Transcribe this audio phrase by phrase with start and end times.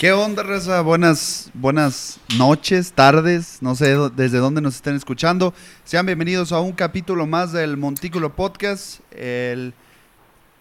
[0.00, 0.80] ¿Qué onda, Reza?
[0.80, 5.52] Buenas, buenas noches, tardes, no sé desde dónde nos estén escuchando.
[5.84, 9.74] Sean bienvenidos a un capítulo más del Montículo Podcast, el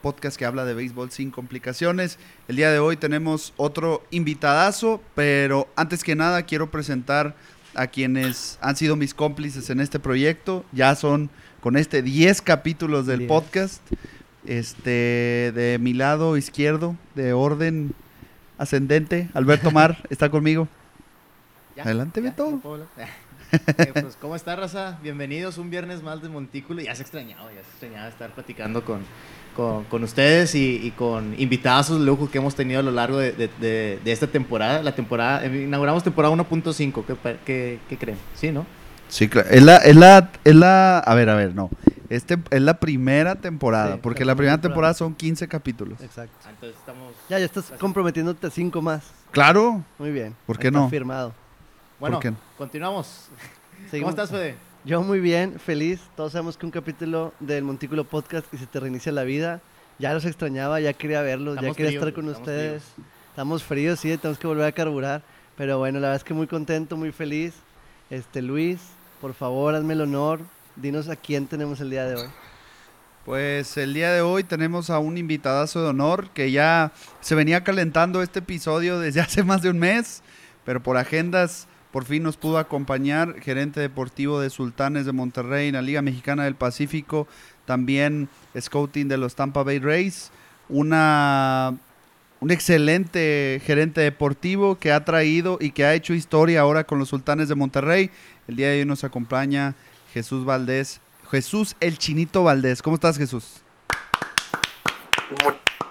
[0.01, 2.19] podcast que habla de béisbol sin complicaciones.
[2.49, 7.33] El día de hoy tenemos otro invitadazo, pero antes que nada quiero presentar
[7.75, 10.65] a quienes han sido mis cómplices en este proyecto.
[10.73, 11.29] Ya son
[11.61, 13.81] con este 10 capítulos del podcast.
[14.45, 17.95] Este, de mi lado izquierdo, de orden
[18.59, 20.67] ascendente, Alberto Mar, está conmigo.
[21.81, 22.61] Adelante, Beto.
[23.79, 24.99] Eh, pues, ¿cómo está, raza?
[25.01, 26.83] Bienvenidos un viernes más de Montículo.
[26.83, 29.01] Ya se extrañado, ya se extrañaba estar platicando con,
[29.89, 34.27] con, ustedes y, con invitados de lujo que hemos tenido a lo largo de, esta
[34.27, 34.83] temporada.
[34.83, 37.03] La temporada, eh, inauguramos temporada 1.5,
[37.43, 38.19] ¿qué, qué, creen?
[38.35, 38.67] Sí, ¿no?
[39.09, 39.49] Sí, claro.
[39.49, 41.69] Es la, es la, es la, a ver, a ver, no.
[42.09, 44.93] Este es la primera temporada, porque la primera temporada.
[44.93, 46.01] son 15 capítulos.
[46.01, 46.35] Exacto.
[46.45, 47.13] Ah, entonces estamos...
[47.29, 49.03] Ya, ya estás comprometiéndote a 5 más.
[49.31, 49.83] Claro.
[49.99, 50.35] Muy bien.
[50.47, 50.89] ¿Por qué no?
[50.89, 51.33] firmado.
[51.99, 52.19] Bueno,
[52.57, 53.29] continuamos.
[53.91, 54.55] ¿Cómo estás, Fede?
[54.85, 55.99] Yo muy bien, feliz.
[56.15, 59.61] Todos sabemos que un capítulo del Montículo Podcast y se te reinicia la vida.
[59.99, 62.83] Ya los extrañaba, ya quería verlos, ya quería estar con ustedes.
[63.29, 65.21] Estamos fríos, sí, tenemos que volver a carburar.
[65.57, 67.53] Pero bueno, la verdad es que muy contento, muy feliz.
[68.09, 68.79] Este, Luis,
[69.19, 70.41] por favor, hazme el honor
[70.75, 72.27] dinos a quién tenemos el día de hoy.
[73.25, 77.63] Pues el día de hoy tenemos a un invitadazo de honor que ya se venía
[77.63, 80.23] calentando este episodio desde hace más de un mes,
[80.65, 85.73] pero por agendas por fin nos pudo acompañar, gerente deportivo de Sultanes de Monterrey en
[85.73, 87.27] la Liga Mexicana del Pacífico,
[87.65, 90.31] también scouting de los Tampa Bay Rays,
[90.69, 91.73] una
[92.41, 97.09] un excelente gerente deportivo que ha traído y que ha hecho historia ahora con los
[97.09, 98.11] Sultanes de Monterrey.
[98.49, 99.75] El día de hoy nos acompaña
[100.11, 101.01] Jesús Valdés.
[101.29, 102.81] Jesús el Chinito Valdés.
[102.81, 103.61] ¿Cómo estás, Jesús?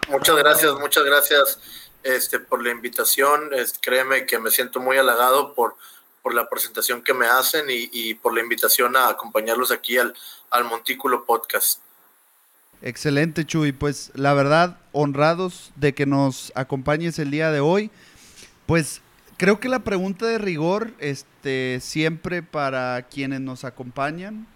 [0.09, 1.61] Muchas gracias, muchas gracias
[2.03, 3.51] este, por la invitación.
[3.81, 5.77] créeme que me siento muy halagado por,
[6.21, 10.13] por la presentación que me hacen y, por la invitación a acompañarlos aquí al,
[10.51, 11.79] al Montículo Podcast.
[12.83, 13.71] Excelente, Chuy.
[13.71, 17.93] Pues la verdad, honrados de que nos acompañes el día de hoy.
[18.67, 19.01] Pues
[19.39, 24.47] creo que la pregunta de rigor, este, siempre para quienes nos acompañan,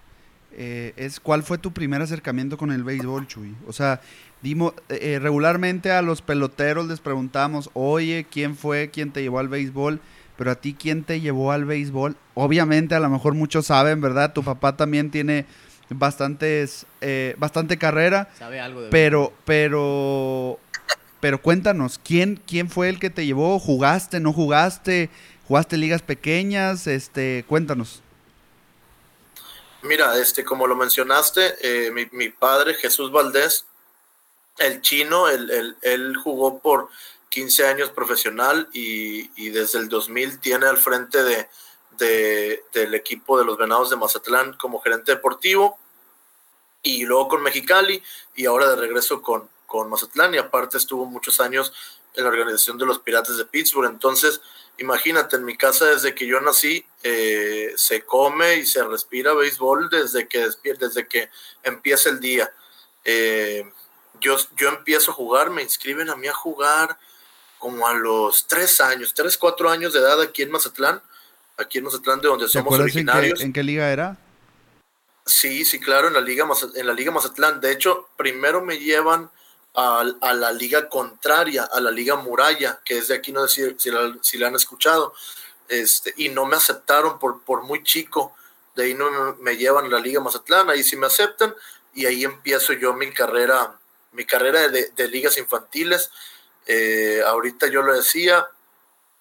[0.54, 3.54] eh, es ¿cuál fue tu primer acercamiento con el béisbol, Chuy?
[3.66, 4.02] O sea,
[4.42, 9.48] dimos, eh, regularmente a los peloteros les preguntamos, oye, ¿quién fue quien te llevó al
[9.48, 10.00] béisbol?
[10.36, 12.16] Pero a ti, ¿quién te llevó al béisbol?
[12.34, 14.32] Obviamente, a lo mejor muchos saben, ¿verdad?
[14.32, 15.46] Tu papá también tiene
[15.90, 18.28] bastantes, eh, bastante carrera.
[18.38, 20.58] Sabe algo de Pero, pero
[21.22, 23.60] pero cuéntanos, ¿quién, ¿quién fue el que te llevó?
[23.60, 25.08] ¿Jugaste, no jugaste?
[25.46, 26.88] ¿Jugaste ligas pequeñas?
[26.88, 28.02] Este, cuéntanos.
[29.82, 33.66] Mira, este, como lo mencionaste, eh, mi, padre, Jesús Valdés,
[34.58, 36.88] el chino, él, jugó por
[37.28, 41.48] 15 años profesional y, desde el 2000 tiene al frente de,
[42.72, 45.78] del equipo de los Venados de Mazatlán como gerente deportivo
[46.82, 48.02] y luego con Mexicali
[48.34, 51.72] y ahora de regreso con, con Mazatlán y aparte estuvo muchos años
[52.14, 53.90] en la organización de los Pirates de Pittsburgh.
[53.90, 54.42] Entonces,
[54.76, 59.88] imagínate, en mi casa desde que yo nací eh, se come y se respira béisbol
[59.88, 61.30] desde que, desde que
[61.62, 62.52] empieza el día.
[63.06, 63.64] Eh,
[64.20, 66.98] yo, yo empiezo a jugar, me inscriben a mí a jugar
[67.58, 71.00] como a los tres años, tres, cuatro años de edad aquí en Mazatlán,
[71.56, 73.40] aquí en Mazatlán de donde somos originarios.
[73.40, 74.18] En qué, liga era?
[75.24, 77.62] Sí, sí, claro, en la Liga, en la Liga Mazatlán.
[77.62, 79.30] De hecho, primero me llevan
[79.74, 83.90] a, la liga contraria, a la liga muralla, que es de aquí, no sé si,
[84.20, 85.14] si, la, han escuchado,
[85.68, 88.34] este, y no me aceptaron por, por muy chico,
[88.74, 91.54] de ahí no me, llevan a la liga Mazatlán, ahí sí me aceptan,
[91.94, 93.78] y ahí empiezo yo mi carrera,
[94.12, 96.10] mi carrera de, ligas infantiles.
[96.66, 98.46] Eh, ahorita yo lo decía,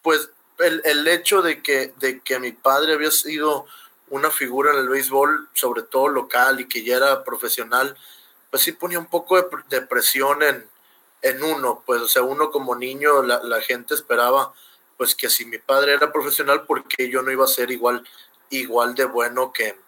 [0.01, 3.65] pues el, el, hecho de que, de que mi padre había sido
[4.09, 7.97] una figura en el béisbol, sobre todo local, y que ya era profesional,
[8.51, 10.69] pues sí ponía un poco de, presión en,
[11.21, 14.53] en, uno, pues o sea, uno como niño, la, gente esperaba
[14.97, 18.07] pues que si mi padre era profesional, porque yo no iba a ser igual,
[18.51, 19.79] igual de bueno que,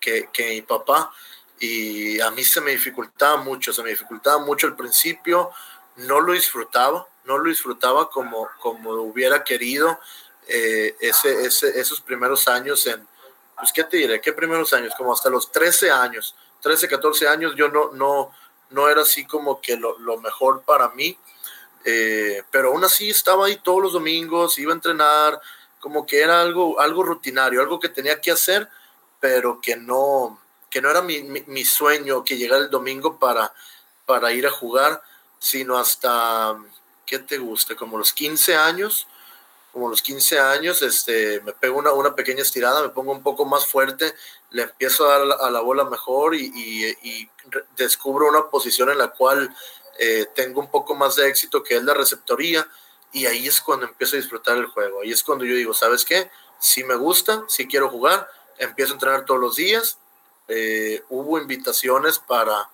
[0.00, 1.12] que, mi papá.
[1.58, 5.50] Y a mí se me dificultaba mucho, se me dificultaba mucho al principio,
[5.96, 10.00] no lo disfrutaba, no lo disfrutaba como, como hubiera querido
[10.48, 13.06] eh, ese, ese, esos primeros años en,
[13.58, 17.54] pues qué te diré, qué primeros años, como hasta los 13 años, 13, 14 años
[17.56, 18.32] yo no, no,
[18.70, 21.18] no era así como que lo, mejor para mí,
[21.84, 25.40] eh, pero aún así estaba ahí todos los domingos, iba a entrenar,
[25.80, 28.68] como que era algo, algo rutinario, algo que tenía que hacer,
[29.20, 33.52] pero que no, que no era mi, sueño que llegara el domingo para,
[34.06, 35.02] para ir a jugar,
[35.40, 36.56] sino hasta,
[37.04, 37.74] ¿qué te gusta?
[37.74, 39.08] Como los 15 años,
[39.72, 43.46] como los 15 años, este, me pego una, una pequeña estirada, me pongo un poco
[43.46, 44.14] más fuerte,
[44.50, 46.52] le empiezo a dar a la bola mejor y,
[47.02, 47.30] y,
[47.76, 49.54] descubro una posición en la cual
[49.98, 52.68] eh, tengo un poco más de éxito, que es la receptoría,
[53.12, 55.00] y ahí es cuando empiezo a disfrutar el juego.
[55.00, 56.30] Ahí es cuando yo digo, ¿sabes qué?
[56.58, 58.28] Si me gusta, si quiero jugar,
[58.58, 59.98] empiezo a entrenar todos los días.
[60.48, 62.70] Eh, hubo invitaciones para,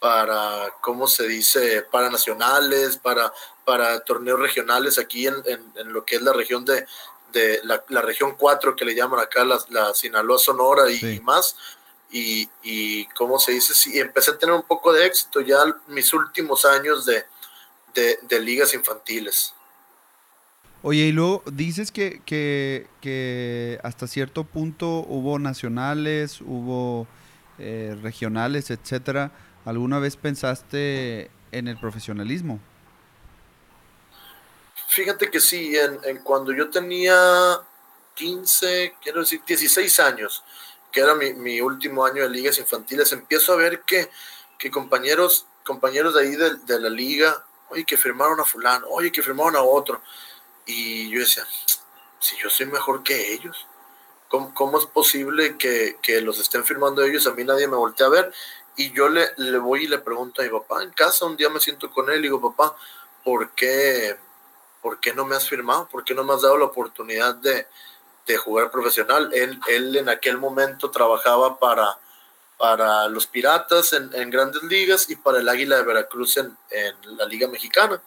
[0.00, 1.82] para, ¿cómo se dice?
[1.82, 3.32] Para nacionales, para,
[3.66, 6.86] para torneos regionales aquí en, en, lo que es la región de,
[7.32, 11.56] de la, la, región 4 que le llaman acá la, la Sinaloa Sonora y, más.
[12.12, 13.74] Y, y, ¿cómo se dice?
[13.74, 15.58] Sí, empecé a tener un poco de éxito ya
[15.88, 17.24] mis últimos años de,
[17.92, 19.52] de, de ligas infantiles.
[20.82, 27.08] Oye, y luego dices que, que, que hasta cierto punto hubo nacionales, hubo
[27.58, 29.32] eh, regionales, etcétera.
[29.64, 32.60] ¿Alguna vez pensaste en el profesionalismo?
[34.96, 37.60] Fíjate que sí, en, cuando yo tenía
[38.14, 40.42] 15, quiero decir 16 años,
[40.90, 44.08] que era mi, último año de ligas infantiles, empiezo a ver que,
[44.58, 49.22] que compañeros, compañeros de ahí de, la liga, oye, que firmaron a fulano, oye, que
[49.22, 50.00] firmaron a otro.
[50.64, 51.46] Y yo decía,
[52.18, 53.66] si yo soy mejor que ellos,
[54.30, 57.26] ¿cómo, es posible que, que, los estén firmando ellos?
[57.26, 58.32] A mí nadie me voltea a ver.
[58.76, 61.50] Y yo le, le voy y le pregunto a mi papá en casa, un día
[61.50, 62.74] me siento con él y digo, papá,
[63.22, 64.16] ¿por qué,
[64.82, 65.88] ¿por qué no me has firmado?
[65.88, 67.66] ¿Por qué no me has dado la oportunidad de,
[68.26, 69.30] de jugar profesional?
[69.32, 71.98] Él, él en aquel momento trabajaba para,
[72.58, 77.16] para los Piratas en, en, grandes ligas y para el Águila de Veracruz en, en
[77.16, 78.00] la Liga Mexicana.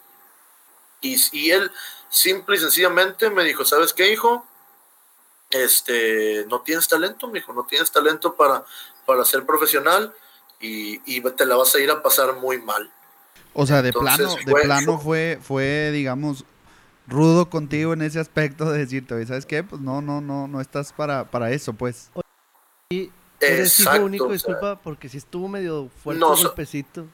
[1.02, 1.72] Y, y, él
[2.10, 4.46] simple y sencillamente me dijo, ¿sabes qué, hijo?
[5.50, 8.64] Este, no tienes talento, mi hijo, no tienes talento para,
[9.06, 10.14] para ser profesional
[10.60, 12.92] y, y, te la vas a ir a pasar muy mal.
[13.54, 16.44] O sea, de plano, de plano fue, fue, digamos,
[17.10, 19.64] rudo contigo en ese aspecto de decirte, ¿sabes qué?
[19.64, 22.12] Pues no, no, no, no estás para, para eso, pues.
[22.90, 27.08] Y eres hijo único, disculpa, porque si estuvo medio fuerte no, el golpecito.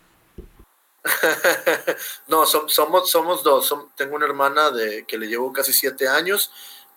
[2.28, 3.76] no, somos, somos dos.
[3.96, 6.52] tengo una hermana de que le llevo casi siete años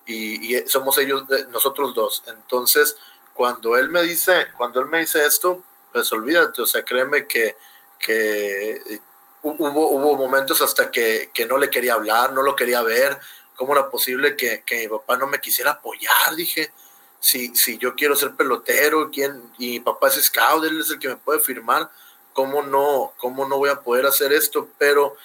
[0.06, 2.22] y, y, somos ellos, nosotros dos.
[2.26, 2.96] Entonces,
[3.34, 5.62] cuando él me dice, cuando él me dice esto,
[5.92, 7.56] pues olvídate, o sea, créeme que,
[7.98, 9.00] que
[9.42, 13.18] hubo, hubo momentos hasta que, que, no le quería hablar, no lo quería ver.
[13.56, 16.34] ¿Cómo era posible que, que mi papá no me quisiera apoyar?
[16.36, 16.72] Dije,
[17.20, 19.42] si, si yo quiero ser pelotero, ¿quién?
[19.58, 21.90] y mi papá es scout, él es el que me puede firmar
[22.38, 24.68] ¿cómo no, cómo no voy a poder hacer esto?
[24.78, 25.16] Pero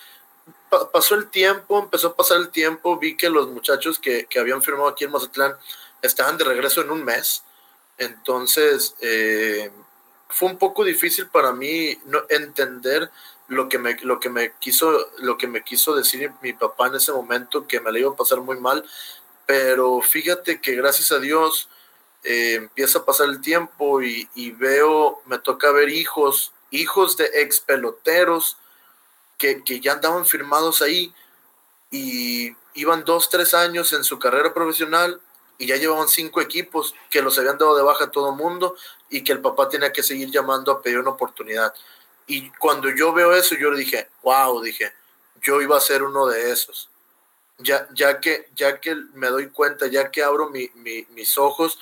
[0.92, 4.63] pasó el tiempo, empezó a pasar el tiempo, vi que los muchachos que, que, habían
[4.63, 5.56] firmado aquí en Mazatlán
[6.01, 7.44] estaban de regreso en un mes.
[8.00, 9.71] Entonces, eh,
[10.27, 13.12] fue un poco difícil para mí no entender
[13.54, 16.96] lo que me lo que me quiso lo que me quiso decir mi papá en
[16.96, 18.84] ese momento que me le iba a pasar muy mal
[19.46, 21.70] pero fíjate que gracias a Dios
[22.24, 27.60] eh, empieza a pasar el tiempo y, veo me toca ver hijos hijos de ex
[27.60, 28.58] peloteros
[29.38, 31.13] que, que ya andaban firmados ahí
[31.92, 35.22] y iban dos, tres años en su carrera profesional
[35.58, 38.75] y ya llevaban cinco equipos que los habían dado de baja a todo mundo
[39.10, 41.74] y que el papá tenía que seguir llamando a pedir una oportunidad.
[42.27, 44.94] Y cuando yo veo eso, yo dije, wow, dije,
[45.42, 46.89] yo iba a ser uno de esos.
[47.60, 51.77] Ya, ya, que, ya que me doy cuenta, ya que abro mi, mis ojos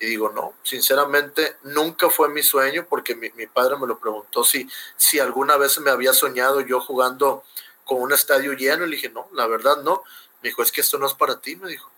[0.00, 4.68] y digo, no, sinceramente nunca fue mi sueño porque mi, padre me lo preguntó si,
[4.96, 7.44] si alguna vez me había soñado yo jugando
[7.84, 8.84] con un estadio lleno.
[8.84, 10.02] Y le dije, no, la verdad no.
[10.42, 11.90] Me dijo, es que esto no es para ti, me dijo.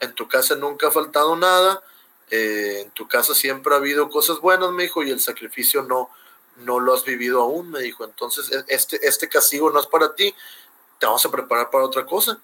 [0.00, 1.82] En tu casa nunca ha faltado nada,
[2.30, 6.10] eh, en tu casa siempre ha habido cosas buenas, me dijo, y el sacrificio no,
[6.64, 8.04] no lo has vivido aún, me dijo.
[8.04, 10.34] Entonces, e, este, este castigo no es para ti,
[10.98, 12.38] te vamos a preparar para otra cosa.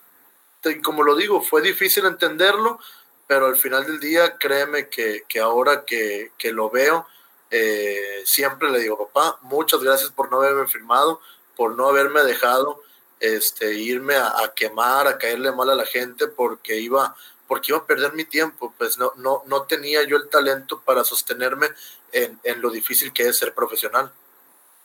[0.65, 2.79] Y como lo digo, fue difícil entenderlo,
[3.27, 7.07] pero al final del día, créeme que, que ahora que, que, lo veo,
[7.51, 11.21] eh, siempre le digo, papá, muchas gracias por no haberme firmado,
[11.57, 12.83] por no haberme dejado
[13.21, 17.17] este, irme a, quemar, a caerle mal a la gente, porque iba,
[17.49, 21.03] porque iba a perder mi tiempo, pues no, no, no tenía yo el talento para
[21.03, 21.69] sostenerme
[22.13, 24.13] en, en lo difícil que es ser profesional.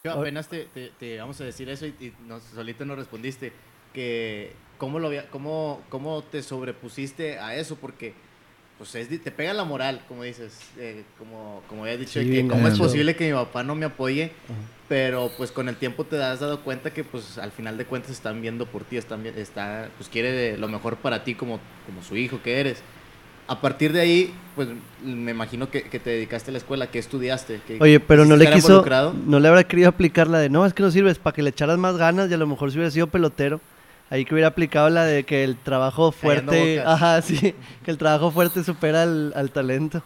[0.03, 0.65] Yo apenas te,
[1.00, 2.13] te, vamos a decir eso y, y
[2.55, 3.53] solito no respondiste,
[3.93, 8.15] que cómo, lo, cómo, cómo te sobrepusiste a eso, porque
[8.77, 12.77] pues te pega la moral, como dices, eh, como, como había dicho, que cómo es
[12.77, 14.32] posible que mi papá no me apoye,
[14.89, 18.12] pero pues con el tiempo te has dado cuenta que pues al final de cuentas
[18.12, 22.18] están viendo por ti, están, está, pues quiere lo mejor para ti como, como su
[22.18, 22.82] hijo que eres.
[23.46, 24.70] A partir de ahí, pues
[25.03, 27.60] me imagino que, te dedicaste a la escuela, que estudiaste.
[27.68, 28.84] Que, Oye, pero no le quiso,
[29.25, 31.50] no le habrá querido aplicar la de, no, es que no sirves para que le
[31.50, 33.60] echaras más ganas y a lo mejor si hubiera sido pelotero
[34.13, 38.29] Ahí que hubiera aplicado la de que el trabajo fuerte, ajá, sí, que el trabajo
[38.29, 40.03] fuerte supera al, talento.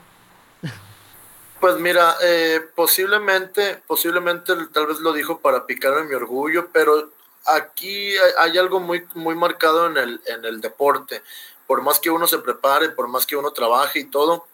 [1.59, 7.11] Pues mira, eh, posiblemente, posiblemente tal vez lo dijo para picarme mi orgullo, pero
[7.47, 11.21] aquí hay, algo muy, muy marcado en el, en el deporte.
[11.67, 14.47] Por más que uno se prepare, por más que uno trabaje y todo,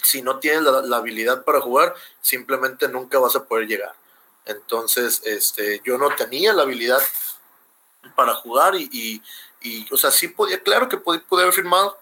[0.00, 3.96] si no tienes la, habilidad para jugar, simplemente nunca vas a poder llegar.
[4.44, 7.00] Entonces, este, yo no tenía la habilidad
[8.14, 9.22] para jugar y,
[9.62, 11.98] y, o sea, sí podía, claro que pude, haber firmado,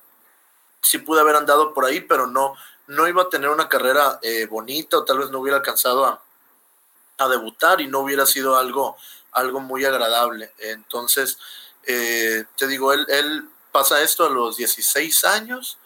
[0.83, 2.55] sí pude haber andado por ahí, pero no,
[2.87, 6.23] no iba a tener una carrera eh, bonita o tal vez no hubiera alcanzado a,
[7.19, 8.97] a, debutar y no hubiera sido algo,
[9.33, 10.53] algo muy agradable.
[10.59, 11.39] Entonces,
[11.85, 15.79] eh, te digo, él, él pasa esto a los 16 años.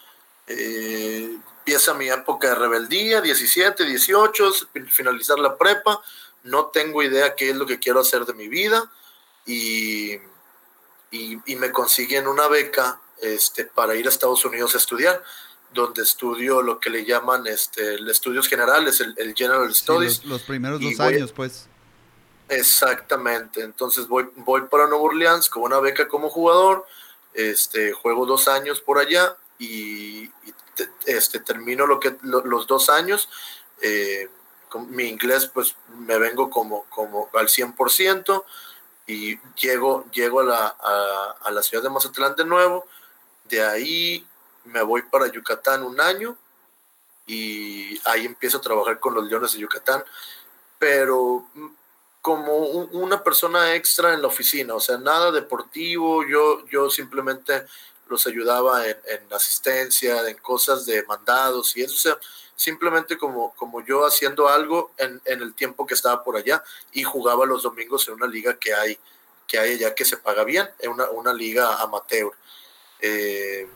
[0.46, 4.52] Eh, empieza mi época de rebeldía, 17, 18,
[4.88, 6.00] finalizar la prepa,
[6.44, 8.90] no tengo idea qué es lo que quiero hacer de mi vida
[9.48, 10.20] y,
[11.10, 15.22] y, me consiguen una beca este, para ir a Estados Unidos a estudiar,
[15.72, 20.22] donde estudio lo que le llaman este, estudios generales, el, General Studies.
[20.26, 21.66] los, primeros dos años, pues.
[22.50, 26.86] Exactamente, entonces voy, voy para Nueva Orleans con una beca como jugador,
[27.32, 30.30] este, juego dos años por allá y,
[31.06, 33.30] este, termino lo que, los dos años.
[33.80, 34.28] Eh,
[34.68, 38.44] con mi inglés, pues me vengo como, como al 100%
[39.08, 40.66] y llego, llego a, la,
[41.42, 42.86] a, la ciudad de Mazatlán de nuevo.
[43.44, 44.24] De ahí
[44.64, 46.36] me voy para Yucatán un año
[47.26, 50.04] y ahí empiezo a trabajar con los Leones de Yucatán,
[50.78, 51.46] pero
[52.20, 57.64] como una persona extra en la oficina, o sea, nada deportivo, yo, yo simplemente
[58.08, 62.18] los ayudaba en, asistencia, en cosas de mandados y eso, o sea,
[62.58, 66.60] simplemente como, como yo haciendo algo en, el tiempo que estaba por allá
[66.92, 68.98] y jugaba los domingos en una liga que hay,
[69.46, 72.32] que hay allá que se paga bien, en una, una liga amateur.
[72.98, 73.68] Eh,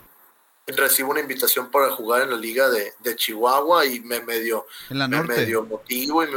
[0.66, 5.22] recibo una invitación para jugar en la liga de, Chihuahua y me medio, ¿En me
[5.22, 6.28] medio motivo y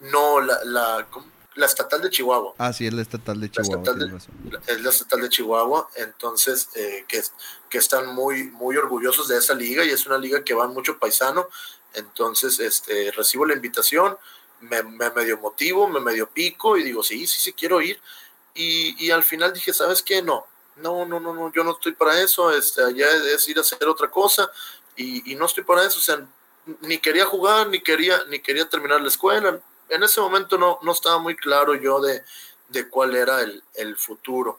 [0.00, 1.06] no, la, la,
[1.54, 2.54] la estatal de Chihuahua.
[2.58, 3.82] Ah, sí, es la estatal de Chihuahua.
[4.66, 7.22] es la estatal de Chihuahua, entonces eh, que,
[7.68, 10.98] que están muy, muy orgullosos de esa liga y es una liga que va mucho
[10.98, 11.48] paisano.
[11.94, 14.16] Entonces, este, recibo la invitación,
[14.60, 18.00] me, me medio motivo, me medio pico y digo, sí, sí, sí, quiero ir.
[18.54, 20.22] Y, y al final dije, ¿sabes qué?
[20.22, 23.62] No, no, no, no, no, yo no estoy para eso, este, allá es ir a
[23.62, 24.50] hacer otra cosa
[24.96, 26.26] y, y no estoy para eso, o sea,
[26.82, 30.92] ni quería jugar, ni quería, ni quería terminar la escuela, en ese momento no, no
[30.92, 32.22] estaba muy claro yo de,
[32.88, 34.58] cuál era el, futuro.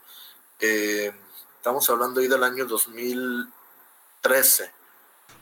[0.59, 1.11] Eh,
[1.57, 4.71] estamos hablando ahí del año 2013.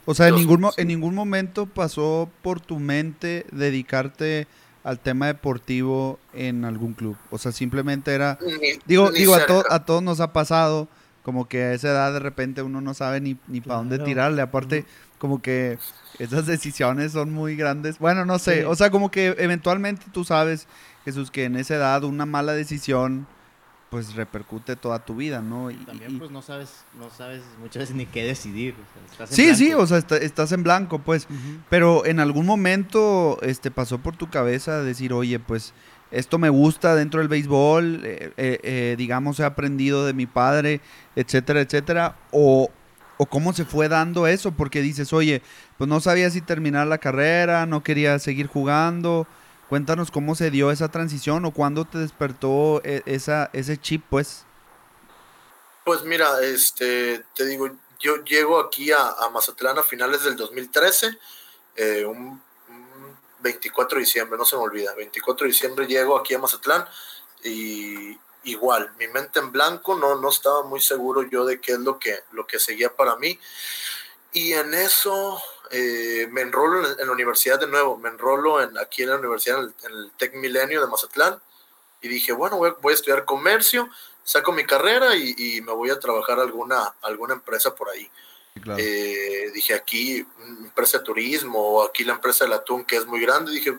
[0.06, 4.46] O sea, en ningún, en ningún momento pasó por tu mente dedicarte
[4.82, 7.16] al tema deportivo en algún club.
[7.30, 8.38] O sea, simplemente era...
[8.86, 10.88] digo, digo a, a todos nos ha pasado
[11.22, 14.42] como que a esa edad de repente uno no sabe ni, ni para dónde tirarle.
[14.42, 14.84] Aparte,
[15.20, 15.78] como que
[16.18, 17.98] esas decisiones son muy grandes.
[18.00, 20.66] Bueno, no sé, o sea, como que eventualmente tú sabes,
[21.04, 23.28] Jesús, que en esa edad una mala decisión
[23.90, 25.70] pues repercute toda tu vida, ¿no?
[25.70, 28.74] Y, también pues no sabes, no sabes muchas veces ni qué decidir.
[29.28, 31.26] sí, sí, o sea, estás en blanco, pues.
[31.68, 35.74] Pero en algún momento este, pasó por tu cabeza decir, oye, pues
[36.12, 40.80] esto me gusta dentro del béisbol, eh, eh, eh, digamos, he aprendido de mi padre,
[41.16, 42.16] etcétera, etcétera.
[42.30, 42.70] O,
[43.22, 45.42] o cómo se fue dando eso, porque dices, oye,
[45.76, 49.26] pues no sabía si terminar la carrera, no quería seguir jugando.
[49.68, 54.46] Cuéntanos cómo se dio esa transición o cuándo te despertó e, ese chip, pues.
[55.84, 61.18] Pues mira, este, te digo, yo llego aquí a, Mazatlán a finales del 2013,
[61.76, 62.42] eh, un,
[63.40, 66.86] 24 de diciembre, no se me olvida, 24 de diciembre llego aquí a Mazatlán
[67.44, 71.78] y, igual, mi mente en blanco, no, no estaba muy seguro yo de qué es
[71.78, 73.38] lo que, lo que seguía para mí.
[74.32, 79.02] Y en eso eh, me enrolo en, la universidad de nuevo, me enrolo en, aquí
[79.02, 81.40] en la universidad, en el, Tec Milenio de Mazatlán,
[82.00, 83.88] y dije, bueno, voy, a estudiar comercio,
[84.24, 88.10] saco mi carrera y, me voy a trabajar alguna, alguna empresa por ahí.
[88.78, 90.26] Eh, dije aquí,
[90.64, 93.78] empresa de turismo, o aquí la empresa del atún, que es muy grande, dije,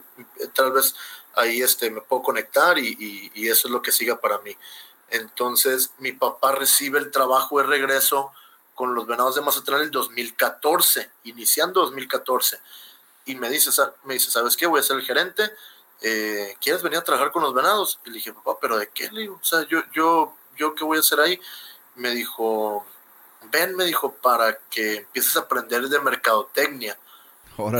[0.53, 0.96] tal vez
[1.35, 4.55] ahí este, me puedo conectar y, eso es lo que siga para mí.
[5.09, 8.31] Entonces mi papá recibe el trabajo de regreso
[8.75, 12.59] con los Venados de Mazatlán el 2014, iniciando 2014.
[13.25, 13.69] Y me dice,
[14.03, 14.65] me dice, ¿sabes qué?
[14.65, 15.51] Voy a ser el gerente.
[16.01, 18.00] Eh, ¿Quieres venir a trabajar con los Venados?
[18.05, 19.09] Y le dije, papá, ¿pero de qué?
[19.29, 21.39] O sea, yo, yo, yo, ¿qué voy a hacer ahí?
[21.95, 22.85] Me dijo,
[23.51, 26.97] ven, me dijo, para que empieces a aprender de mercadotecnia.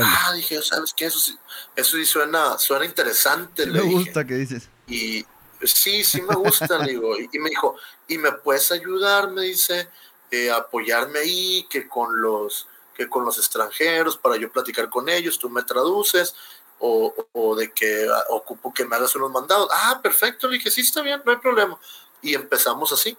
[0.02, 1.06] Ah, dije, ¿sabes qué?
[1.06, 1.38] Eso sí,
[1.74, 3.66] eso sí suena, suena interesante.
[3.66, 4.68] me gusta que dices.
[4.86, 5.24] Y
[5.62, 7.18] sí, sí me gusta, le digo.
[7.18, 7.76] Y, me dijo,
[8.08, 9.30] ¿y me puedes ayudar?
[9.30, 9.88] Me dice,
[10.30, 15.38] eh, apoyarme ahí, que con los que con los extranjeros, para yo platicar con ellos,
[15.38, 16.34] tú me traduces,
[16.78, 19.68] o, o de que ocupo que me hagas unos mandados.
[19.72, 21.78] Ah, perfecto, le dije, sí, está bien, no hay problema.
[22.20, 23.16] Y empezamos así.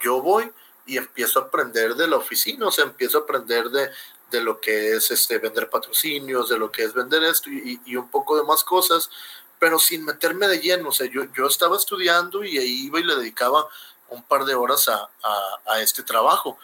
[0.00, 0.50] Yo voy
[0.86, 3.90] y empiezo a aprender de la oficina, o sea, empiezo a aprender de,
[4.30, 8.10] de lo que es este, vender patrocinios, de lo que es vender esto y, un
[8.10, 9.10] poco de más cosas,
[9.58, 10.88] pero sin meterme de lleno.
[10.88, 13.68] O sea, yo, yo estaba estudiando y ahí iba y le dedicaba
[14.08, 16.58] un par de horas a, a, a este trabajo.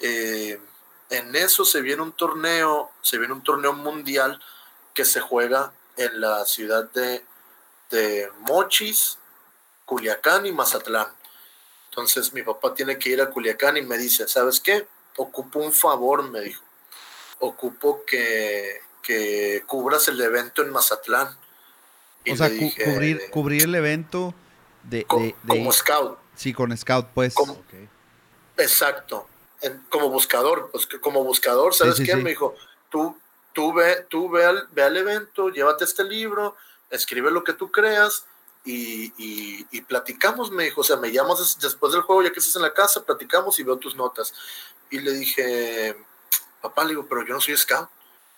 [0.00, 0.60] Eh,
[1.10, 4.40] en eso se viene un torneo, se viene un torneo mundial
[4.94, 7.24] que se juega en la ciudad de,
[7.90, 9.18] de Mochis,
[9.84, 11.08] Culiacán y Mazatlán.
[11.90, 14.86] Entonces mi papá tiene que ir a Culiacán y me dice, ¿sabes qué?
[15.16, 16.62] Ocupo un favor, me dijo.
[17.40, 21.36] Ocupo que, que cubras el evento en Mazatlán.
[22.30, 22.50] o sea,
[22.84, 24.34] cubrir, cubrir el evento
[24.82, 26.18] de, como scout.
[26.34, 27.34] Sí, con scout, pues.
[28.56, 29.26] Exacto
[29.88, 32.14] como buscador, pues como buscador, ¿sabes qué?
[32.16, 32.54] Me dijo,
[32.90, 33.16] tú,
[33.52, 36.56] tú, ve, tú ve, al, ve al evento, llévate este libro,
[36.90, 38.24] escribe lo que tú creas
[38.64, 42.56] y, y, platicamos, me dijo, o sea, me llamas después del juego, ya que estás
[42.56, 44.34] en la casa, platicamos y veo tus notas.
[44.90, 45.96] Y le dije,
[46.60, 47.88] papá, le digo, pero yo no soy scout,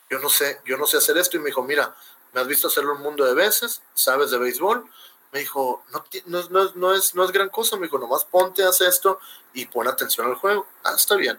[0.08, 1.36] yo no sé, yo no sé hacer esto.
[1.36, 1.94] Y me dijo, mira,
[2.32, 4.84] me has visto hacerlo un mundo de veces, sabes de béisbol,
[5.32, 8.64] me dijo, no, no, no, no, es, no es gran cosa, me dijo, nomás ponte,
[8.64, 9.20] haz esto
[9.54, 10.66] y pon atención al juego.
[10.82, 11.38] Ah, está bien.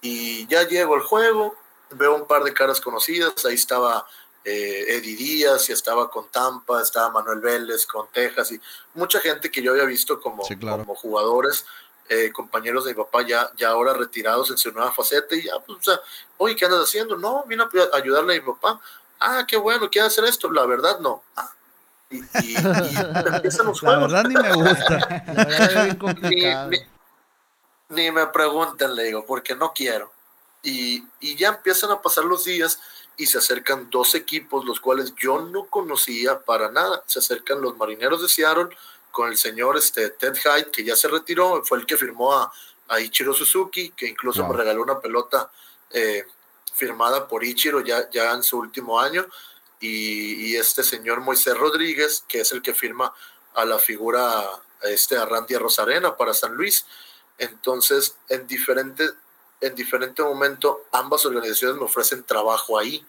[0.00, 1.54] Y ya llego al juego,
[1.90, 4.06] veo un par de caras conocidas, ahí estaba
[4.44, 8.60] eh, Eddie Díaz y estaba con Tampa, estaba Manuel Vélez con Texas y
[8.94, 11.66] mucha gente que yo había visto como, como jugadores,
[12.08, 15.58] eh, compañeros de mi papá ya, ya ahora retirados en su nueva faceta y ya,
[15.60, 16.00] pues, o sea,
[16.36, 17.16] oye, ¿qué andas haciendo?
[17.16, 18.80] No, vino a ayudarle a mi papá.
[19.18, 20.50] Ah, qué bueno, ¿quiere hacer esto?
[20.50, 21.22] La verdad, no.
[21.36, 21.52] Ah,
[22.10, 22.20] y,
[23.34, 24.12] empiezan los juegos.
[24.12, 25.24] La verdad ni me gusta.
[25.34, 25.98] La verdad
[26.68, 26.78] ni,
[27.88, 30.12] ni, me pregunten, le digo, porque no quiero.
[30.62, 32.80] Y, y, ya empiezan a pasar los días
[33.16, 37.02] y se acercan dos equipos, los cuales yo no conocía para nada.
[37.06, 38.68] Se acercan los marineros de Seattle
[39.16, 42.52] con el señor este, Ted Hyde, que ya se retiró, fue el que firmó a,
[42.88, 45.50] a Ichiro Suzuki, que incluso me regaló una pelota
[45.88, 46.26] eh,
[46.74, 49.26] firmada por Ichiro ya, ya en su último año.
[49.80, 53.14] Y, este señor Moisés Rodríguez, que es el que firma
[53.54, 54.44] a la figura
[54.82, 56.84] este, a Randy Rosarena para San Luis.
[57.38, 59.08] Entonces, en diferente,
[59.62, 63.02] en diferente momento, ambas organizaciones me ofrecen trabajo ahí,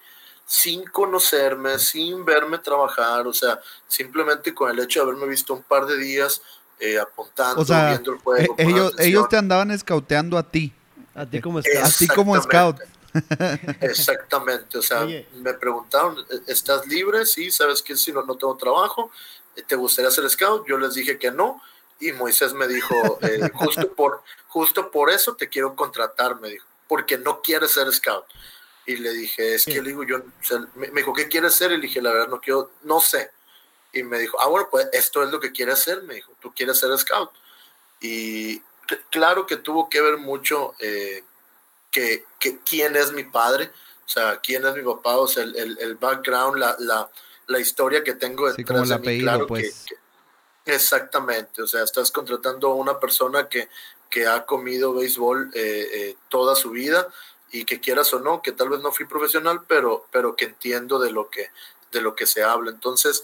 [0.48, 5.62] sin conocerme, sin verme trabajar, o sea, simplemente con el hecho de haberme visto un
[5.62, 6.42] par de días
[6.80, 8.56] eh, apuntando, viendo el juego.
[8.58, 10.74] Eh, ellos, ellos te andaban escauteando a ti.
[11.14, 11.86] A ti como scout.
[11.86, 12.78] A ti como scout.
[13.82, 16.16] Exactamente, o sea, me preguntaron,
[16.48, 17.26] ¿estás libre?
[17.26, 19.12] Sí, ¿sabes que Si no, no tengo trabajo,
[19.68, 20.66] ¿te gustaría ser scout?
[20.68, 21.62] Yo les dije que no,
[22.00, 26.66] y Moisés me dijo, eh, justo, por, justo por eso te quiero contratar, me dijo,
[26.88, 28.26] porque no quieres ser scout.
[28.88, 30.22] Y le dije, es que le digo, yo,
[30.76, 31.74] me, dijo, ¿qué quieres ser?
[31.74, 33.32] Y le dije, la verdad, no quiero, no sé.
[33.92, 36.54] Y me dijo, ah, bueno, pues esto es lo que quieres hacer, me dijo, tú
[36.56, 37.30] quieres ser scout.
[38.00, 38.62] Y
[39.10, 41.22] claro que tuvo que ver mucho eh,
[41.92, 42.26] que,
[42.66, 43.72] quién es mi padre,
[44.06, 47.12] o sea, quién es mi papá, o sea, el, el, background, la, la,
[47.48, 49.86] la, historia que tengo detrás de mí, claro pues.
[50.64, 53.68] que, exactamente, o sea, estás contratando a una persona que,
[54.10, 57.06] que ha comido béisbol eh, eh, toda su vida
[57.52, 61.00] y que quieras o no, que tal vez no fui profesional, pero, pero que entiendo
[61.00, 61.50] de lo que,
[61.92, 62.72] de lo que se habla.
[62.72, 63.24] Entonces,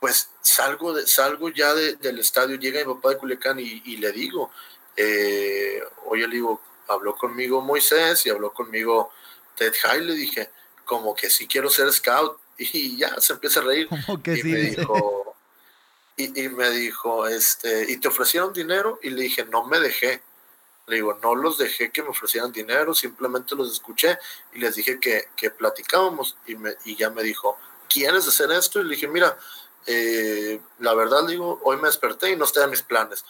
[0.00, 4.12] pues salgo, de, salgo ya del estadio, llega mi papá de Culiacán y, y le
[4.12, 4.50] digo,
[4.96, 9.10] eh, oye, le digo, habló conmigo Moisés y habló conmigo
[9.56, 10.50] Ted High, le dije,
[10.84, 12.38] como que sí quiero ser scout.
[12.56, 13.88] Y ya se empieza a reír.
[14.22, 15.34] que y me dijo,
[16.16, 19.00] y, me dijo, este, ¿y te ofrecieron dinero?
[19.02, 20.22] Y le dije, no me dejé.
[20.86, 24.18] Le digo, no los dejé que me ofrecieran dinero, simplemente los escuché
[24.52, 26.36] y les dije que, que platicábamos.
[26.46, 27.56] Y, me, y ya me dijo,
[27.88, 28.80] ¿quieres hacer esto?
[28.80, 29.36] Y le dije, mira,
[29.86, 33.24] eh, la verdad, digo, hoy me desperté y no está en mis planes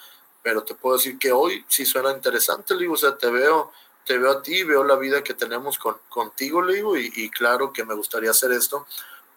[0.44, 3.72] pero te puedo decir que hoy sí suena interesante, le digo, o sea, te veo,
[4.04, 7.72] te veo a ti, veo la vida que tenemos con, contigo, le digo, y, claro
[7.72, 8.86] que me gustaría hacer esto,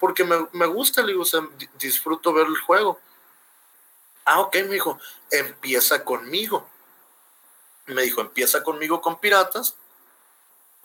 [0.02, 1.48] porque me, me gusta, le digo, o sea,
[1.80, 3.00] disfruto ver el juego.
[4.26, 5.00] Ah, ok, me dijo,
[5.32, 6.70] empieza conmigo.
[7.88, 9.76] Me dijo, empieza conmigo con Piratas,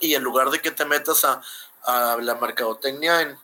[0.00, 1.42] y en lugar de que te metas a,
[1.84, 3.38] a la mercadotecnia en,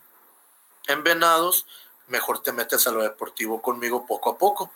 [0.88, 1.66] en Venados,
[2.08, 4.70] mejor te metes a lo deportivo conmigo poco a poco.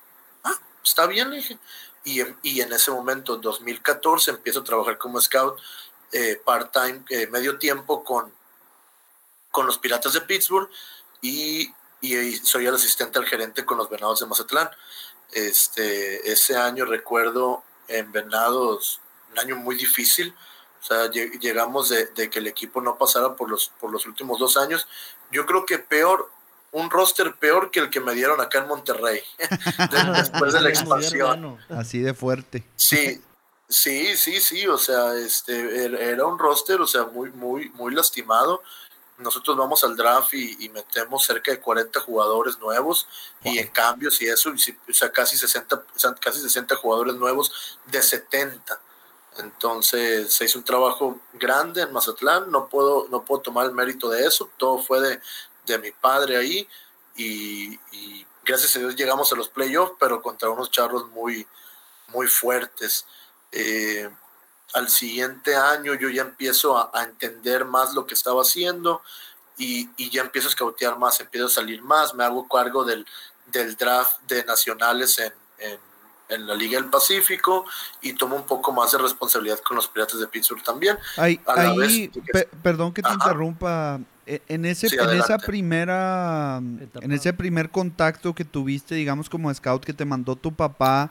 [0.45, 1.59] Ah, está bien, le dije.
[2.05, 2.21] Y,
[2.61, 5.59] en ese momento, 2014, empiezo a trabajar como scout
[6.11, 8.33] eh, part-time, eh, medio tiempo con,
[9.51, 10.68] con los Piratas de Pittsburgh
[11.21, 11.73] y,
[12.42, 14.68] soy el asistente al gerente con los Venados de Mazatlán.
[15.31, 19.01] Este, ese año recuerdo en Venados,
[19.33, 20.35] un año muy difícil.
[20.81, 24.57] O sea, llegamos de, que el equipo no pasara por los, por los últimos dos
[24.57, 24.87] años.
[25.31, 26.31] Yo creo que peor,
[26.73, 29.23] un roster peor que el que me dieron acá en Monterrey,
[30.16, 31.59] después de la expansión.
[31.68, 32.66] Así de fuerte.
[32.75, 33.23] Sí,
[33.68, 37.95] sí, sí, sí, o sea, este, er, era un roster, o sea, muy, muy, muy
[37.95, 38.62] lastimado
[39.23, 43.07] nosotros vamos al draft y, metemos cerca de 40 jugadores nuevos
[43.43, 45.85] y en cambios y eso, o sea, casi 60,
[46.21, 48.81] casi 60 jugadores nuevos de 70.
[49.39, 54.11] Entonces se hizo un trabajo grande en Mazatlán, no puedo, no puedo tomar el mérito
[54.11, 55.21] de eso, todo fue de,
[55.67, 56.69] de mi padre ahí
[57.17, 57.79] y,
[58.45, 61.47] gracias a Dios llegamos a los playoffs, pero contra unos charros muy,
[62.09, 63.07] muy fuertes.
[63.53, 64.11] Eh,
[64.73, 69.03] al siguiente año yo ya empiezo a, entender más lo que estaba haciendo
[69.59, 73.07] y, ya empiezo a escautear más, empiezo a salir más, me hago cargo del,
[73.53, 75.33] del draft de nacionales en,
[76.29, 77.67] la Liga del Pacífico
[78.01, 80.97] y tomo un poco más de responsabilidad con los Piratas de Pittsburgh también.
[81.19, 81.39] Ahí,
[82.63, 84.01] perdón que te interrumpa.
[84.25, 89.85] E, en ese, en esa primera, en ese primer contacto que tuviste, digamos como scout
[89.85, 91.11] que te mandó tu papá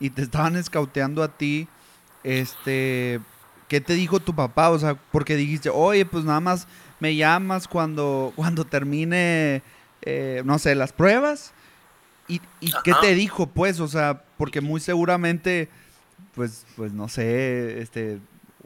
[0.00, 1.68] y te estaban escauteando a ti,
[2.24, 3.20] este,
[3.68, 4.70] ¿qué te dijo tu papá?
[4.70, 6.66] O sea, porque dijiste, oye, pues nada más
[7.00, 9.62] me llamas cuando, cuando termine,
[10.02, 11.52] eh, no sé, las pruebas.
[12.28, 13.80] ¿Y, y qué te dijo, pues?
[13.80, 15.68] O sea, porque muy seguramente,
[16.34, 18.20] pues, pues no sé, este,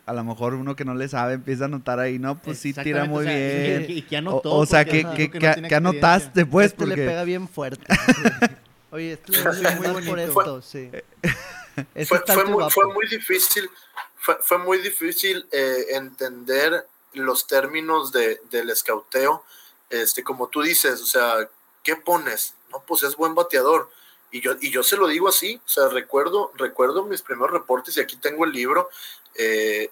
[0.06, 2.72] a lo mejor uno que no le sabe empieza a notar ahí, no, pues sí
[2.72, 3.86] tira muy bien.
[3.88, 4.54] Y, que anotó.
[4.54, 6.68] O, sea, que, que, anotaste, pues.
[6.68, 7.84] Este le pega bien fuerte.
[8.92, 10.10] Oye, esto le muy bonito.
[10.10, 10.90] por esto, sí.
[12.06, 13.70] fue, muy, fue, muy, difícil,
[14.18, 19.44] fue, muy difícil eh, entender los términos de, del escauteo.
[19.90, 21.48] Este, como tú dices, o sea,
[21.82, 22.54] ¿qué pones?
[22.70, 23.90] No, pues es buen bateador.
[24.32, 27.96] Y yo, y yo se lo digo así, o sea, recuerdo, recuerdo mis primeros reportes
[27.96, 28.90] y aquí tengo el libro.
[29.34, 29.90] Eh,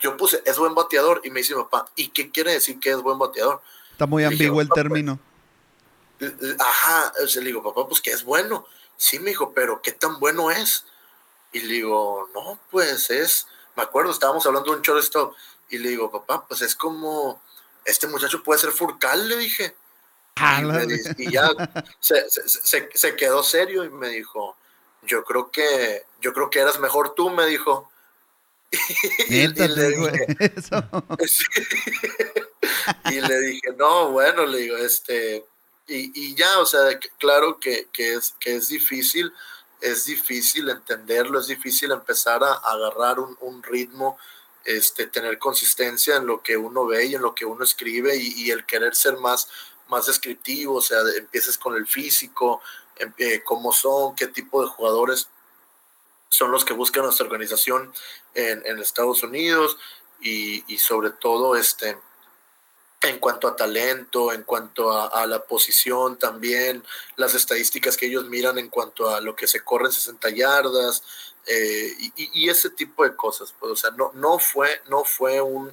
[0.00, 2.90] yo puse, es buen bateador, y me dice mi papá, ¿y qué quiere decir que
[2.90, 3.60] es buen bateador?
[3.92, 5.18] Está muy ambiguo el pues, término.
[6.58, 8.66] ajá, o sea, le digo, papá, pues que es bueno.
[8.96, 10.84] Sí, me dijo, pero ¿qué tan bueno es?
[11.52, 15.34] Y le digo, no, pues es, me acuerdo, estábamos hablando de un shortstop
[15.70, 17.42] y le digo, papá, pues es como,
[17.84, 19.74] este muchacho puede ser Furcal, le dije.
[21.16, 21.50] Y, ya
[22.00, 24.56] se, quedó serio y me dijo,
[25.02, 27.90] yo creo que, yo creo que eras mejor tú, me dijo.
[29.28, 30.36] y, le dije,
[33.10, 35.44] y le dije, no, bueno, le digo, este,
[35.88, 39.32] y, ya, o sea, claro que, es, que es difícil,
[39.80, 44.18] es difícil entenderlo, es difícil empezar a, agarrar un, ritmo,
[44.64, 48.50] este, tener consistencia en lo que uno ve y en lo que uno escribe y,
[48.50, 49.48] el querer ser más,
[49.88, 52.60] más descriptivo, o sea, empieces con el físico,
[52.96, 55.28] em, eh, cómo son, qué tipo de jugadores
[56.28, 57.92] son los que buscan nuestra organización
[58.34, 59.78] en, en Estados Unidos
[60.20, 61.96] y, y, sobre todo este
[63.00, 66.82] en cuanto a talento, en cuanto a, la posición también,
[67.16, 71.02] las estadísticas que ellos miran en cuanto a lo que se corre en 60 yardas
[71.46, 73.54] eh, y, ese tipo de cosas.
[73.58, 75.72] Pues, o sea, no, no fue, no fue un,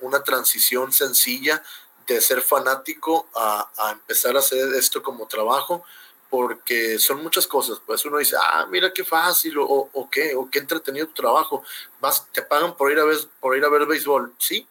[0.00, 1.62] una transición sencilla
[2.06, 5.84] de ser fanático a, empezar a hacer esto como trabajo,
[6.28, 7.80] porque son muchas cosas.
[7.84, 11.64] Pues uno dice, ah, mira qué fácil, o, o qué, o qué entretenido tu trabajo.
[12.00, 14.68] Vas, te pagan por ir a ver, por ir a ver béisbol, sí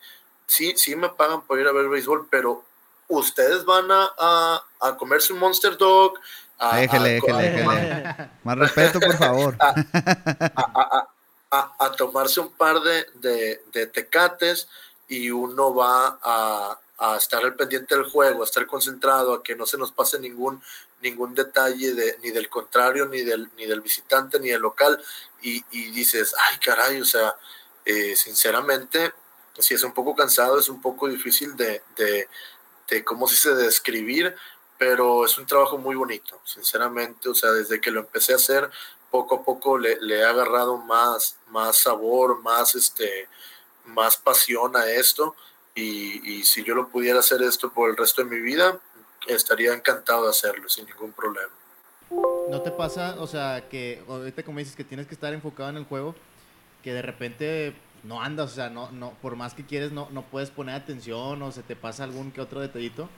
[0.50, 2.64] sí, sí me pagan por ir a ver béisbol, pero
[3.08, 6.20] ustedes van a, a, comerse un Monster Dog.
[6.58, 8.30] A, déjele, déjele, déjele.
[8.44, 9.56] Más respeto, por favor.
[11.52, 14.70] A, tomarse un par de, de, de, tecates
[15.08, 16.78] y uno va a,
[17.18, 20.62] estar al pendiente del juego, a estar concentrado, a que no se nos pase ningún,
[21.02, 25.02] ningún detalle de, ni del contrario, ni del, ni del visitante, ni del local.
[25.42, 27.36] Y, y dices, ay, caray, o sea,
[27.84, 29.14] eh, sinceramente,
[29.58, 32.28] sí es un poco cansado, es un poco difícil de, de,
[32.90, 34.36] de ¿cómo se dice?, de describir,
[34.78, 38.70] pero es un trabajo muy bonito, sinceramente, o sea, desde que lo empecé a hacer,
[39.12, 43.28] poco a poco le, he agarrado más, más sabor, más, este,
[43.86, 45.36] más pasión a esto,
[45.76, 48.80] y, y si yo lo pudiera hacer esto por el resto de mi vida,
[49.28, 51.52] estaría encantado de hacerlo, sin ningún problema.
[52.50, 55.78] ¿No te pasa, o sea, que ahorita como dices que tienes que estar enfocado en
[55.78, 56.16] el juego,
[56.84, 60.24] que de repente no andas, o sea, no, no, por más que quieres, no, no
[60.24, 63.10] puedes poner atención o se te pasa algún que otro detallito.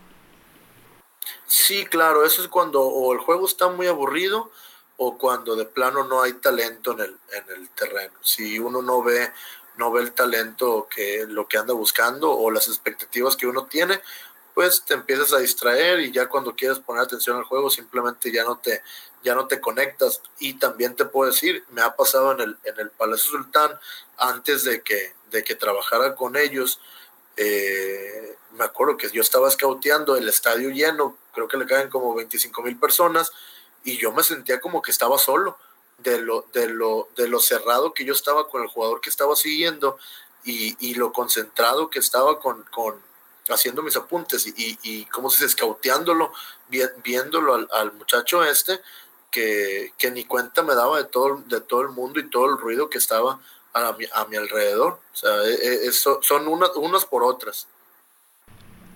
[1.46, 4.52] Sí, claro, eso es cuando o el juego está muy aburrido
[4.98, 8.14] o cuando de plano no hay talento en el, en el terreno.
[8.22, 9.32] Si uno no ve,
[9.78, 14.02] no ve el talento que lo que anda buscando o las expectativas que uno tiene,
[14.54, 18.44] pues te empiezas a distraer y ya cuando quieres poner atención al juego simplemente ya
[18.44, 18.82] no te,
[19.24, 20.22] ya no te conectas.
[20.40, 23.80] Y también te puedo decir, me ha pasado en el, en el Palacio Sultán,
[24.18, 26.80] antes de que, de que trabajara con ellos,
[27.38, 32.14] eh, me acuerdo que yo estaba scouteando el estadio lleno, creo que le caen como
[32.14, 33.32] 25 mil personas,
[33.84, 35.58] y yo me sentía como que estaba solo
[36.00, 39.36] de lo, de lo, de lo cerrado que yo estaba con el jugador que estaba
[39.36, 39.98] siguiendo
[40.44, 43.00] y, y lo concentrado que estaba con, con
[43.50, 46.32] haciendo mis apuntes y, y, como se dice, escauteándolo,
[47.04, 48.82] viéndolo al, al, muchacho este,
[49.32, 52.58] que, que, ni cuenta me daba de todo, de todo el mundo y todo el
[52.58, 53.40] ruido que estaba
[53.74, 55.00] a mi, a mi alrededor.
[55.14, 57.68] O sea, e, e, son unas, unas por otras.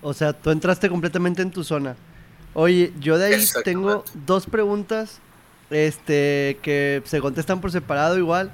[0.02, 1.96] O sea, tú entraste completamente en tu zona.
[2.54, 5.20] Oye, yo de ahí tengo dos preguntas
[5.70, 8.52] este, que se contestan por separado igual,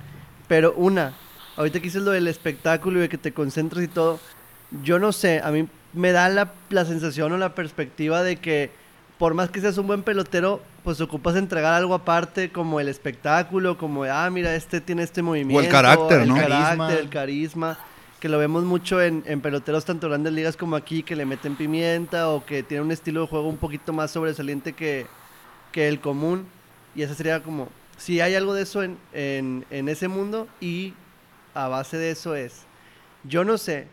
[0.49, 1.17] pero una,
[1.57, 4.19] ahorita que hice lo del espectáculo y de que te concentras y todo,
[4.83, 8.71] yo no sé, a mí me da la, la sensación o la perspectiva de que
[9.23, 13.79] por más que seas un buen pelotero, pues ocupas entregar algo aparte como el espectáculo,
[13.79, 15.61] como, ah, mira, este tiene este movimiento.
[15.61, 16.37] O el carácter, ¿no?
[16.37, 17.79] El carácter, el carisma
[18.19, 22.31] que lo vemos mucho en, peloteros tanto grandes ligas como aquí, que le meten pimienta
[22.31, 25.07] o que tiene un estilo de juego un poquito más sobresaliente que,
[25.71, 26.45] que el común.
[26.97, 30.95] Y esa sería como, si hay algo de eso en, en, ese mundo y
[31.55, 32.63] a base de eso es,
[33.23, 33.87] yo no sé,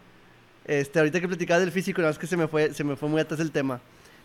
[0.66, 3.08] este, ahorita que platicaba del físico, nada más que se me fue, se me fue
[3.08, 3.80] muy atrás el tema.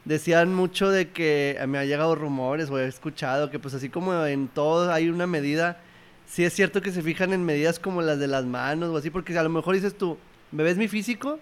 [0.04, 4.26] Decían mucho de que me ha llegado rumores o he escuchado que pues así como
[4.26, 5.78] en todo hay una medida
[6.26, 9.10] sí es cierto que se fijan en medidas como las de las manos o así,
[9.10, 10.18] porque a lo mejor dices tú,
[10.52, 11.38] ¿me ves mi físico?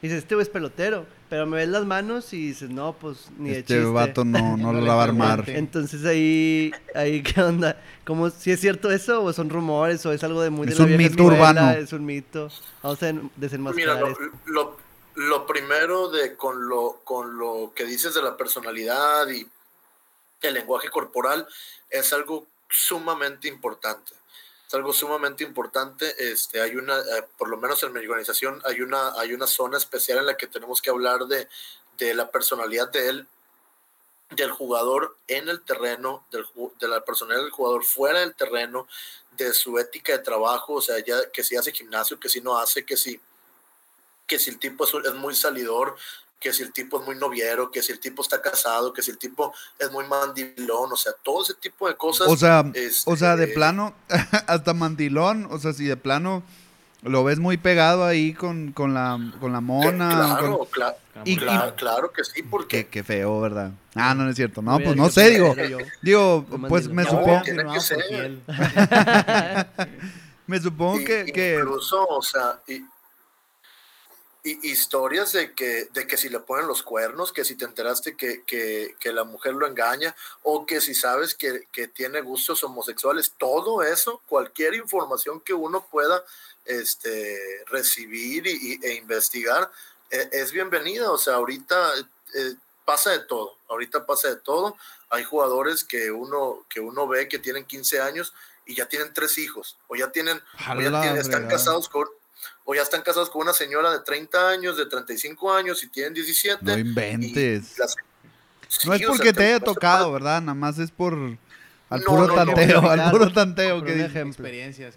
[0.00, 3.30] Y dices, este güey es pelotero, pero me ves las manos y dices, no, pues
[3.38, 3.82] ni de este chiste.
[3.82, 5.44] Este vato no, no lo va a armar.
[5.46, 7.80] Entonces ahí, ahí, ¿qué onda?
[8.04, 10.96] ¿Cómo, si es cierto eso o son rumores o es algo de muy es un
[10.96, 11.70] mito urbano.
[11.70, 12.48] Es un mito.
[12.82, 14.76] Vamos a desenmascarar Mira, lo, lo,
[15.46, 19.48] primero de con lo, con lo que dices de la personalidad y
[20.40, 21.46] el lenguaje corporal
[21.90, 24.14] es algo sumamente importante.
[24.66, 26.14] Es algo sumamente importante.
[26.18, 29.76] Este, hay una, eh, por lo menos en mi organización, hay una, hay una zona
[29.76, 31.48] especial en la que tenemos que hablar de,
[31.98, 33.28] de la personalidad de él,
[34.30, 36.46] del jugador en el terreno, del,
[36.80, 38.88] de la personalidad del jugador fuera del terreno,
[39.32, 42.58] de su ética de trabajo, o sea, ya que si hace gimnasio, que si no
[42.58, 43.20] hace, que si,
[44.32, 45.94] que si el tipo es, es muy salidor,
[46.40, 49.10] que si el tipo es muy noviero, que si el tipo está casado, que si
[49.10, 52.28] el tipo es muy mandilón, o sea, todo ese tipo de cosas.
[52.28, 52.64] O sea,
[53.04, 53.94] o sea de este, plano,
[54.46, 56.42] hasta mandilón, o sea, si de plano
[57.02, 60.08] lo ves muy pegado ahí con, con, la, con la mona.
[60.38, 62.86] Claro, claro, claro, que sí, porque...
[62.86, 63.72] Qué, feo, ¿verdad?
[63.94, 64.62] Ah, no, no es cierto.
[64.62, 65.54] No, pues no sé, digo,
[66.00, 67.42] digo, pues me supongo...
[70.46, 71.58] me supongo que, que...
[71.60, 72.82] Incluso, o sea, y,
[74.44, 78.42] historias de que, de que si le ponen los cuernos, que si te enteraste que,
[78.44, 83.34] que, que la mujer lo engaña, o que si sabes que, que, tiene gustos homosexuales,
[83.38, 86.24] todo eso, cualquier información que uno pueda
[86.64, 89.70] este, recibir y, e investigar,
[90.10, 91.12] e, es bienvenida.
[91.12, 91.92] O sea, ahorita
[92.34, 94.76] eh, pasa de todo, ahorita pasa de todo.
[95.10, 98.34] Hay jugadores que uno, que uno ve que tienen 15 años
[98.66, 102.08] y ya tienen tres hijos, o ya tienen, o ya están casados con
[102.64, 106.14] o ya están casados con una señora de 30 años, de 35 años y tienen
[106.14, 106.64] 17.
[106.64, 107.76] No inventes.
[108.84, 110.40] no es porque te haya tocado, ¿verdad?
[110.40, 111.38] Nada más es por
[111.92, 114.20] al puro tanteo, al puro tanteo que dije.
[114.20, 114.94] experiencias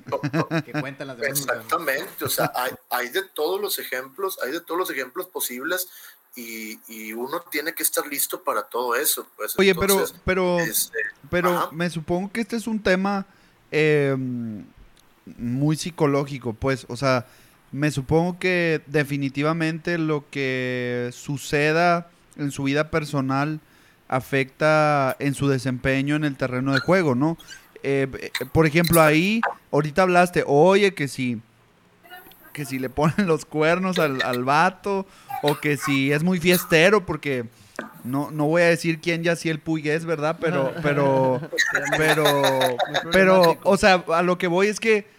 [0.66, 1.40] que cuentan las demás.
[1.40, 5.90] Exactamente, o sea, hay, hay, de todos los ejemplos, hay de todos los ejemplos posibles
[6.38, 9.28] y, y uno tiene que estar listo para todo eso.
[9.36, 9.60] Pues.
[9.60, 13.26] Oye, pero, pero, este, pero me supongo que este es un tema
[13.72, 14.16] eh,
[15.38, 17.26] muy psicológico, pues, o sea,
[17.72, 23.60] me supongo que definitivamente lo que suceda en su vida personal
[24.08, 27.38] afecta en su desempeño en el terreno de juego, ¿no?
[27.84, 31.42] Eh, eh, por ejemplo, ahí, ahorita hablaste, oye, que si,
[32.54, 35.06] que si le ponen los cuernos al, al vato,
[35.42, 37.46] o que si es muy fiestero, porque
[38.04, 40.38] no, no voy a decir quién ya si el Puy es, ¿verdad?
[40.40, 41.42] Pero, pero,
[41.98, 42.24] pero,
[43.12, 45.15] pero, o sea, a lo que voy es que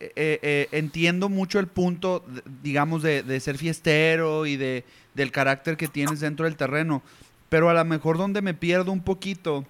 [0.00, 2.24] eh, eh, entiendo mucho el punto,
[2.62, 4.84] digamos, de, ser fiestero y de,
[5.14, 7.02] del carácter que tienes dentro del terreno,
[7.48, 9.66] pero a lo mejor donde me pierdo un poquito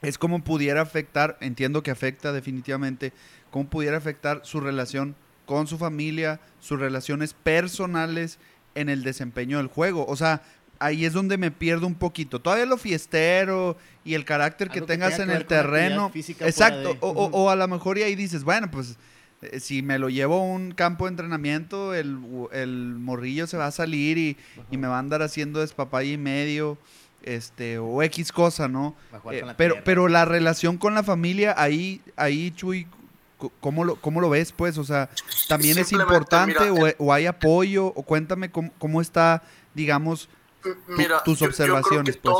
[0.00, 3.12] es cómo pudiera afectar, entiendo que afecta definitivamente,
[3.50, 8.38] cómo pudiera afectar su relación con su familia, sus relaciones personales
[8.76, 10.06] en el desempeño del juego.
[10.06, 10.42] O sea,
[10.78, 12.40] ahí es donde me pierdo un poquito.
[12.40, 16.12] Todavía lo fiestero y el carácter que tengas en el terreno.
[16.14, 16.96] Exacto.
[17.00, 18.96] O, o, a lo mejor y ahí dices, bueno, pues
[19.60, 22.18] si me lo llevo a un campo de entrenamiento, el,
[22.52, 24.36] el morrillo se va a salir y,
[24.70, 26.78] y, me va a andar haciendo despapaya y medio,
[27.22, 28.96] este, o X cosa, ¿no?
[29.30, 32.88] Eh, pero, pero la relación con la familia, ahí, ahí, Chuy,
[33.60, 34.78] ¿cómo lo, cómo lo ves, pues?
[34.78, 35.10] O sea,
[35.48, 37.86] ¿también es importante o, hay apoyo?
[37.86, 39.42] O cuéntame cómo, cómo está,
[39.74, 40.28] digamos,
[41.24, 42.34] tus observaciones, pues.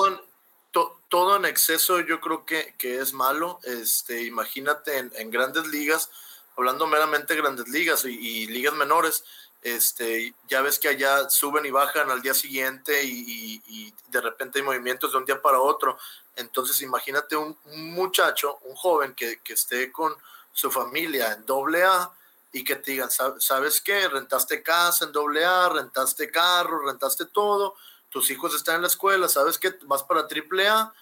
[1.10, 3.60] Todo, en exceso yo creo que, que es malo.
[3.64, 6.10] Este, imagínate en, en grandes ligas,
[6.58, 9.24] hablando meramente de grandes ligas y, ligas menores,
[9.62, 14.64] este, ya ves que allá suben y bajan al día siguiente y, de repente hay
[14.64, 15.98] movimientos de un día para otro.
[16.34, 20.14] Entonces imagínate un, muchacho, un joven que, esté con
[20.52, 22.10] su familia en doble A
[22.52, 24.08] y que te digan, ¿sabes qué?
[24.08, 27.76] Rentaste casa en doble A, rentaste carro, rentaste todo,
[28.08, 29.78] tus hijos están en la escuela, ¿sabes qué?
[29.82, 30.92] Vas para triple A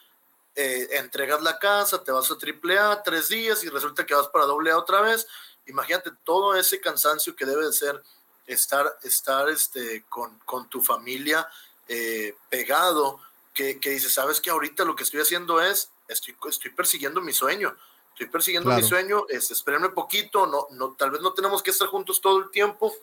[0.56, 4.28] eh, entregas la casa, te vas a triple A tres días y resulta que vas
[4.28, 5.26] para doble A otra vez.
[5.66, 8.02] Imagínate todo ese cansancio que debe de ser
[8.46, 11.46] estar, estar este, con, con tu familia
[11.88, 13.20] eh, pegado,
[13.52, 17.32] que, que dices, sabes que ahorita lo que estoy haciendo es, estoy, estoy persiguiendo mi
[17.32, 17.76] sueño,
[18.10, 21.88] estoy persiguiendo mi sueño, es, espérenme poquito, no, no, tal vez no tenemos que estar
[21.88, 22.94] juntos todo el tiempo,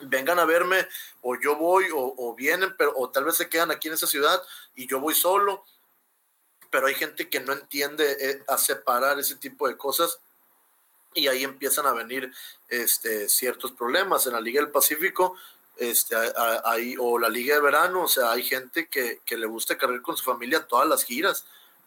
[0.00, 0.86] vengan a verme,
[1.22, 4.06] o yo voy, o, o vienen, pero, o tal vez se quedan aquí en esa
[4.06, 4.42] ciudad
[4.74, 5.64] y yo voy solo
[6.70, 10.18] pero hay gente que no entiende eh, a separar ese tipo de cosas
[11.14, 12.32] y ahí empiezan a venir
[12.68, 14.26] este, ciertos problemas.
[14.26, 15.36] En la Liga del Pacífico,
[15.76, 16.14] este,
[16.64, 20.02] hay, o la Liga de Verano, o sea, hay gente que, que le gusta cargar
[20.02, 21.44] con su familia todas las giras.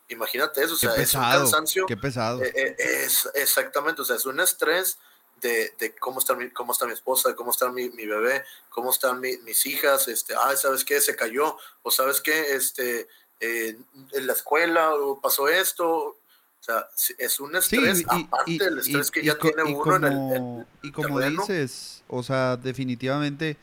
[0.09, 1.85] Imagínate eso, o sea, es un cansancio.
[1.85, 2.41] Qué pesado.
[2.41, 4.97] Eh, eh, es, exactamente, o sea, es un estrés
[5.41, 8.91] de, de, cómo, está mi, cómo está mi esposa, cómo está mi, mi bebé, cómo
[8.91, 10.99] están mis hijas, este, ah, ¿sabes qué?
[10.99, 12.55] Se cayó, o ¿sabes qué?
[12.55, 13.07] Este,
[13.39, 15.87] en la escuela o pasó esto.
[15.87, 20.91] O sea, es un estrés aparte del estrés que ya tiene uno en el, Y
[20.91, 23.55] como dices, o sea, definitivamente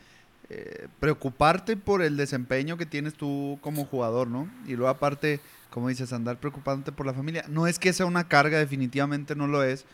[0.48, 4.48] eh, preocuparte por el desempeño que tienes tú como jugador, ¿no?
[4.66, 7.44] Y luego aparte, como dices, andar preocupándote por la familia.
[7.48, 9.84] No es que sea una carga, definitivamente no lo es,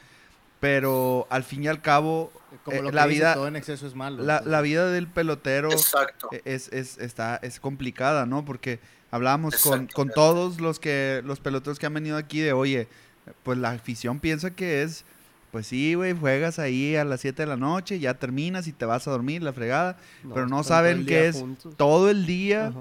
[0.60, 2.30] pero al fin y al cabo
[2.64, 4.22] como eh, la vida todo en exceso es malo.
[4.22, 5.70] La, la vida del pelotero
[6.44, 8.44] es, es, está, es complicada, ¿no?
[8.44, 8.78] Porque
[9.12, 12.88] Hablábamos con, con, todos los que los peloteros que han venido aquí de, oye,
[13.42, 15.04] pues la afición piensa que es,
[15.50, 18.86] pues sí, güey, juegas ahí a las 7 de la noche, ya terminas y te
[18.86, 19.98] vas a dormir, la fregada,
[20.32, 21.44] pero no saben que es
[21.76, 22.72] todo el día.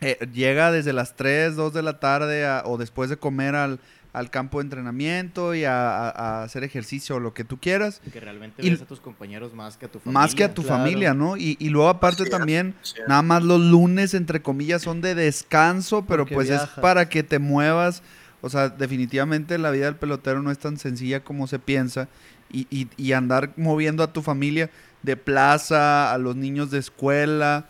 [0.00, 3.80] Eh, llega desde las 3, 2 de la tarde o después de comer al,
[4.12, 8.00] al campo de entrenamiento y a, hacer ejercicio o lo que tú quieras.
[8.12, 10.20] Que realmente ves a tus compañeros más que a tu familia.
[10.20, 11.36] Más que a tu familia, ¿no?
[11.36, 12.74] Y, luego aparte también,
[13.06, 17.38] nada más los lunes, entre comillas, son de descanso, pero pues es para que te
[17.38, 18.02] muevas.
[18.42, 22.08] O sea, definitivamente la vida del pelotero no es tan sencilla como se piensa.
[22.52, 24.70] Y, y andar moviendo a tu familia
[25.02, 27.68] de plaza, a los niños de escuela,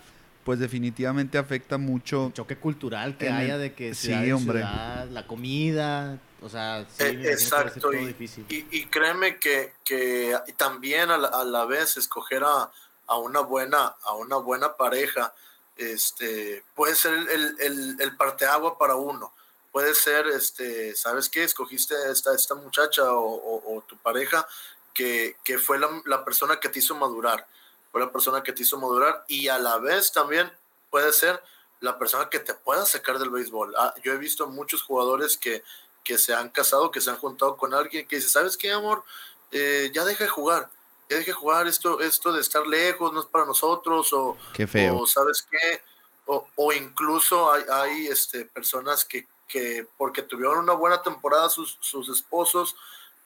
[0.51, 2.27] pues definitivamente afecta mucho.
[2.27, 4.63] El choque cultural que haya de que sí, hombre.
[4.63, 7.93] la comida, o sea, sí, eh, exacto.
[7.93, 8.45] Y, difícil.
[8.49, 12.69] Y, créeme que, que también a la, vez escoger a,
[13.07, 15.33] a, una buena, a una buena pareja
[15.77, 19.33] este, puede ser el, el, el parteagua para uno.
[19.71, 21.45] Puede ser, este, ¿sabes qué?
[21.45, 24.45] Escogiste esta, esta muchacha o, o, tu pareja
[24.93, 27.47] que, que fue la, la, persona que te hizo madurar,
[27.91, 30.51] fue la persona que te hizo madurar y a la vez también
[30.91, 31.43] puede ser
[31.81, 33.75] la persona que te pueda sacar del béisbol.
[33.77, 35.63] Ah, yo he visto muchos jugadores que
[36.05, 39.05] que se han casado, que se han juntado con alguien que dice, ¿sabes qué, amor?
[39.53, 40.71] Eh, ya deja de jugar,
[41.09, 44.67] ya deja de jugar, esto, esto de estar lejos no es para nosotros, o, qué
[44.67, 44.99] feo.
[44.99, 45.83] o ¿sabes qué?
[46.27, 51.79] O, o incluso hay, hay, este, personas que, que, porque tuvieron una buena temporada sus,
[51.81, 52.77] sus esposos,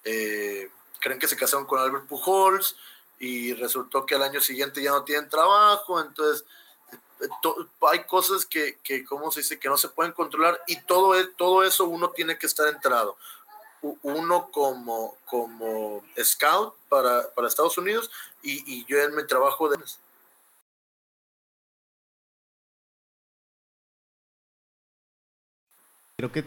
[0.05, 2.77] eh, creen que se casaron con Albert Pujols
[3.25, 6.45] y resultó que al año siguiente ya no tienen trabajo, entonces
[7.91, 11.27] hay cosas que, que, ¿cómo se dice?, que no se pueden controlar y todo, e,
[11.29, 13.16] todo eso uno tiene que estar enterado.
[14.03, 18.11] Uno como, como scout para, para Estados Unidos
[18.43, 19.79] y, y, yo en mi trabajo de...
[26.18, 26.45] Creo que,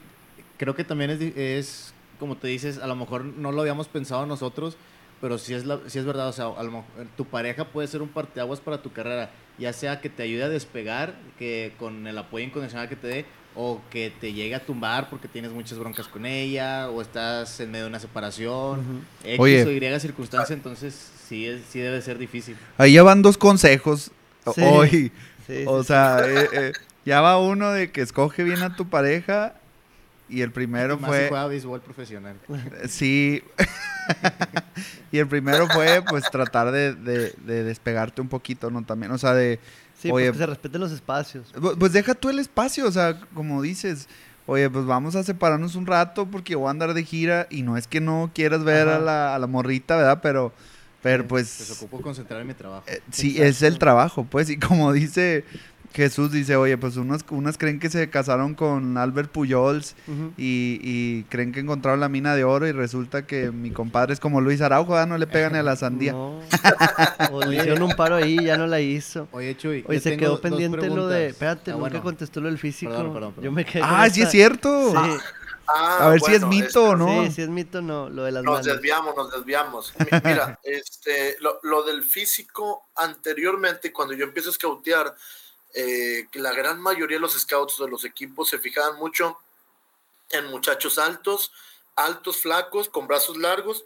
[0.58, 4.26] creo que también es, es, como te dices, a lo mejor no lo habíamos pensado
[4.26, 4.78] nosotros,
[5.22, 7.88] pero si es, la, si es verdad, o sea, a lo mejor, tu pareja puede
[7.88, 12.06] ser un parteaguas para tu carrera ya sea que te ayude a despegar, que con
[12.08, 15.80] el apoyo incondicional que te dé, o que te llegue a tumbar porque tienes muchas
[15.80, 20.94] broncas con ella, o estás en medio de una separación, X o Y circunstancia, entonces
[21.28, 22.56] sí, es, sí debe ser difícil.
[22.78, 24.12] Ahí ya van dos consejos
[24.58, 25.12] hoy.
[25.66, 26.74] o sea, eh, eh,
[27.06, 29.56] ya va uno de que escoge bien a tu pareja
[30.30, 31.28] y el primero fue...
[31.30, 32.36] juega béisbol profesional.
[32.88, 33.44] Sí.
[35.12, 36.94] y el primero fue, pues, tratar de,
[37.46, 38.84] despegarte un poquito, ¿no?
[38.84, 39.60] También, o sea, de...
[39.98, 41.52] Sí, oye, se respeten los espacios.
[41.80, 44.08] Pues deja tú el espacio, o sea, como dices,
[44.46, 47.78] oye, pues vamos a separarnos un rato porque voy a andar de gira y no
[47.78, 50.20] es que no quieras ver a la, a la, morrita, ¿verdad?
[50.22, 50.54] Pero,
[51.02, 51.48] pero pues...
[51.48, 52.84] Se ocupo concentrar en mi trabajo.
[52.86, 55.46] Eh, sí, es el trabajo, pues, y como dice
[55.94, 59.96] Jesús dice, oye, pues unas, unas creen que se casaron con Albert Pujols
[60.38, 64.42] y, creen que encontraron la mina de oro y resulta que mi compadre es como
[64.42, 66.12] Luis Araujo, no le pegan ni a la sandía.
[66.14, 66.40] No.
[67.32, 69.28] o le hicieron un paro ahí y ya no la hizo.
[69.32, 71.28] Oye, Chuy, Oye, se quedó pendiente lo de...
[71.28, 73.34] Espérate, ah, nunca contestó lo del físico.
[73.42, 74.92] Yo me quedé Ah, sí es cierto.
[74.92, 75.18] Sí.
[75.68, 77.26] Ah, a ver si es mito o no.
[77.26, 79.94] Sí, si es mito no, lo de las Nos desviamos, nos desviamos.
[80.24, 85.14] Mira, este, lo, lo del físico anteriormente, cuando yo empiezo a escautear,
[85.80, 89.38] eh, que la gran mayoría de los scouts de los equipos se fijaban mucho
[90.32, 91.52] en muchachos altos,
[91.96, 93.86] altos, flacos, con brazos largos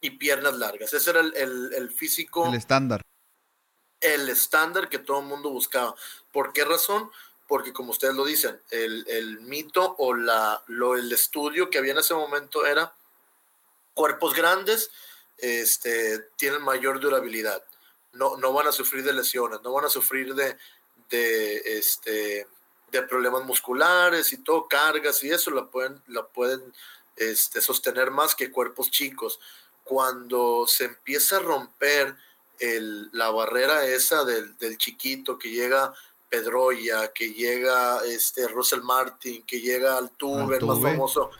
[0.00, 0.94] y piernas largas.
[0.94, 2.46] Ese era el, físico.
[2.46, 3.02] El estándar.
[4.00, 5.94] El estándar que todo el mundo buscaba.
[6.32, 7.10] ¿Por qué razón?
[7.46, 11.98] Porque como ustedes lo dicen, el, mito o la, lo, el estudio que había en
[11.98, 12.94] ese momento era
[13.92, 14.90] cuerpos grandes
[15.36, 17.62] este, tienen mayor durabilidad.
[18.14, 20.56] No, no van a sufrir de lesiones, no van a sufrir de,
[21.10, 22.46] de, este,
[22.90, 26.60] de problemas musculares y todo, cargas y eso la pueden, la pueden
[27.16, 29.40] este, sostener más que cuerpos chicos.
[29.84, 32.16] Cuando se empieza a romper
[32.58, 35.94] el, la barrera esa del, del, chiquito que llega
[36.28, 41.30] Pedroya, que llega este Russell Martin, que llega al Tuve, el más famoso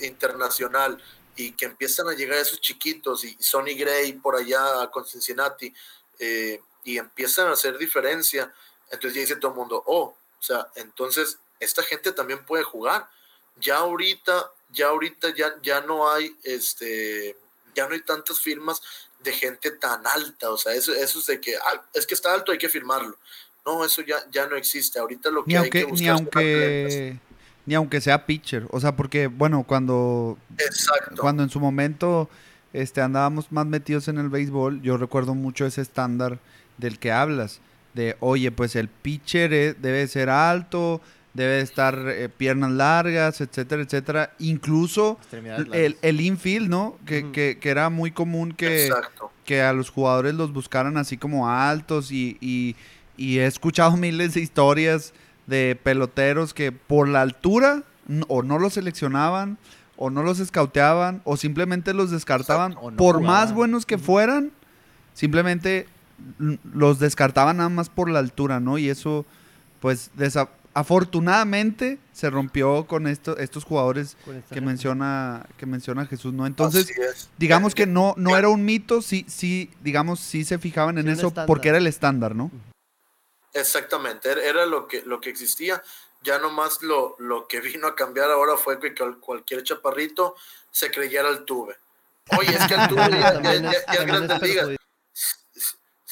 [0.00, 1.02] internacional,
[1.36, 5.74] y que empiezan a llegar esos chiquitos y Sonny Gray por allá con Cincinnati,
[6.18, 8.52] eh, y empiezan a hacer diferencia
[8.94, 13.08] entonces ya dice todo el mundo, oh, o sea, entonces esta gente también puede jugar.
[13.56, 17.36] Ya ahorita, ya ahorita ya, ya no hay, este,
[17.74, 18.82] ya no hay tantas firmas
[19.22, 20.50] de gente tan alta.
[20.50, 23.16] O sea, eso, eso es de que, ah, es que está alto, hay que firmarlo.
[23.64, 24.98] No, eso ya, ya no existe.
[24.98, 27.18] Ahorita lo que ni hay aunque, que buscar ni aunque,
[27.64, 28.66] ni aunque sea pitcher.
[28.70, 31.20] O sea, porque, bueno, cuando, Exacto.
[31.20, 32.28] cuando en su momento
[32.72, 36.38] este, andábamos más metidos en el béisbol, yo recuerdo mucho ese estándar
[36.76, 37.60] del que hablas
[37.94, 41.00] de, oye, pues el pitcher debe ser alto,
[41.34, 44.32] debe estar eh, piernas largas, etcétera, etcétera.
[44.38, 45.18] Incluso
[45.72, 46.96] el, el, infield, ¿no?
[47.04, 48.90] Que, que, que, era muy común que,
[49.44, 52.76] que a los jugadores los buscaran así como altos y, y,
[53.16, 55.12] y, he escuchado miles de historias
[55.46, 57.82] de peloteros que por la altura
[58.28, 59.58] o no los seleccionaban
[59.96, 64.52] o no los escauteaban o simplemente los descartaban por más buenos que fueran,
[65.12, 65.86] simplemente
[66.38, 68.78] los descartaban nada más por la altura, ¿no?
[68.78, 69.24] Y eso,
[69.80, 70.10] pues,
[70.74, 74.16] afortunadamente se rompió con esto, estos jugadores
[74.52, 76.46] que menciona, que menciona Jesús, ¿no?
[76.46, 76.92] Entonces,
[77.38, 81.32] digamos que no, no era un mito, sí, sí, digamos, sí se fijaban en eso
[81.46, 82.50] porque era el estándar, ¿no?
[83.52, 85.82] Exactamente, era lo que, lo que existía.
[86.22, 90.34] Ya nomás lo, lo que vino a cambiar ahora fue que cualquier chaparrito
[90.70, 91.76] se creyera al tuve.
[92.38, 93.10] Oye, es que el tuve
[93.42, 94.76] ya, es grande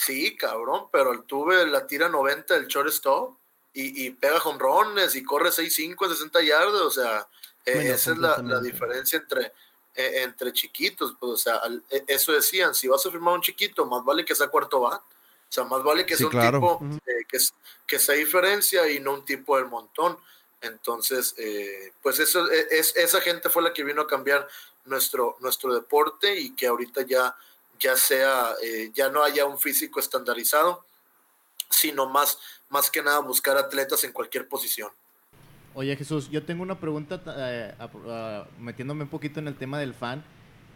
[0.04, 3.36] Sí, cabrón, pero el tuve la tira 90 del shortstop
[3.72, 7.28] y, y pega jonrones y corre 6-5 60 yardas, o sea,
[7.64, 9.52] e, esa es la, la, diferencia entre,
[9.94, 13.86] e, entre chiquitos, pues, o sea, e, eso decían, si vas a firmar un chiquito,
[13.86, 17.24] más vale que sea cuarto bat, o sea, más vale que sea un tipo eh,
[17.28, 17.38] que,
[17.86, 20.18] que sea diferencia y no un tipo del montón.
[20.62, 24.48] Entonces, eh, pues eso es, esa gente fue la que vino a cambiar
[24.86, 27.36] nuestro, nuestro deporte y que ahorita ya
[27.82, 30.84] ya sea, eh, ya no haya un físico estandarizado,
[31.68, 32.38] sino más,
[32.70, 34.90] más que nada buscar atletas en cualquier posición.
[35.74, 37.74] Oye Jesús, yo tengo una pregunta eh,
[38.58, 40.22] metiéndome un poquito en el tema del fan.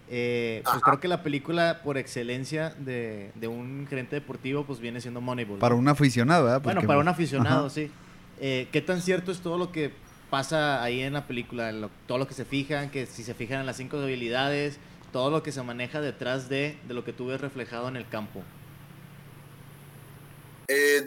[0.09, 5.21] Eh, pues creo que la película por excelencia de, un gerente deportivo pues viene siendo
[5.21, 5.59] Moneyball.
[5.59, 6.63] Para un aficionado, ¿verdad?
[6.63, 7.91] bueno, para un aficionado, sí.
[8.39, 9.93] ¿Qué tan cierto es todo lo que
[10.31, 11.73] pasa ahí en la película?
[12.07, 14.79] todo lo que se fijan, que si se fijan en las cinco debilidades,
[15.17, 18.07] todo lo que se maneja detrás de, de lo que tú ves reflejado en el
[18.07, 18.45] campo.
[20.69, 21.03] Eh,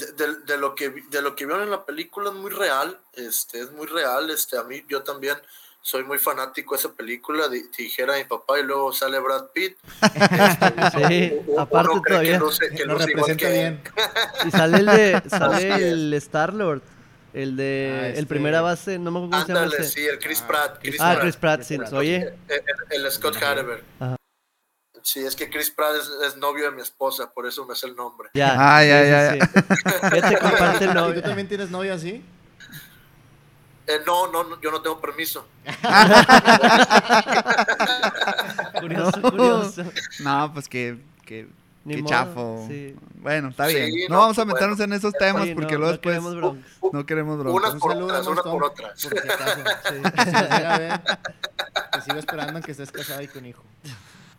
[0.47, 3.71] de, lo que de lo que vieron en la película es muy real, este es
[3.71, 5.35] muy real, este a mí yo también
[5.83, 9.77] soy muy fanático de esa película, dijera mi papá y luego sale Brad Pitt.
[10.01, 12.41] Este, sí, aparte todavía
[12.75, 13.83] que no, representa bien.
[14.43, 16.81] Y sale el de sale el Star Lord.
[17.33, 19.83] El de ah, el este, primera base, no me acuerdo cómo se llama.
[19.83, 20.79] sí, el Chris Pratt.
[20.81, 21.77] Chris ah, Chris Pratt, sí.
[21.91, 22.33] Oye.
[22.89, 23.83] El, Scott Harriver.
[25.03, 27.95] Sí, es que Chris Pratt es, novio de mi esposa, por eso me sé el
[27.95, 28.29] nombre.
[28.33, 29.35] Ya, ah, ya, ya.
[30.15, 30.29] ya.
[30.29, 31.15] te comparte el novio.
[31.15, 32.23] ¿Tú también tienes novia así?
[33.89, 35.45] Eh, no, no, yo no tengo permiso.
[38.79, 39.83] curioso, curioso.
[40.19, 41.49] No, pues que, que,
[41.87, 42.67] que chafo.
[43.15, 43.91] Bueno, está bien.
[44.09, 46.65] no, vamos a pues meternos en esos temas porque luego después queremos broncas.
[46.93, 47.73] no queremos broncas.
[47.73, 49.07] Unas por otras, unas por otras.
[49.07, 49.59] Por si acaso.
[49.89, 49.95] Sí,
[51.91, 53.63] te sigo esperando que estés casado y con hijo.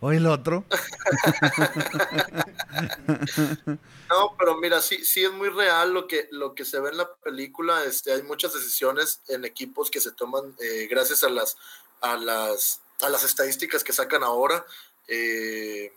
[0.03, 0.64] O el otro.
[4.09, 6.97] no, pero mira, sí, sí es muy real lo que, lo que se ve en
[6.97, 7.84] la película.
[7.84, 11.59] Este, hay muchas decisiones en equipos que se toman eh, gracias a las,
[12.01, 14.64] a, las, a las estadísticas que sacan ahora.
[15.07, 15.93] Eh,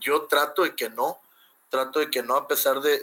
[0.00, 1.18] yo trato de que no,
[1.70, 3.00] trato de que no, a pesar de,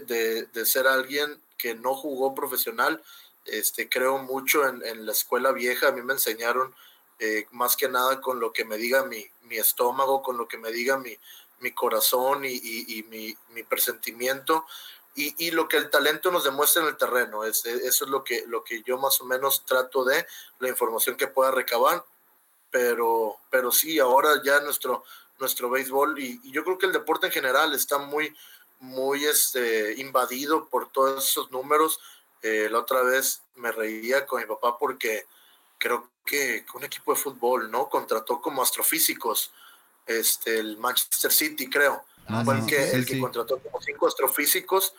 [0.52, 3.02] de, ser alguien que no jugó profesional,
[3.46, 5.90] este, creo mucho en, en la escuela vieja.
[5.90, 6.74] A mí me enseñaron
[7.20, 10.58] eh, más que nada con lo que me diga mi, mi estómago, con lo que
[10.58, 11.18] me diga mi,
[11.60, 14.66] mi corazón y, y, mi, mi, presentimiento
[15.16, 17.44] y, y, lo que el talento nos demuestra en el terreno.
[17.46, 20.26] Es, eso es lo que, lo que yo más o menos trato de,
[20.60, 22.04] la información que pueda recabar,
[22.72, 25.04] pero, pero sí, ahora ya nuestro,
[25.40, 28.36] nuestro béisbol y, yo creo que el deporte en general está muy,
[28.80, 32.00] muy este, invadido por todos esos números.
[32.42, 35.26] Eh, la otra vez me reía con mi papá porque
[35.78, 37.90] creo que un equipo de fútbol, ¿no?
[37.90, 39.52] Contrató como astrofísicos,
[40.06, 42.06] este, el Manchester City, creo.
[42.28, 44.94] Ah, Fue el, que, el que contrató como cinco astrofísicos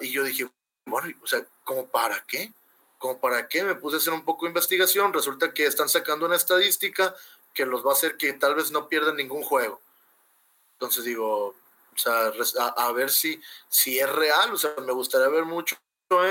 [0.00, 0.48] y yo dije,
[0.86, 2.52] bueno, o sea, ¿como para qué?
[2.98, 3.62] ¿Como para qué?
[3.62, 7.14] Me puse a hacer un poco de investigación, resulta que están sacando una estadística
[7.54, 9.80] que los va a hacer que tal vez no pierdan ningún juego.
[10.74, 12.32] Entonces digo, o sea,
[12.76, 15.76] a, ver si, si es real, o sea, me gustaría ver mucho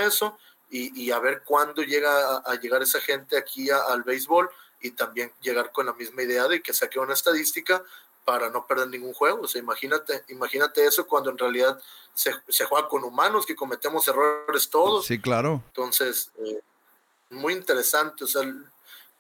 [0.05, 0.37] eso
[0.69, 4.49] y, a ver cuándo llega a, llegar esa gente aquí al béisbol
[4.81, 7.83] y también llegar con la misma idea de que saque una estadística
[8.25, 9.41] para no perder ningún juego.
[9.41, 11.79] O sea, imagínate, imagínate eso cuando en realidad
[12.13, 15.05] se, se juega con humanos, que cometemos errores todos.
[15.05, 15.63] Sí, claro.
[15.67, 16.61] Entonces, eh,
[17.29, 18.23] muy interesante.
[18.23, 18.41] O sea,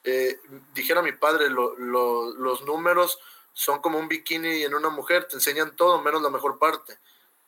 [0.03, 0.37] eh,
[0.73, 3.19] dijera mi padre, los números
[3.53, 6.93] son como un bikini en una mujer, te enseñan todo menos la mejor parte.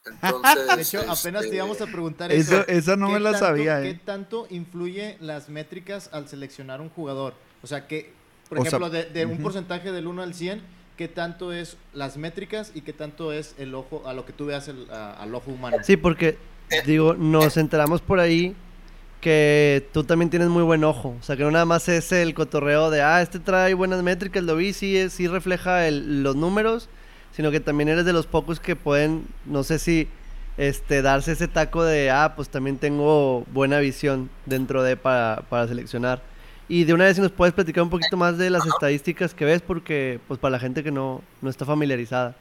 [0.06, 2.68] Entonces, de hecho, apenas te íbamos a preguntar eso.
[2.68, 3.82] Esa no me la sabía.
[3.82, 4.02] ¿Qué eh.
[4.04, 7.34] tanto influye las métricas al seleccionar un jugador?
[7.62, 8.14] O sea, que,
[8.47, 10.62] por ejemplo, de, un porcentaje del 1 al 100,
[10.97, 14.47] ¿qué tanto es las métricas y qué tanto es el ojo, a lo que tú
[14.47, 15.78] veas al ojo humano?
[15.84, 16.38] Sí, porque,
[16.86, 18.56] digo, nos enteramos por ahí
[19.22, 21.16] que tú también tienes muy buen ojo.
[21.20, 24.44] O sea, que no nada más es el cotorreo de, ah, este trae buenas métricas,
[24.44, 26.90] lo vi, sí, sí refleja los números
[27.40, 30.10] sino que también eres de los pocos que pueden, no sé si,
[30.58, 35.66] este, darse ese taco de, ah, pues también tengo buena visión dentro de para, para
[35.66, 36.22] seleccionar.
[36.68, 39.46] Y de una vez si nos puedes platicar un poquito más de las estadísticas que
[39.46, 42.36] ves, porque pues para la gente que no, no está familiarizada.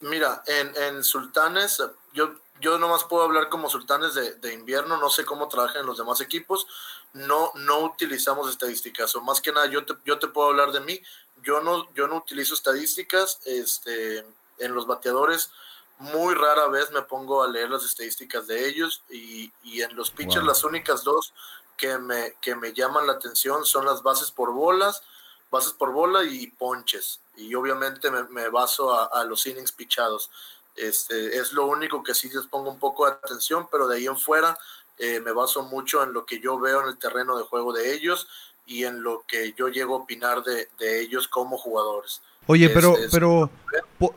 [0.00, 1.82] Mira, en, en Sultanes,
[2.14, 5.98] yo, yo nomás puedo hablar como Sultanes de, de, invierno, no sé cómo trabajan los
[5.98, 6.66] demás equipos,
[7.12, 10.80] no, no utilizamos estadísticas, o más que nada yo te, yo te puedo hablar de
[10.80, 11.00] mí,
[11.42, 14.24] yo no, yo no utilizo estadísticas este,
[14.58, 15.50] en los bateadores.
[15.98, 19.52] Muy rara vez me pongo a leer las estadísticas de ellos y,
[19.82, 21.32] en los pitchers las únicas dos
[21.76, 25.02] que me, que me llaman la atención son las bases por bolas,
[25.50, 27.20] bases por bola y ponches.
[27.36, 30.30] Y obviamente me, baso a, los innings pichados.
[30.76, 34.06] Este, es lo único que sí les pongo un poco de atención, pero de ahí
[34.06, 34.56] en fuera
[34.98, 37.94] eh, me baso mucho en lo que yo veo en el terreno de juego de
[37.94, 38.28] ellos
[38.66, 40.68] y en lo que yo llego a opinar de,
[41.00, 42.22] ellos como jugadores.
[42.46, 43.50] Oye, pero, pero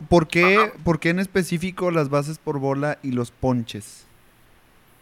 [0.10, 4.06] ¿por, qué, ¿por qué en específico las bases por bola y los ponches?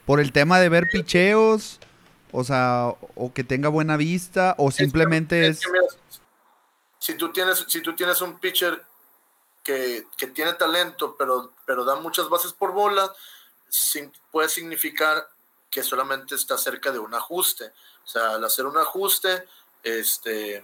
[0.06, 1.80] ¿Por el tema de ver picheos?
[2.32, 5.62] O sea, o que tenga buena vista, o simplemente es...
[7.00, 8.82] si, tú tienes, si tú tienes un pitcher
[9.64, 13.14] que, tiene talento, pero, pero da muchas bases por bola,
[14.32, 15.30] puede significar
[15.70, 17.72] que solamente está cerca de un ajuste.
[18.04, 19.48] O sea, al hacer un ajuste,
[19.84, 20.64] este,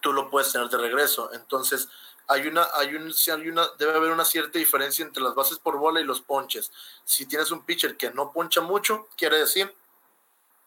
[0.00, 1.32] tú lo puedes tener de regreso.
[1.32, 1.88] Entonces,
[2.28, 5.76] hay una, hay un, hay una, debe haber una cierta diferencia entre las bases por
[5.78, 6.72] bola y los ponches.
[7.04, 9.74] Si tienes un pitcher que no poncha mucho, quiere decir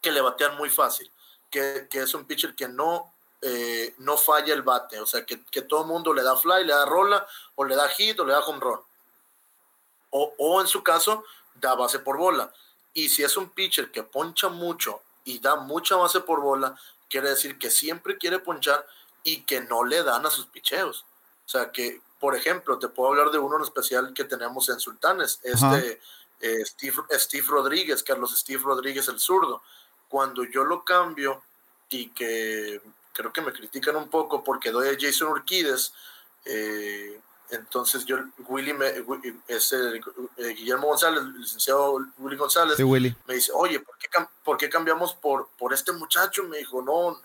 [0.00, 1.10] que le batean muy fácil,
[1.50, 3.12] que, es un pitcher que no,
[3.42, 6.72] eh, no falla el bate, o sea, que, todo el mundo le da fly, le
[6.72, 8.80] da rola, o le da hit, o le da home run.
[10.10, 11.24] O, o en su caso,
[11.54, 12.52] da base por bola.
[12.94, 16.78] Y si es un pitcher que poncha mucho y da mucha base por bola,
[17.08, 18.86] quiere decir que siempre quiere ponchar
[19.22, 21.04] y que no le dan a sus picheos.
[21.46, 24.80] O sea que, por ejemplo, te puedo hablar de uno en especial que tenemos en
[24.80, 26.00] Sultanes, este
[26.40, 29.62] eh, Steve, Rodríguez, Carlos Steve Rodríguez el zurdo.
[30.08, 31.42] Cuando yo lo cambio
[31.88, 32.80] y que
[33.12, 35.92] creo que me critican un poco porque doy a Jason Urquides,
[36.44, 38.92] eh, entonces yo, Willy, me,
[39.46, 39.76] ese,
[40.36, 43.80] eh, Guillermo González, el licenciado Willy González, me dice, oye,
[44.44, 46.44] ¿por qué, cambiamos por, por este muchacho?
[46.44, 47.20] Me dijo, no,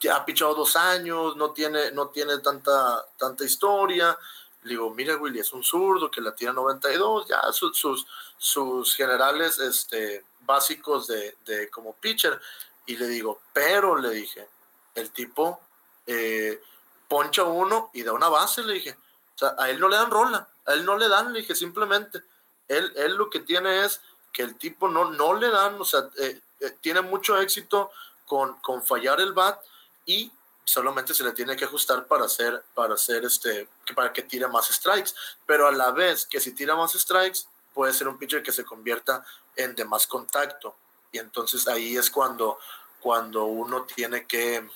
[0.00, 4.18] ya ha pichado dos años, no tiene, no tiene tanta, tanta historia.
[4.64, 8.06] Le digo, mira, Willy, es un zurdo que la tira 92, ya sus, sus,
[8.36, 12.38] sus generales este, básicos de, de, como pitcher.
[12.84, 14.46] Y le digo, pero le dije,
[14.94, 15.60] el tipo
[16.06, 16.60] eh,
[17.08, 18.96] poncha uno y da una base, le dije.
[19.34, 21.54] O sea, a él no le dan rola, a él no le dan, le dije,
[21.54, 22.22] simplemente.
[22.68, 24.00] Él, él lo que tiene es
[24.32, 27.90] que el tipo no, no le dan, o sea, eh, eh, tiene mucho éxito
[28.26, 29.60] con, con fallar el bat
[30.06, 30.30] y
[30.64, 34.66] solamente se le tiene que ajustar para hacer, para hacer este, para que tire más
[34.68, 35.12] strikes.
[35.46, 37.40] Pero a la vez que si tira más strikes,
[37.72, 39.24] puede ser un pitcher que se convierta
[39.56, 40.74] en de más contacto.
[41.12, 42.58] Y entonces ahí es cuando,
[43.00, 44.68] cuando uno tiene que,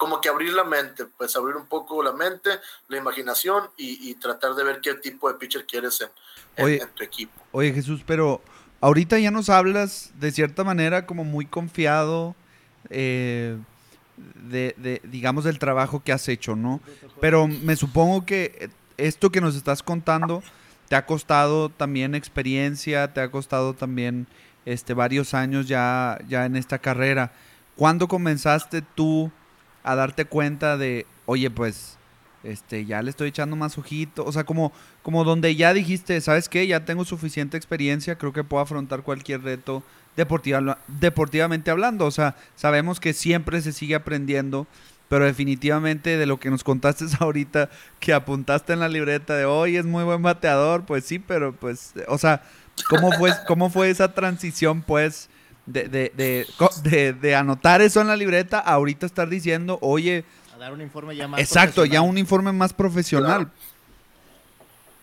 [0.00, 2.48] como que abrir la mente, pues abrir un poco la mente,
[2.88, 6.00] la imaginación y, tratar de ver qué tipo de pitcher quieres
[6.56, 7.38] en, tu equipo.
[7.52, 8.40] Oye Jesús, pero
[8.80, 12.34] ahorita ya nos hablas de cierta manera como muy confiado.
[12.88, 13.58] Eh,
[14.16, 16.80] de, digamos, del trabajo que has hecho, ¿no?
[17.20, 20.42] Pero me supongo que esto que nos estás contando
[20.88, 24.26] te ha costado también experiencia, te ha costado también
[24.64, 27.32] este, varios años ya, ya en esta carrera.
[27.76, 29.30] ¿Cuándo comenzaste tú
[29.82, 31.96] a darte cuenta de, oye, pues,
[32.42, 34.24] este, ya le estoy echando más ojito?
[34.24, 34.72] O sea, como,
[35.02, 36.66] como donde ya dijiste, ¿sabes qué?
[36.66, 39.82] Ya tengo suficiente experiencia, creo que puedo afrontar cualquier reto
[40.16, 42.06] deportiva, deportivamente hablando.
[42.06, 44.66] O sea, sabemos que siempre se sigue aprendiendo,
[45.08, 49.76] pero definitivamente de lo que nos contaste ahorita, que apuntaste en la libreta de hoy
[49.76, 52.42] es muy buen bateador, pues sí, pero pues, o sea,
[52.88, 55.29] ¿cómo fue, cómo fue esa transición, pues?
[55.72, 60.24] De, de, de, anotar eso en la libreta, ahorita estar diciendo, oye...
[60.54, 63.50] A dar un informe ya más Exacto, ya un informe más profesional.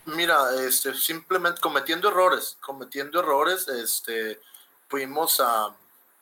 [0.06, 4.40] Mira, este, simplemente cometiendo errores, cometiendo errores, este,
[4.88, 5.74] fuimos a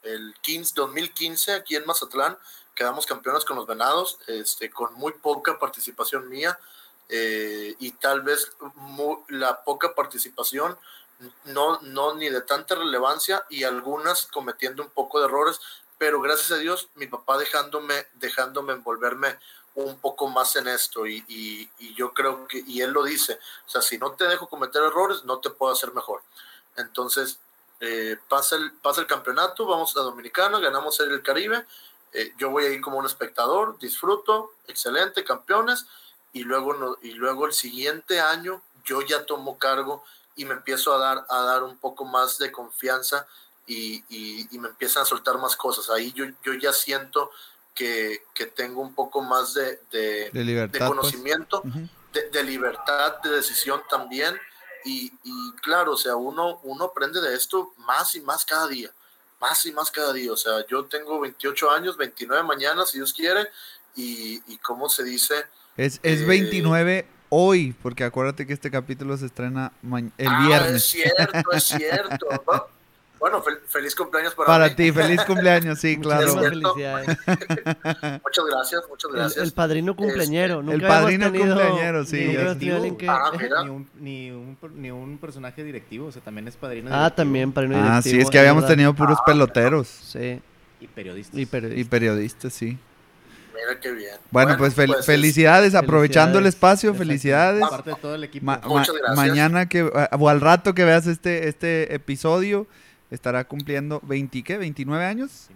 [0.03, 2.37] el 15, 2015 aquí en Mazatlán,
[2.75, 6.59] quedamos campeones con los Venados, este, con muy poca participación mía
[7.09, 8.53] eh, y tal vez
[9.29, 10.77] la poca participación
[11.45, 15.61] no, no ni de tanta relevancia y algunas cometiendo un poco de errores,
[15.99, 19.39] pero gracias a Dios mi papá dejándome, dejándome envolverme
[19.75, 23.39] un poco más en esto y, y, y yo creo que, y él lo dice,
[23.67, 26.23] o sea, si no te dejo cometer errores, no te puedo hacer mejor.
[26.77, 27.39] Entonces,
[27.81, 31.67] eh, pasa, el, pasa el campeonato, vamos a Dominicana, ganamos el Caribe,
[32.13, 35.87] eh, yo voy a ir como un espectador, disfruto, excelente, campeones,
[36.33, 40.05] y luego, y luego el siguiente año yo ya tomo cargo
[40.37, 43.27] y me empiezo a dar, a dar un poco más de confianza
[43.67, 45.91] y, y, me empiezan a soltar más cosas.
[45.91, 47.31] Ahí yo, yo ya siento
[47.75, 50.85] que, que tengo un poco más de, de, de, pues.
[50.85, 51.63] conocimiento,
[52.33, 54.39] de, libertad de decisión también
[54.85, 55.11] y,
[55.63, 58.91] claro, o sea, uno, uno aprende de esto más y más cada día,
[59.41, 60.33] más y más cada día.
[60.33, 63.49] O sea, yo tengo 28 años, 29 mañana, si Dios quiere,
[63.97, 65.47] y, y ¿cómo se dice?
[65.77, 69.73] Es, es 29 eh, hoy, porque acuérdate que este capítulo se estrena
[70.19, 70.75] el ah, viernes.
[70.77, 72.27] Es cierto, es cierto.
[73.19, 76.35] Bueno, feliz cumpleaños para, para ti, feliz cumpleaños, sí, claro.
[76.35, 77.09] Muchas felicidades.
[78.23, 79.45] muchas gracias, muchas gracias.
[79.45, 82.25] El, padrino cumpleañero, este, El padrino cumpleañero, sí.
[82.27, 86.91] Ni, ah, ni, un, ni, un, ni, un, personaje directivo, o sea, también es padrino
[86.93, 87.99] Ah, también padrino directivo.
[87.99, 89.89] Ah, sí, es que habíamos tenido puros ah, peloteros.
[89.89, 90.41] Sí.
[90.81, 91.41] Y periodistas.
[91.41, 92.79] Y, periodistas, sí.
[93.57, 94.15] Mira qué bien.
[94.31, 97.63] Bueno, pues, pues felicidades, aprovechando el espacio, felicidades.
[97.63, 98.47] Aparte de todo el equipo.
[98.65, 99.17] Muchas gracias.
[99.17, 102.67] Mañana que, o al rato que veas este, este episodio,
[103.11, 104.61] estará cumpliendo 20, ¿qué?
[104.61, 105.49] ¿29 años?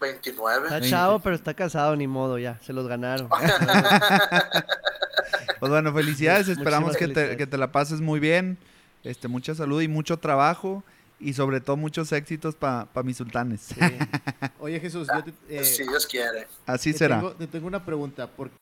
[0.00, 0.66] 29.
[0.66, 3.28] Está chavo, pero está casado, ni modo, ya, se los ganaron.
[5.60, 8.58] pues bueno, felicidades, esperamos que te, que te, la pases muy bien,
[9.02, 10.84] este, mucha salud y mucho trabajo
[11.24, 13.68] y sobre todo muchos éxitos para mis sultanes.
[14.60, 16.46] Oye Jesús, yo eh, si Dios quiere.
[16.66, 17.16] Así será.
[17.16, 18.54] Tengo, te tengo una pregunta, porque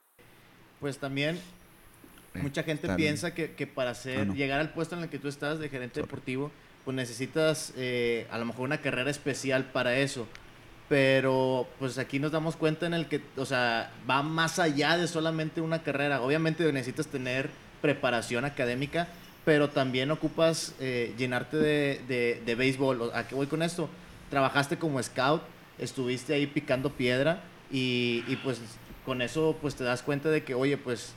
[0.81, 1.37] pues también
[2.35, 5.19] eh, mucha gente piensa que, que, para hacer, ah, llegar al puesto en el que
[5.19, 6.53] tú estás de gerente deportivo,
[6.85, 10.29] pues necesitas eh, a lo mejor una carrera especial para eso.
[10.89, 15.09] Pero pues aquí nos damos cuenta en el que, o sea, va más allá de
[15.09, 16.21] solamente una carrera.
[16.21, 17.51] Obviamente necesitas tener
[17.81, 19.09] preparación académica,
[19.45, 23.11] pero también ocupas eh, llenarte de, de, béisbol.
[23.15, 23.89] ¿A qué voy con esto?
[24.31, 25.43] Trabajaste como scout,
[25.79, 28.61] estuviste ahí picando piedra y, y pues
[29.05, 31.15] con eso pues te das cuenta de que, oye, pues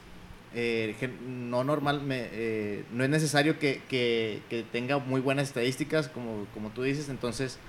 [0.58, 0.96] eh,
[1.28, 6.84] no normal, eh, no es necesario que, que, tenga muy buenas estadísticas, como, como tú
[6.84, 7.60] dices, entonces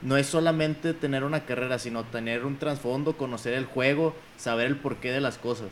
[0.00, 4.76] no es solamente tener una carrera, sino tener un trasfondo, conocer el juego, saber el
[4.76, 5.68] porqué de las cosas.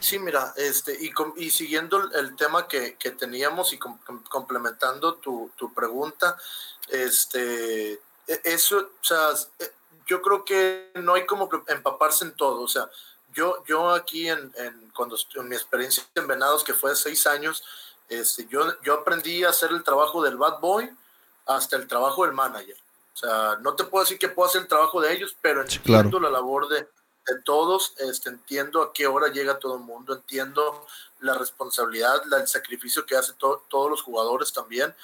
[0.00, 5.74] Sí, mira, este, y, y siguiendo el tema que, que teníamos y complementando tu, tu,
[5.74, 6.38] pregunta,
[6.88, 9.28] este, e, eso, o sea,
[9.58, 9.70] e,
[10.06, 12.62] yo creo que no hay como empaparse en todo.
[12.62, 12.88] O sea,
[13.34, 17.26] yo, yo aquí en, en cuando en mi experiencia en Venados, que fue de seis
[17.26, 17.62] años,
[18.08, 20.90] este, yo, yo aprendí a hacer el trabajo del bad boy
[21.46, 22.76] hasta el trabajo del manager.
[23.14, 26.18] O sea, no te puedo decir que puedo hacer el trabajo de ellos, pero entiendo
[26.18, 26.88] la labor de,
[27.26, 30.86] de todos, este, entiendo a qué hora llega todo el mundo, entiendo
[31.20, 34.94] la responsabilidad, el sacrificio que hacen todos los jugadores también,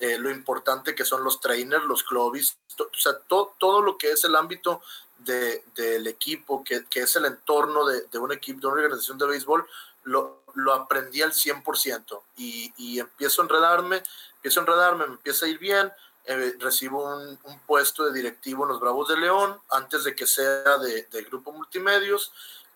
[0.00, 4.24] eh, lo importante que son los trainers, los clubes, o sea, todo lo que es
[4.24, 4.80] el ámbito
[5.18, 9.18] de, del equipo, que, que, es el entorno de, de, un equipo, de una organización
[9.18, 9.66] de béisbol,
[10.04, 14.02] lo, lo aprendí al 100% y, y empiezo a enredarme,
[14.36, 15.92] empiezo a enredarme, me empieza a ir bien,
[16.30, 20.26] eh, recibo un, un, puesto de directivo en los Bravos de León antes de que
[20.26, 22.32] sea de, de Grupo Multimedios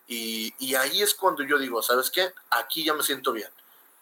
[0.07, 2.33] y, y, ahí es cuando yo digo, ¿sabes qué?
[2.49, 3.49] Aquí ya me siento bien,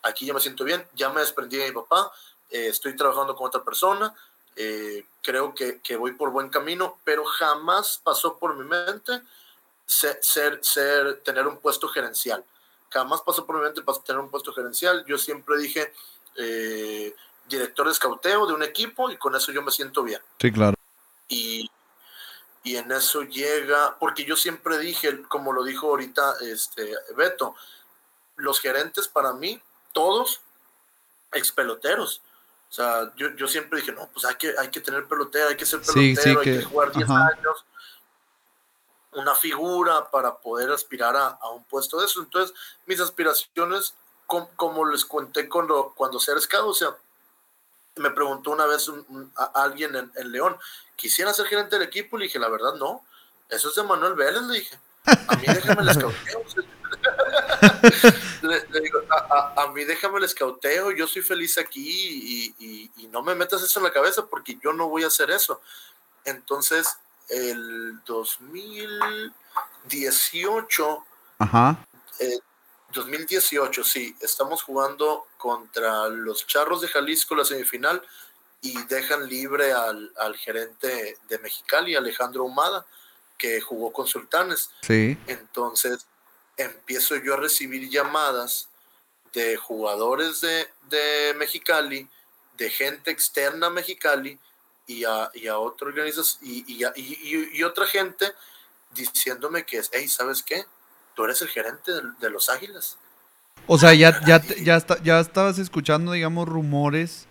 [0.03, 2.13] aquí ya me siento bien, ya me desprendí de mi papá,
[2.49, 4.15] eh, estoy trabajando con otra persona,
[4.55, 9.21] eh, creo que, que, voy por buen camino, pero jamás pasó por mi mente
[9.85, 12.41] ser, ser, ser, tener un puesto gerencial,
[12.89, 15.93] jamás pasó por mi mente tener un puesto gerencial, yo siempre dije...
[17.51, 20.21] Director de escauteo de un equipo y con eso yo me siento bien.
[20.39, 20.75] Sí, claro.
[21.27, 21.69] Y,
[22.63, 27.55] y en eso llega, porque yo siempre dije, como lo dijo ahorita este Beto,
[28.37, 29.61] los gerentes para mí,
[29.93, 30.41] todos
[31.31, 32.21] ex peloteros.
[32.69, 35.57] O sea, yo, yo siempre dije, no, pues hay que, hay que tener pelotero, hay
[35.57, 37.65] que ser pelotero, sí, sí, hay que, que jugar 10 años,
[39.11, 42.21] una figura para poder aspirar a, a, un puesto de eso.
[42.21, 43.93] Entonces, mis aspiraciones,
[44.25, 46.95] com, como les conté cuando, cuando ser escado, o sea,
[47.95, 50.55] me preguntó una vez un, un, a alguien en, en, León,
[50.95, 52.17] ¿quisiera ser gerente del equipo?
[52.17, 53.05] Le dije, la verdad, no.
[53.49, 54.79] Eso es de Manuel Vélez, le dije.
[55.05, 56.43] A mí déjame el escauteo.
[58.43, 62.55] le, le, digo, a, a, a, mí déjame el escauteo, yo soy feliz aquí y,
[62.59, 65.31] y, y, no me metas eso en la cabeza porque yo no voy a hacer
[65.31, 65.59] eso.
[66.23, 66.97] Entonces,
[67.29, 71.05] el 2018,
[71.39, 71.83] Ajá.
[72.19, 72.39] Eh,
[72.91, 78.01] 2018, sí, estamos jugando contra los Charros de Jalisco la semifinal
[78.61, 82.85] y dejan libre al, al gerente de Mexicali, Alejandro Humada,
[83.37, 84.69] que jugó con Sultanes.
[84.81, 85.17] Sí.
[85.27, 86.05] Entonces
[86.57, 88.67] empiezo yo a recibir llamadas
[89.33, 92.07] de jugadores de, de Mexicali,
[92.57, 94.37] de gente externa a Mexicali
[94.85, 98.33] y a, y a otra organización y, y, y, y, otra gente
[98.93, 100.65] diciéndome que, hey, ¿sabes qué?
[101.15, 102.97] Tú eres el gerente de, de los Águilas.
[103.67, 107.27] O sea, ya, ya, ya, está, ya estabas escuchando, digamos, rumores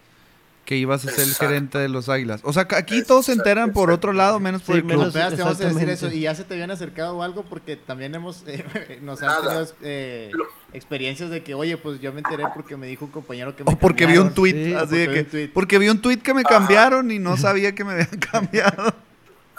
[0.64, 1.44] que ibas a ser Exacto.
[1.44, 2.42] el gerente de los Águilas.
[2.44, 3.06] O sea, aquí Exacto.
[3.08, 4.98] todos se enteran por otro lado, menos por sí, el club.
[5.12, 6.08] Menos, te vamos a decir eso.
[6.08, 9.66] Y ya se te habían acercado o algo porque también hemos, eh, nos han tenido
[9.82, 10.30] eh,
[10.72, 13.72] experiencias de que, oye, pues yo me enteré porque me dijo un compañero que me
[13.72, 14.26] O porque cambiaron.
[14.26, 15.48] vi un tweet, sí, así de que, tweet.
[15.52, 18.94] porque vi un tweet que me cambiaron y no sabía que me habían cambiado.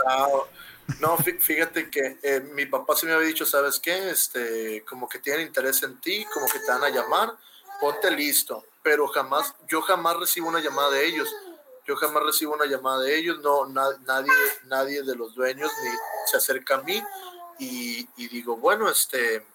[0.08, 0.28] Ah,
[1.00, 4.10] no, fíjate que eh, mi papá se me había dicho, ¿sabes qué?
[4.10, 7.34] Este, como que tienen interés en ti, como que te van a llamar,
[7.80, 8.66] ponte listo.
[8.84, 11.30] Pero jamás, yo jamás recibo una llamada de ellos.
[11.88, 14.32] Yo jamás recibo una llamada de ellos, no, na, nadie,
[14.66, 15.90] nadie de los dueños ni
[16.30, 17.04] se acerca a mí
[17.60, 19.46] y, y digo, bueno, este,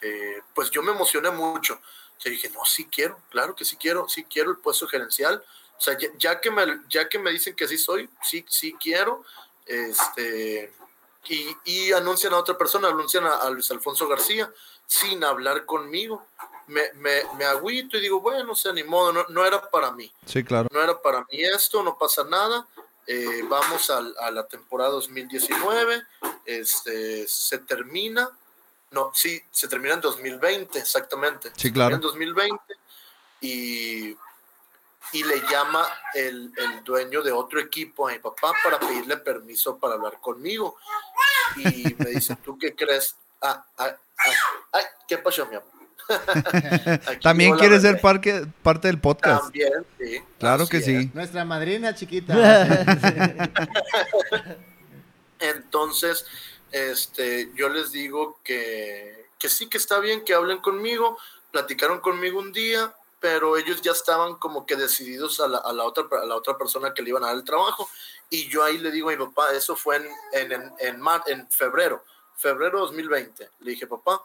[0.00, 1.80] eh, pues yo me emocioné mucho.
[2.20, 5.42] Yo dije, no, sí quiero, claro que sí quiero, sí quiero el puesto gerencial.
[5.76, 8.74] O sea, ya, ya que, me, ya que me dicen que sí soy, sí, sí
[8.78, 9.24] quiero.
[9.66, 10.72] Este,
[11.28, 14.52] y, y, anuncian a otra persona, anuncian a, a, Luis Alfonso García
[14.86, 16.26] sin hablar conmigo.
[16.66, 19.90] Me, me, me agüito y digo, bueno, o sea, ni modo, no, no, era para
[19.92, 20.10] mí.
[20.26, 20.68] Sí, claro.
[20.72, 22.66] No era para mí esto, no pasa nada.
[23.06, 26.02] Eh, vamos a, a, la temporada 2019,
[26.46, 28.30] este, se termina,
[28.92, 31.52] no, sí, se termina en 2020, exactamente.
[31.54, 31.96] Sí, claro.
[31.96, 32.58] En 2020
[33.42, 34.16] y
[35.14, 39.78] y le llama el, el, dueño de otro equipo a mi papá para pedirle permiso
[39.78, 40.76] para hablar conmigo.
[41.56, 43.14] Y me dice, ¿tú qué crees?
[43.40, 44.32] Ah, ah, ah,
[44.72, 45.70] ay, ¿qué pasó, mi amor?
[47.22, 49.44] También quiere ser parte, parte del podcast.
[49.44, 50.20] También, sí.
[50.40, 50.84] Claro que es.
[50.84, 51.08] sí.
[51.14, 52.34] Nuestra madrina chiquita.
[55.38, 56.26] Entonces,
[56.72, 61.16] este, yo les digo que, que sí, que está bien que hablen conmigo.
[61.52, 62.92] Platicaron conmigo un día,
[63.24, 66.58] pero ellos ya estaban como que decididos a la, a la, otra, a la otra
[66.58, 67.88] persona que le iban a dar el trabajo.
[68.28, 71.22] Y yo ahí le digo a mi papá, eso fue en, en, en, en, mar,
[71.26, 72.04] en febrero,
[72.36, 73.48] febrero 2020.
[73.60, 74.22] Le dije, papá,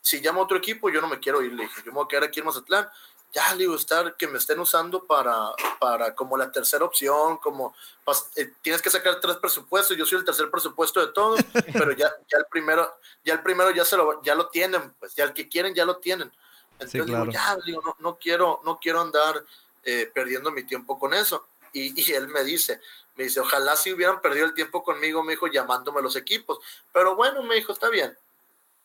[0.00, 1.52] si llama otro equipo, yo no me quiero ir.
[1.52, 2.88] Le dije, yo me voy a quedar aquí en Mazatlán.
[3.34, 7.74] Ya le digo, estar que me estén usando para, para como la tercera opción, como
[8.36, 9.94] eh, tienes que sacar tres presupuestos.
[9.94, 11.38] Yo soy el tercer presupuesto de todos,
[11.74, 12.90] pero ya, ya el primero,
[13.22, 15.84] ya el primero ya se lo, ya lo tienen, pues ya el que quieren ya
[15.84, 16.32] lo tienen.
[16.78, 17.24] Entonces sí, claro.
[17.24, 19.44] digo, ya, digo, no, no, quiero, no quiero andar
[19.84, 21.48] eh, perdiendo mi tiempo con eso.
[21.72, 22.80] Y, él me dice,
[23.16, 26.58] me dice, ojalá si hubieran perdido el tiempo conmigo, me dijo, llamándome los equipos.
[26.92, 28.16] Pero bueno, me dijo, está bien.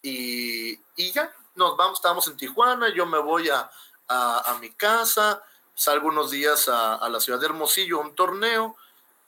[0.01, 0.79] Y,
[1.11, 3.69] ya, nos vamos, estábamos en Tijuana, yo me voy a,
[4.07, 5.41] a, mi casa,
[5.75, 8.75] salgo unos días a, la ciudad de Hermosillo a un torneo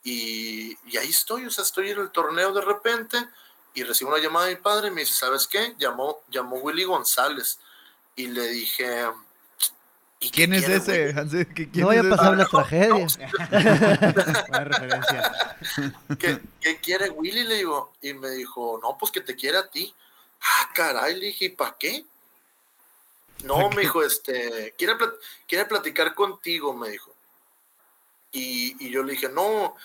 [0.02, 3.18] y, y, ahí estoy, o sea, estoy en el torneo de repente
[3.74, 5.74] y recibo una llamada de mi padre y me dice, ¿sabes qué?
[5.78, 7.58] Llamó, llamó Willy González
[8.16, 9.06] y le dije...
[10.18, 11.12] ¿Y ¿Quién es ese?
[11.74, 12.88] no vaya a pasar una tragedia.
[14.48, 15.56] Buena referencia.
[16.18, 17.44] ¿Qué, ¿Qué, quiere Willy?
[17.44, 17.92] Le digo.
[18.00, 19.94] Y me dijo, no, pues que te quiere a ti.
[20.40, 22.04] Ah, caray, le dije, ¿y para qué?
[23.44, 24.94] No, me dijo, este, quiere,
[25.46, 27.14] quiere platicar contigo, me dijo.
[28.32, 29.76] Y, y, yo le dije, no,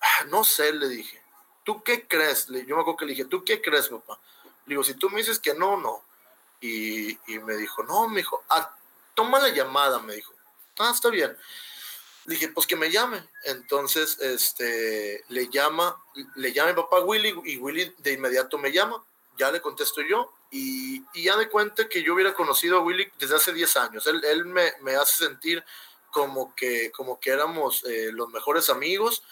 [0.00, 1.20] ah, no sé, le dije.
[1.62, 2.46] ¿Tú qué crees?
[2.46, 4.18] Yo me acuerdo que le dije, ¿tú qué crees, papá?
[4.66, 6.02] Le digo, si tú me dices que no, no.
[6.66, 8.74] Y, me dijo, no, me dijo, ah,
[9.14, 10.32] toma la llamada, me dijo.
[10.78, 11.36] Ah, está bien.
[12.24, 13.22] Dije, pues que me llame.
[13.44, 16.02] Entonces, este, le llama,
[16.36, 19.04] le llama mi papá Willy y Willy de inmediato me llama.
[19.36, 23.36] Ya le contesto yo y, ya de cuenta que yo hubiera conocido a Willy desde
[23.36, 24.06] hace 10 años.
[24.06, 25.62] Él, él me, me, hace sentir
[26.10, 29.22] como que, como que éramos eh, los mejores amigos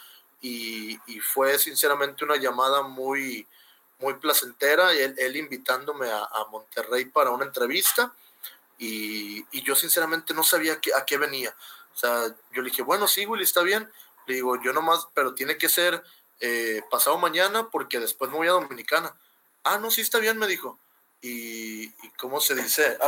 [0.40, 3.46] y, fue sinceramente una llamada muy,
[4.02, 8.12] muy placentera, él, él invitándome a, Monterrey para una entrevista
[8.78, 11.54] y, yo sinceramente no sabía a qué venía.
[11.94, 13.88] O sea, yo le dije, bueno, sí, Willy, está bien.
[14.26, 16.02] Le digo, yo nomás, pero tiene que ser
[16.40, 19.14] eh, pasado mañana porque después me voy a Dominicana.
[19.62, 20.78] Ah, no, sí, está bien, me dijo.
[21.20, 22.98] Y, ¿cómo se dice?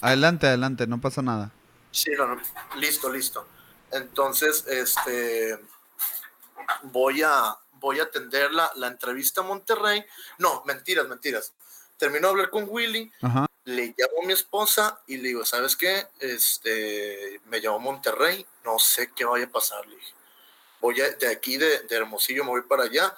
[0.00, 1.50] Adelante, adelante, no pasa nada.
[1.90, 2.40] Sí, no,
[2.76, 3.46] listo, listo.
[3.90, 5.58] Entonces, este,
[6.84, 10.02] voy a, voy a atender la, la entrevista a Monterrey.
[10.38, 11.52] No, mentiras, mentiras.
[11.98, 13.12] Terminó de hablar con Willy,
[13.64, 16.06] le llamo a mi esposa y le digo, ¿sabes qué?
[16.18, 19.86] Este, me llamo Monterrey, no sé qué vaya a pasar.
[19.86, 20.14] Le dije,
[20.80, 23.14] voy de aquí de, de Hermosillo, me voy para allá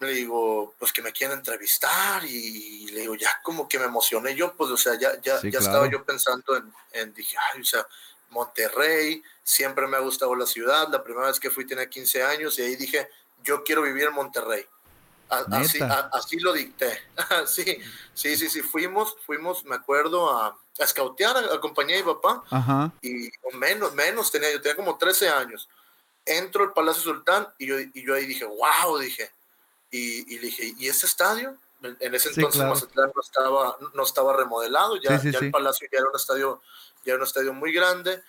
[0.00, 4.34] le digo, pues que me quieren entrevistar y, le digo, ya como que me emocioné
[4.34, 7.64] yo, pues, o sea, ya, ya, ya estaba yo pensando en, en, dije, ay, o
[7.64, 7.86] sea,
[8.30, 12.58] Monterrey, siempre me ha gustado la ciudad, la primera vez que fui tenía 15 años
[12.58, 13.08] y ahí dije,
[13.44, 14.66] yo quiero vivir en Monterrey.
[15.28, 15.78] así,
[16.12, 16.98] así lo dicté.
[17.46, 17.64] sí,
[18.14, 23.30] sí, sí, sí, fuimos, fuimos, me acuerdo, a, a scoutear, acompañé a mi papá y
[23.54, 25.68] menos, menos tenía, yo tenía como 13 años.
[26.24, 29.30] Entro al Palacio Sultán y yo, y yo ahí dije, wow, dije,
[29.90, 31.56] y, y dije, ¿y ese estadio?
[31.80, 36.08] En ese entonces Mazatlán no estaba, no estaba remodelado, ya, ya el Palacio ya era
[36.08, 36.60] un estadio,
[37.04, 38.22] ya era un estadio muy grande.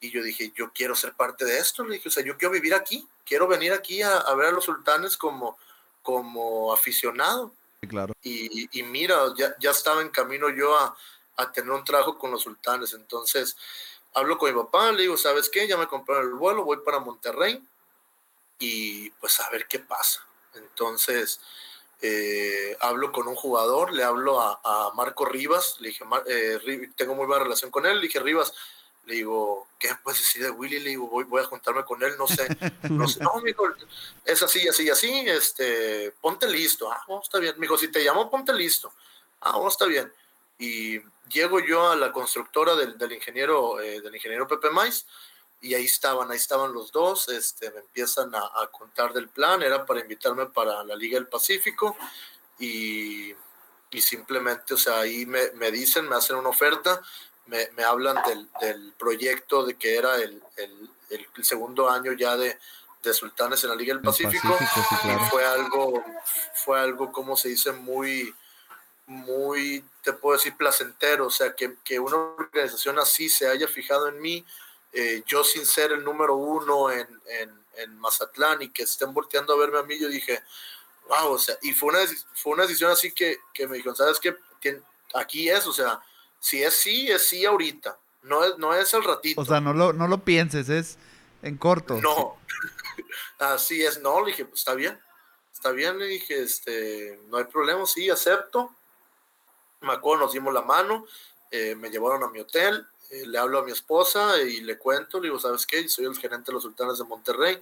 [0.00, 1.84] Y yo dije, yo quiero ser parte de esto.
[1.84, 4.52] Le dije, o sea, yo quiero vivir aquí, quiero venir aquí a, a ver a
[4.52, 5.58] los sultanes como,
[6.02, 7.52] como aficionado.
[7.88, 8.14] Claro.
[8.22, 10.96] Y, y mira, ya, ya, estaba en camino yo a,
[11.36, 12.94] a, tener un trabajo con los sultanes.
[12.94, 13.56] Entonces,
[14.14, 15.66] hablo con mi papá, le digo, ¿sabes qué?
[15.66, 17.62] Ya me compraron el vuelo, voy para Monterrey
[18.58, 20.24] y pues a ver qué pasa.
[20.54, 21.40] Entonces,
[22.00, 27.26] eh, hablo con un jugador, le hablo a, Marco Rivas, le dije, eh, tengo muy
[27.26, 28.52] buena relación con él, le dije, Rivas,
[29.06, 30.80] le digo, ¿qué puedes decir de Willy?
[30.80, 32.46] Le digo, voy, a juntarme con él, no sé,
[32.90, 33.66] no sé, no, mijo,
[34.24, 38.30] es así, así, así, este, ponte listo, ah, está bien, me dijo, si te llamo,
[38.30, 38.92] ponte listo,
[39.42, 40.12] ah, está bien,
[40.58, 45.06] y llego yo a la constructora del, ingeniero, eh, del ingeniero Pepe Mais,
[45.60, 49.86] y ahí estaban, ahí estaban los dos, este, me empiezan a, contar del plan, era
[49.86, 51.96] para invitarme para la Liga del Pacífico
[52.58, 53.32] y,
[53.90, 57.00] y simplemente, o sea, ahí me, me, dicen, me hacen una oferta,
[57.46, 62.36] me, me hablan del, del, proyecto de que era el, el, el segundo año ya
[62.36, 62.58] de,
[63.02, 64.56] de, Sultanes en la Liga del Pacífico,
[65.04, 66.02] y fue algo,
[66.64, 68.34] fue algo, como se dice, muy,
[69.06, 74.08] muy, te puedo decir, placentero, o sea, que, que una organización así se haya fijado
[74.08, 74.44] en mí,
[74.92, 79.52] eh, yo sin ser el número uno en, en, en, Mazatlán y que estén volteando
[79.52, 80.42] a verme a mí, yo dije,
[81.08, 81.98] wow, o sea, y fue una,
[82.34, 84.36] fue una decisión así que, que me dijeron, ¿sabes qué?
[85.14, 86.00] Aquí es, o sea,
[86.44, 89.40] si es sí, es sí ahorita, no es, no es el ratito.
[89.40, 90.98] O sea, no lo, no lo pienses, es
[91.40, 91.98] en corto.
[92.02, 92.36] No,
[93.38, 95.00] así es, no, le dije, pues está bien,
[95.50, 98.70] está bien, le dije, este, no hay problema, sí, acepto.
[99.80, 101.06] Me acuerdo, nos dimos la mano,
[101.50, 105.20] eh, me llevaron a mi hotel, eh, le hablo a mi esposa y le cuento,
[105.20, 105.88] le digo, ¿sabes qué?
[105.88, 107.58] Soy el gerente de los Sultanes de Monterrey.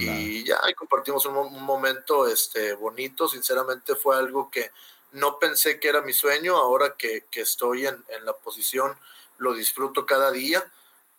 [0.00, 4.72] Y ya ahí compartimos un, momento este, bonito, sinceramente fue algo que
[5.16, 8.96] no pensé que era mi sueño, ahora que, que estoy en, en, la posición
[9.38, 10.62] lo disfruto cada día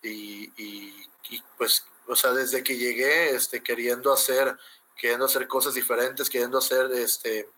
[0.04, 0.94] y, y,
[1.58, 4.56] pues, o sea, desde que llegué este, queriendo hacer,
[4.96, 7.50] queriendo hacer cosas diferentes, queriendo hacer, este,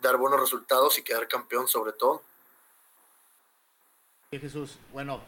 [0.00, 2.22] dar buenos resultados y quedar campeón sobre todo.
[4.30, 5.22] Jesús, bueno,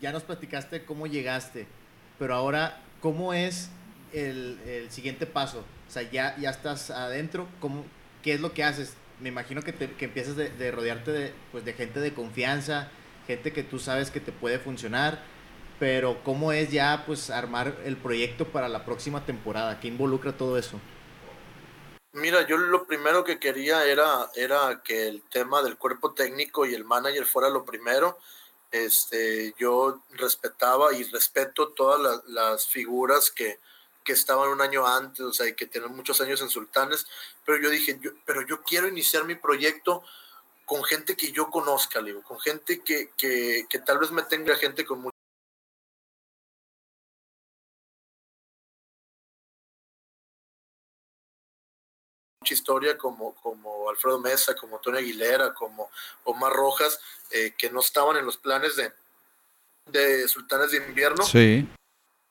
[0.00, 1.66] ya nos platicaste cómo llegaste,
[2.18, 3.70] pero ahora, ¿cómo es
[4.12, 5.64] el, siguiente paso?
[5.88, 7.84] O sea, ya, ya estás adentro, ¿cómo,
[8.22, 8.94] ¿qué es lo que haces?
[9.20, 12.90] Me imagino que, te, que empiezas de, de, rodearte de, pues, de gente de confianza,
[13.26, 15.22] gente que tú sabes que te puede funcionar,
[15.78, 19.80] pero ¿cómo es ya pues armar el proyecto para la próxima temporada?
[19.80, 20.80] ¿Qué involucra todo eso?
[22.14, 26.74] Mira, yo lo primero que quería era, era que el tema del cuerpo técnico y
[26.74, 28.18] el manager fuera lo primero.
[28.70, 33.58] Este, yo respetaba y respeto todas las, figuras que,
[34.04, 37.06] que, estaban un año antes, o sea, y que tienen muchos años en Sultanes,
[37.44, 40.02] pero yo dije, yo, pero yo quiero iniciar mi proyecto
[40.64, 44.56] con gente que yo conozca, digo, con gente que, que, que tal vez me tenga
[44.56, 45.12] gente con mucho
[52.42, 55.90] mucha historia como, como Alfredo Mesa, como Tony Aguilera, como
[56.24, 56.98] Omar Rojas,
[57.30, 58.92] eh, que no estaban en los planes de,
[59.86, 61.22] de Sultanes de Invierno.
[61.22, 61.68] Sí.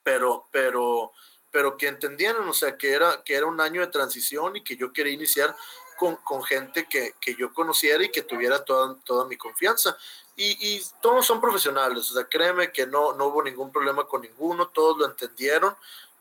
[0.03, 1.13] Pero, pero,
[1.51, 4.75] pero que entendieron, o sea, que era, que era un año de transición y que
[4.75, 5.55] yo quería iniciar
[5.97, 9.95] con, con gente que, que, yo conociera y que tuviera toda, toda mi confianza.
[10.35, 14.21] Y, y, todos son profesionales, o sea, créeme que no, no hubo ningún problema con
[14.21, 15.75] ninguno, todos lo entendieron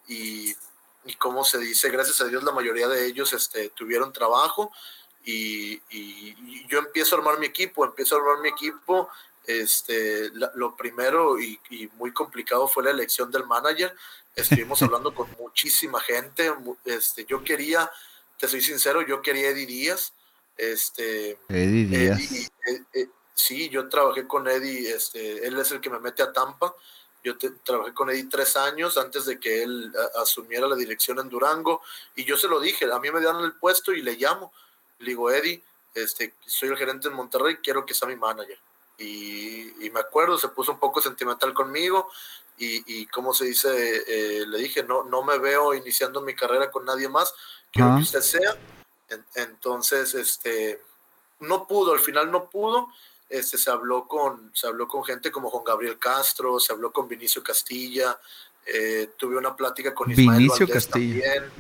[0.09, 0.55] y
[1.05, 4.71] y como se dice, gracias a Dios la mayoría de ellos este, tuvieron trabajo
[5.25, 5.81] y,
[6.69, 9.09] yo empiezo a armar mi equipo, empiezo a armar mi equipo.
[9.47, 11.59] Este, lo primero y,
[11.95, 13.95] muy complicado fue la elección del manager.
[14.35, 16.53] Estuvimos hablando con muchísima gente.
[16.85, 17.91] Este, yo quería,
[18.39, 20.13] te soy sincero, yo quería Eddie Díaz.
[20.57, 22.21] Este, Eddie Díaz.
[22.21, 26.33] Eh, eh, sí, yo trabajé con Eddie, este, él es el que me mete a
[26.33, 26.75] Tampa
[27.23, 31.83] yo trabajé con Eddie tres años antes de que él asumiera la dirección en Durango
[32.17, 34.53] y yo se lo dije, a mí me dieron el puesto y le llamo.
[34.99, 35.63] Le digo, Eddie,
[35.95, 38.59] este, soy el gerente en Monterrey, quiero que sea mi manager.
[39.01, 42.11] Y, me acuerdo, se puso un poco sentimental conmigo
[42.57, 46.71] y, y como se dice, eh, le dije, no, no me veo iniciando mi carrera
[46.71, 47.35] con nadie más,
[47.73, 48.57] quiero que usted sea.
[49.35, 50.81] entonces, este,
[51.41, 52.89] no pudo, al final no pudo
[53.31, 57.07] este, se, habló con, se habló con gente como Juan Gabriel Castro, se habló con
[57.07, 58.19] Vinicio Castilla,
[58.67, 61.35] eh, tuve una plática con Ismael Vinicio Castilla.
[61.35, 61.53] también.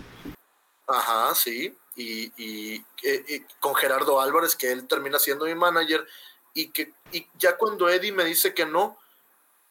[0.88, 1.72] Ajá, sí.
[1.94, 2.84] Y, y,
[3.60, 6.04] con Gerardo Álvarez, que él termina siendo mi manager,
[6.60, 8.98] y que y ya cuando Eddie me dice que no,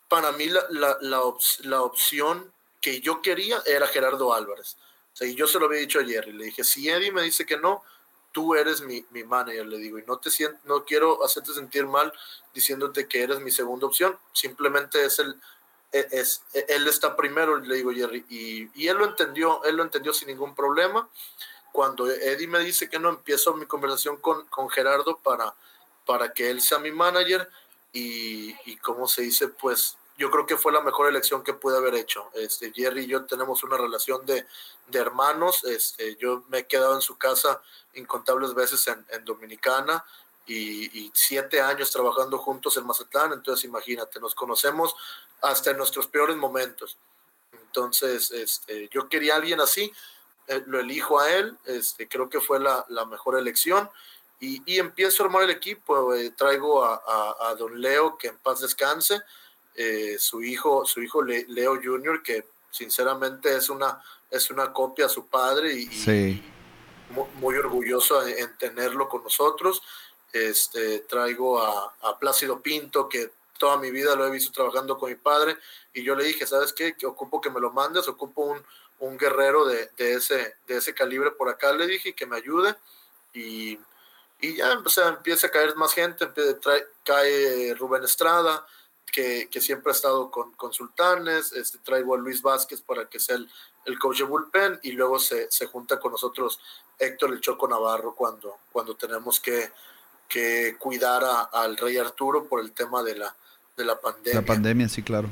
[0.07, 1.21] para mí la, la, la,
[1.59, 4.77] la opción que yo quería era Gerardo Álvarez.
[5.13, 7.21] O sea, y yo se lo había dicho a Jerry, le dije, si Eddie me
[7.21, 7.83] dice que no,
[8.31, 11.85] tú eres mi, mi manager, le digo, y no te siento, no quiero hacerte sentir
[11.85, 12.13] mal
[12.53, 15.35] diciéndote que eres mi segunda opción, simplemente es el,
[15.91, 19.75] e, es, e, él está primero, le digo Jerry, y, y, él lo entendió, él
[19.75, 21.09] lo entendió sin ningún problema.
[21.71, 25.53] Cuando Eddie me dice que no, empiezo mi conversación con, con Gerardo para,
[26.09, 27.47] para que él sea mi manager
[27.93, 31.77] y, y como se dice, pues yo creo que fue la mejor elección que pude
[31.77, 32.31] haber hecho.
[32.33, 34.47] Este, Jerry y yo tenemos una relación de,
[34.87, 35.63] de hermanos.
[35.65, 37.61] Este, yo me he quedado en su casa
[37.93, 40.03] incontables veces en, en Dominicana
[40.47, 43.33] y, siete años trabajando juntos en Mazatlán.
[43.33, 44.95] Entonces, imagínate, nos conocemos
[45.41, 46.97] hasta en nuestros peores momentos.
[47.51, 49.93] Entonces, este, yo quería a alguien así,
[50.47, 53.91] eh, lo elijo a él, este, creo que fue la, la mejor elección.
[54.39, 56.13] Y, y, empiezo a armar el equipo.
[56.15, 59.21] Eh, traigo a, a, a, don Leo, que en paz descanse,
[59.75, 65.09] eh, su hijo, su hijo Leo Jr., que sinceramente es una, es una copia a
[65.09, 66.43] su padre y,
[67.35, 69.81] muy, orgulloso en, tenerlo con nosotros.
[70.33, 75.15] Este, traigo a, Plácido Pinto, que toda mi vida lo he visto trabajando con mi
[75.15, 75.57] padre,
[75.93, 76.95] y yo le dije, ¿sabes qué?
[76.97, 78.61] Que ocupo que me lo mandes, ocupo un,
[78.99, 82.75] un guerrero de, de, ese, de ese calibre por acá, le dije, que me ayude,
[83.33, 83.79] y,
[84.41, 88.65] y ya o sea, empieza a caer más gente, trae, cae Rubén Estrada,
[89.11, 93.35] que, siempre ha estado con, con Sultanes, este, traigo a Luis Vázquez para que sea
[93.35, 93.49] el,
[93.85, 96.59] el coach de bullpen y luego se, se, junta con nosotros
[96.97, 99.71] Héctor el Choco Navarro cuando, cuando tenemos que,
[100.27, 103.35] que cuidar al Rey Arturo por el tema de la,
[103.75, 104.41] de la pandemia.
[104.41, 105.29] La pandemia, sí, claro.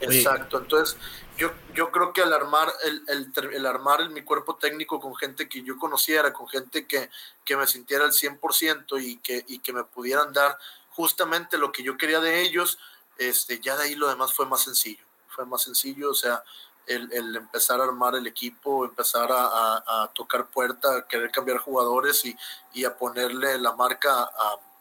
[0.00, 0.96] Exacto, entonces
[1.40, 5.48] yo, yo creo que al armar, el, el, el armar mi cuerpo técnico con gente
[5.48, 7.08] que yo conociera, con gente que,
[7.46, 10.58] que me sintiera al 100% y que, y que me pudieran dar
[10.90, 12.78] justamente lo que yo quería de ellos,
[13.16, 16.44] este, ya de ahí lo demás fue más sencillo, fue más sencillo, o sea,
[16.86, 22.22] el, el empezar a armar el equipo, empezar a, a, tocar puerta, querer cambiar jugadores
[22.26, 22.36] y,
[22.74, 24.30] y a ponerle la marca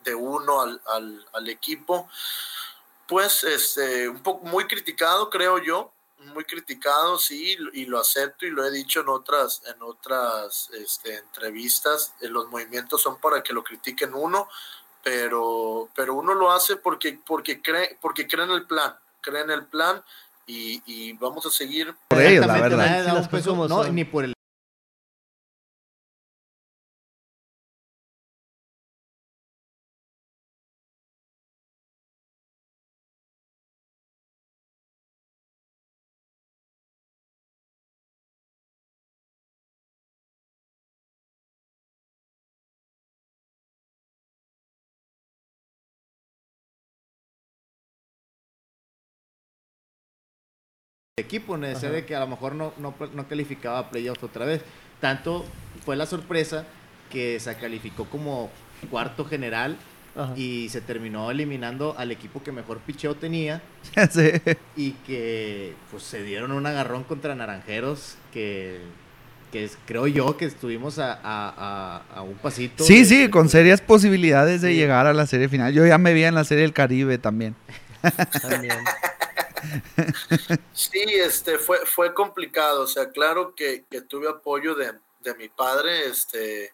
[0.03, 2.09] de uno al, al, al, equipo,
[3.07, 8.51] pues este, un poco muy criticado, creo yo, muy criticado, sí, y lo acepto y
[8.51, 13.63] lo he dicho en otras, en otras este, entrevistas, los movimientos son para que lo
[13.63, 14.47] critiquen uno,
[15.03, 19.51] pero, pero uno lo hace porque, porque, cree, porque cree en el plan, cree en
[19.51, 20.03] el plan
[20.45, 21.95] y, vamos a seguir.
[22.07, 23.67] Por ellos, la verdad.
[23.67, 24.33] no, ni por el
[51.19, 54.61] equipo, necesidad de que a lo mejor no, no, no calificaba a playoffs otra vez.
[54.99, 55.45] Tanto
[55.85, 56.65] fue la sorpresa
[57.09, 58.49] que se calificó como
[58.89, 59.77] cuarto general
[60.35, 63.61] y se terminó eliminando al equipo que mejor picheo tenía.
[64.75, 68.79] Y que pues se dieron un agarrón contra Naranjeros que,
[69.51, 72.83] que creo yo que estuvimos a, a, a, un pasito.
[72.83, 75.73] Sí, sí, con serias posibilidades de llegar a la serie final.
[75.73, 77.55] Yo ya me vi en la serie del Caribe también.
[78.41, 78.75] también.
[80.73, 84.93] Sí, este, fue, fue complicado, o sea, claro que, tuve apoyo de,
[85.37, 86.73] mi padre, este,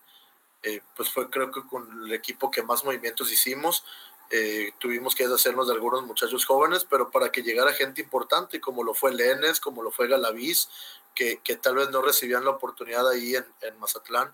[0.64, 3.84] eh, pues fue creo que con el equipo que más movimientos hicimos,
[4.32, 8.84] eh, tuvimos que hacernos de algunos muchachos jóvenes, pero para que llegara gente importante, como
[8.84, 10.70] lo fue Lenes, como lo fue Galaviz,
[11.14, 14.34] que, tal vez no recibían la oportunidad ahí en, Mazatlán,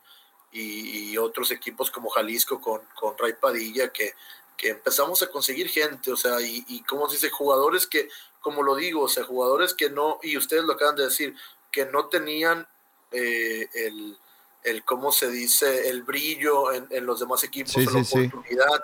[0.51, 4.13] y, otros equipos como Jalisco con, con Ray Padilla, que,
[4.61, 8.07] que empezamos a conseguir gente, o sea, y, y como se dice, jugadores que
[8.41, 11.35] como lo digo, o sea, jugadores que no, y ustedes lo acaban de decir,
[11.71, 12.67] que no tenían
[13.11, 14.17] eh, el,
[14.63, 18.83] el, ¿cómo se dice?, el brillo en, los demás equipos, la oportunidad,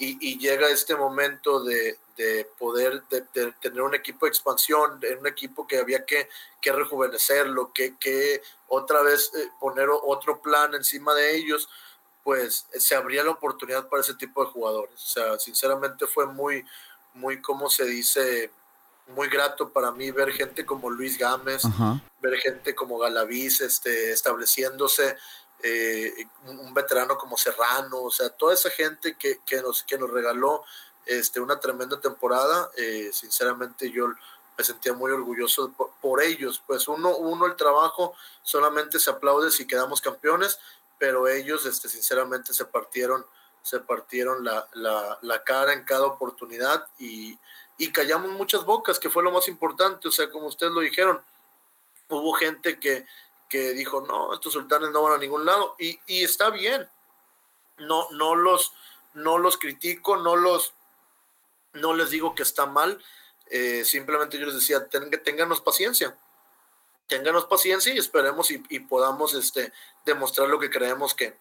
[0.00, 1.98] y, llega este momento de,
[2.56, 3.22] poder de,
[3.60, 6.28] tener un equipo de expansión, un equipo que había que,
[6.60, 11.68] que rejuvenecerlo, que, que otra vez eh, poner otro plan encima de ellos,
[12.28, 15.02] pues se abría la oportunidad para ese tipo de jugadores.
[15.02, 16.62] O sea, sinceramente fue muy,
[17.14, 18.50] muy, ¿cómo se dice?,
[19.06, 21.62] muy grato para mí ver gente como Luis Gámez,
[22.20, 25.16] ver gente como Galaviz este, estableciéndose,
[25.62, 30.10] eh, un veterano como Serrano, o sea, toda esa gente que, que, nos, que nos
[30.10, 30.64] regaló
[31.06, 34.08] este, una tremenda temporada, eh, sinceramente yo
[34.58, 35.72] me sentía muy orgulloso
[36.02, 40.58] por, ellos, pues uno, uno el trabajo solamente se aplaude si quedamos campeones,
[40.98, 43.24] pero ellos este, sinceramente se partieron,
[43.62, 47.38] se partieron la, la, la cara en cada oportunidad y
[47.78, 51.22] y callamos muchas bocas, que fue lo más importante, o sea, como ustedes lo dijeron,
[52.08, 53.06] hubo gente que,
[53.48, 56.88] que dijo, no, estos sultanes no van a ningún lado, y, y está bien,
[57.78, 58.72] no, no, los,
[59.14, 60.74] no los critico, no, los,
[61.72, 63.02] no les digo que está mal,
[63.46, 66.18] eh, simplemente yo les decía, ten, ténganos paciencia,
[67.08, 69.72] ténganos paciencia y esperemos y, y, podamos este,
[70.04, 71.34] demostrar lo que creemos que,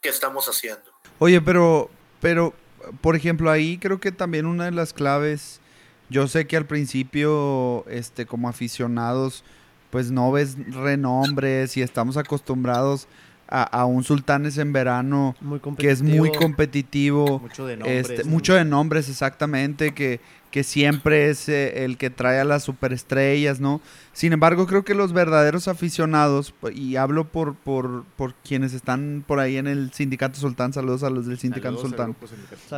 [0.00, 0.90] que estamos haciendo.
[1.18, 2.54] Oye, pero, pero
[3.00, 5.60] por ejemplo, ahí creo que también una de las claves,
[6.08, 9.44] yo sé que al principio, este, como aficionados,
[9.90, 13.08] pues no ves renombres y estamos acostumbrados
[13.50, 15.34] a, un Sultanes en verano
[15.78, 17.38] que es muy competitivo.
[17.38, 18.10] Mucho de nombres.
[18.10, 20.20] Este, mucho de nombres, exactamente, que,
[20.50, 23.80] que siempre es eh, el que trae a las superestrellas, ¿no?
[24.12, 29.40] Sin embargo, creo que los verdaderos aficionados, y hablo por, por, por quienes están por
[29.40, 32.16] ahí en el Sindicato Sultán, saludos a los del Sindicato Sultán.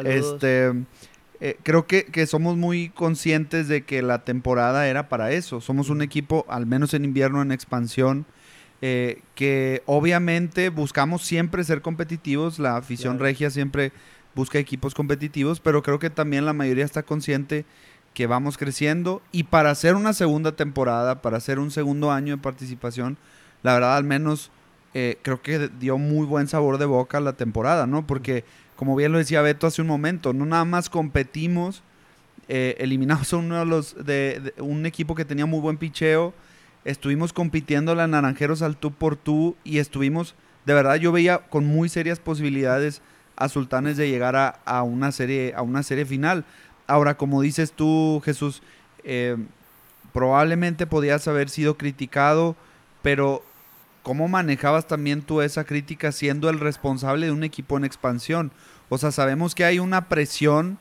[0.05, 0.73] Este,
[1.41, 5.61] eh, creo que, que, somos muy conscientes de que la temporada era para eso.
[5.61, 8.27] Somos un equipo, al menos en invierno, en expansión
[8.83, 13.93] eh, que obviamente buscamos siempre ser competitivos, la afición regia siempre
[14.35, 17.65] busca equipos competitivos, pero creo que también la mayoría está consciente
[18.15, 22.43] que vamos creciendo y para hacer una segunda temporada, para hacer un segundo año de
[22.43, 23.19] participación,
[23.63, 24.51] la verdad al menos
[24.95, 28.07] eh, creo que dio muy buen sabor de boca la temporada, ¿no?
[28.07, 28.45] Porque
[28.75, 31.83] como bien lo decía Beto hace un momento, no nada más competimos,
[32.49, 36.35] eh, eliminamos a uno de los de, un equipo que tenía muy buen picheo,
[36.85, 40.35] estuvimos compitiendo la Naranjeros al tú por tú y estuvimos,
[40.67, 43.03] de verdad yo veía con muy serias posibilidades
[43.41, 46.45] a Sultanes de llegar a, una, serie, a una serie final.
[46.87, 48.63] Ahora, como dices tú, Jesús,
[49.03, 49.37] eh,
[50.13, 52.55] probablemente podías haber sido criticado,
[53.01, 53.43] pero
[54.03, 58.53] ¿cómo manejabas también tú esa crítica siendo el responsable de un equipo en expansión?
[58.91, 60.79] O sea, sabemos que hay una presión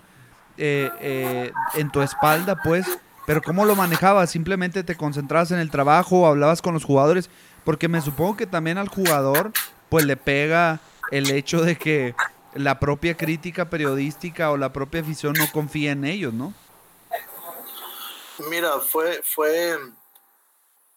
[0.57, 2.85] eh, eh, en tu espalda, pues,
[3.25, 4.31] pero ¿cómo lo manejabas?
[4.31, 7.29] ¿Simplemente te concentrabas en el trabajo, hablabas con los jugadores?
[7.63, 9.53] Porque me supongo que también al jugador
[9.87, 10.81] pues le pega
[11.11, 12.15] el hecho de que
[12.53, 16.53] la propia crítica periodística o la propia afición no confía en ellos, ¿no?
[18.49, 19.77] Mira, fue, fue,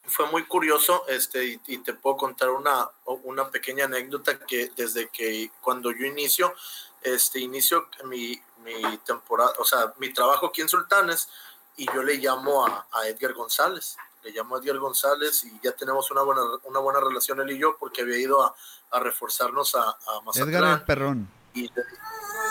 [0.04, 2.88] fue muy curioso, este, y, te puedo contar una,
[3.24, 6.54] una pequeña anécdota que desde que cuando yo inicio,
[7.02, 11.28] este, inicio mi, mi temporada, o sea, mi trabajo aquí en Sultanes,
[11.76, 13.96] y yo le llamo a, a, Edgar González.
[14.22, 17.58] Le llamo a Edgar González y ya tenemos una buena, una buena relación él y
[17.58, 18.54] yo porque había ido a,
[18.90, 20.48] a reforzarnos a, a Mazatlán.
[20.54, 21.41] Edgar el Perrón.
[21.54, 21.70] Y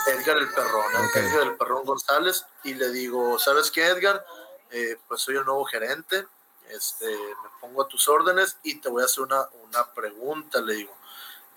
[0.08, 2.46] Edgar el Perrón, Edgar el Perrón González.
[2.64, 4.26] Y le digo, ¿sabes qué, Edgar?
[4.72, 6.26] Eh, pues soy el nuevo gerente,
[6.70, 10.76] este, me pongo a tus órdenes y te voy a hacer una, una pregunta, le
[10.76, 10.96] digo.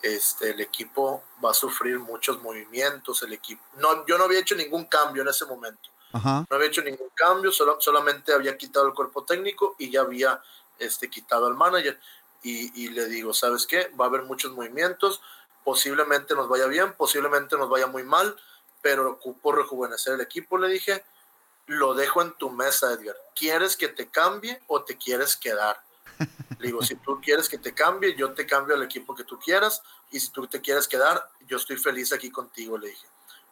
[0.02, 4.54] Este, el equipo va a sufrir muchos movimientos, el equipo, no, yo no había hecho
[4.54, 8.92] ningún cambio en ese momento, no había hecho ningún cambio, solo, solamente había quitado el
[8.92, 10.42] cuerpo técnico y ya había
[10.78, 11.98] este, quitado al manager.
[12.42, 13.90] Y, y, le digo, ¿sabes qué?
[13.98, 15.22] Va a haber muchos movimientos,
[15.64, 18.36] posiblemente nos vaya bien, posiblemente nos vaya muy mal,
[18.82, 21.04] pero ocupo rejuvenecer el equipo, le dije,
[21.66, 23.16] lo dejo en tu mesa, Edgar.
[23.34, 25.80] ¿Quieres que te cambie o te quieres quedar?
[26.58, 29.38] Le digo, si tú quieres que te cambie, yo te cambio al equipo que tú
[29.38, 29.82] quieras.
[30.10, 33.06] Y si tú te quieres quedar, yo estoy feliz aquí contigo, le dije.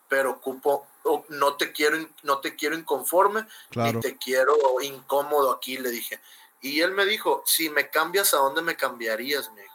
[0.09, 0.87] Pero ocupo,
[1.31, 6.21] no te quiero, no te quiero inconforme, ni te quiero incómodo aquí, le dije.
[6.61, 9.51] Y él me dijo, si me cambias, ¿a dónde me cambiarías?
[9.53, 9.72] Me dijo.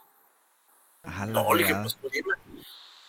[1.28, 2.34] No, le dije, pues dime.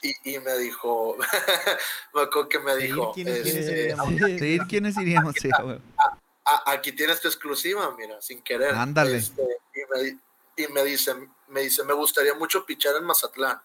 [0.00, 1.16] Y, y, me dijo,
[2.14, 5.34] me acuerdo que me dijo, ¿quiénes, este, ¿quiénes iríamos?
[5.40, 5.50] Sí,
[6.66, 8.74] aquí tienes tu exclusiva, mira, sin querer.
[8.74, 9.16] Ándale.
[9.16, 10.18] Este, y, me,
[10.56, 11.14] y, me, dice,
[11.48, 13.60] me dice, me gustaría mucho pichar en Mazatlán.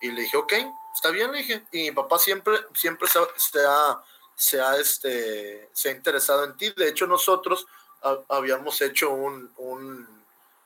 [0.00, 0.52] Y le dije, ok,
[0.94, 1.62] está bien, le dije.
[1.70, 3.18] Y mi papá siempre, siempre se,
[3.64, 4.02] ha,
[4.34, 6.72] se, ha, este, se ha interesado en ti.
[6.76, 7.66] De hecho, nosotros
[8.28, 10.21] habíamos hecho un, un,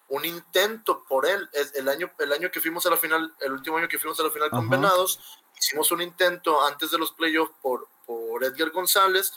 [0.09, 1.49] un, intento por él.
[1.74, 4.24] El año, el año que fuimos a la final, el último año que fuimos a
[4.24, 5.20] la final con Venados,
[5.59, 9.33] hicimos un intento antes de los playoffs por, por Edgar González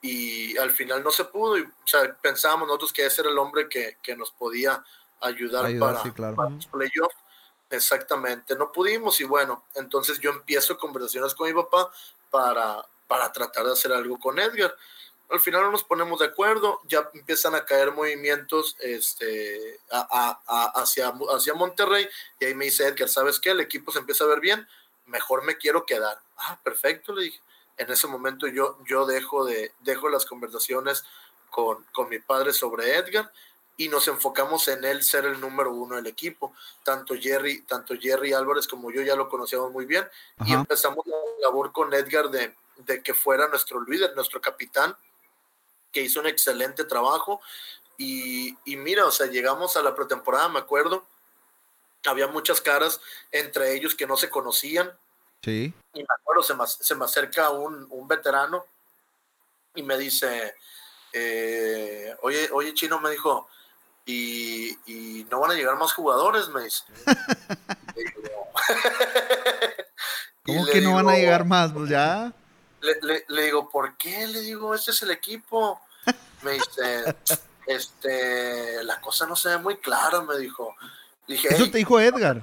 [0.00, 1.58] y al final no se pudo.
[1.58, 4.84] Y, o sea, pensábamos nosotros que ese era el hombre que, que nos podía
[5.20, 6.02] ayudar, para,
[6.50, 7.16] los playoffs.
[7.70, 11.90] Exactamente, no pudimos y bueno, entonces yo empiezo conversaciones con mi papá
[12.30, 14.76] para, para tratar de hacer algo con Edgar.
[15.30, 20.82] Al final no nos ponemos de acuerdo, ya empiezan a caer movimientos este, a, a,
[20.82, 22.06] hacia, hacia Monterrey
[22.38, 23.50] y ahí me dice Edgar, ¿sabes qué?
[23.50, 24.68] El equipo se empieza a ver bien,
[25.06, 26.20] mejor me quiero quedar.
[26.36, 27.40] Ah, perfecto, le dije
[27.76, 31.04] en ese momento yo, yo dejo, de, dejo las conversaciones
[31.50, 33.32] con, con mi padre sobre Edgar
[33.76, 36.54] y nos enfocamos en él ser el número uno del equipo.
[36.84, 40.06] Tanto Jerry, tanto Jerry Álvarez como yo ya lo conocíamos muy bien
[40.44, 44.94] y empezamos la labor con Edgar de, de, que fuera nuestro líder, nuestro capitán,
[45.92, 47.40] que hizo un excelente trabajo.
[47.98, 51.04] Y, y mira, o sea, llegamos a la pretemporada, me acuerdo,
[52.04, 53.00] había muchas caras
[53.30, 54.90] entre ellos que no se conocían,
[55.42, 55.74] Sí.
[55.92, 58.64] Y me acuerdo, se me, se me acerca un, un, veterano
[59.74, 60.54] y me dice,
[61.12, 63.48] eh, oye, oye, Chino me dijo,
[64.06, 66.84] y, y, no van a llegar más jugadores, me dice.
[70.46, 71.72] ¿Cómo que no van a llegar más?
[71.72, 72.32] Pues ya.
[72.82, 74.26] Le, le, le, digo, ¿por qué?
[74.26, 75.80] Le digo, este es el equipo.
[76.42, 77.16] Me dice,
[77.66, 80.74] este, la cosa no se ve muy clara, me dijo.
[81.26, 82.42] dije, Eso te dijo Edgar.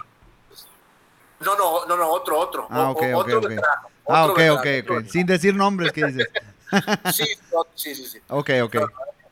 [1.42, 2.68] No, no, no, no, otro, otro.
[2.70, 3.52] Ah, ok, ok, ok.
[4.08, 5.06] Ah, ok, ok, ok.
[5.10, 6.28] Sin decir nombres, ¿qué dices?
[7.14, 7.26] sí,
[7.76, 8.20] sí, sí, sí.
[8.30, 8.76] Ok, ok.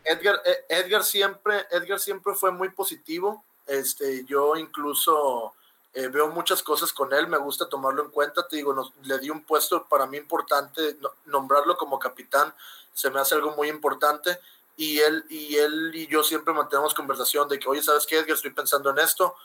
[0.04, 3.44] Edgar, eh, Edgar, siempre, Edgar siempre fue muy positivo.
[3.66, 5.54] Este, yo incluso
[5.94, 8.48] eh, veo muchas cosas con él, me gusta tomarlo en cuenta.
[8.48, 12.54] Te digo, nos, le di un puesto para mí importante, nombrarlo como capitán
[12.94, 14.40] se me hace algo muy importante.
[14.76, 18.36] Y él, y él y yo siempre mantenemos conversación de que, oye, ¿sabes qué, Edgar?
[18.36, 19.36] Estoy pensando en esto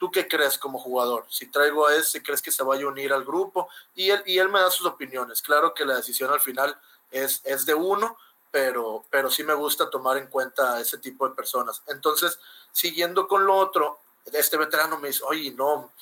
[0.00, 1.26] ¿Tú qué crees como jugador?
[1.28, 3.68] Si traigo a ese, ¿crees que se vaya a unir al grupo?
[3.94, 5.42] Y él, y él me da sus opiniones.
[5.42, 6.74] Claro que la decisión al final
[7.10, 8.16] es, es de uno,
[8.50, 11.82] pero, pero sí me gusta tomar en cuenta ese tipo de personas.
[11.86, 12.40] Entonces,
[12.72, 14.00] siguiendo con lo otro,
[14.32, 15.92] este veterano me dice, oye, no,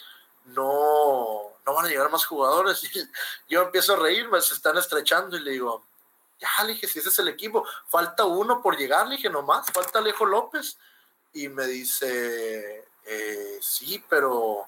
[0.47, 2.83] no, no van a llegar más jugadores.
[3.49, 5.85] Yo empiezo a reírme, se están estrechando y le digo,
[6.39, 9.67] ya, le dije, si ese es el equipo, falta uno por llegar, le dije, nomás,
[9.73, 10.79] falta Alejo López.
[11.33, 14.67] Y me dice, eh, sí, pero,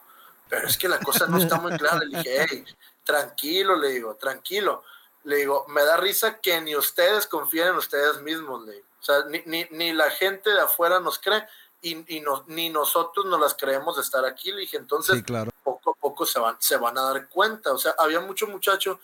[0.48, 2.04] pero es que la cosa no está muy clara.
[2.04, 2.64] Le dije, hey,
[3.04, 4.84] tranquilo, le digo, tranquilo.
[5.24, 8.82] Le digo, me da risa que ni ustedes confíen en ustedes mismos, le
[9.28, 11.46] ni, ni, ni la gente de afuera nos cree
[11.82, 14.52] y, y no, ni nosotros nos las creemos de estar aquí.
[14.52, 15.50] Le dije, entonces, claro.
[15.64, 17.72] poco a poco se van, se van a dar cuenta.
[17.72, 18.98] O sea, había muchos muchachos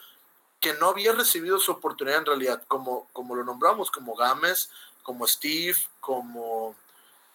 [0.61, 4.71] que no había recibido su oportunidad en realidad, como, como lo nombramos, como Gámez,
[5.03, 6.75] como Steve, como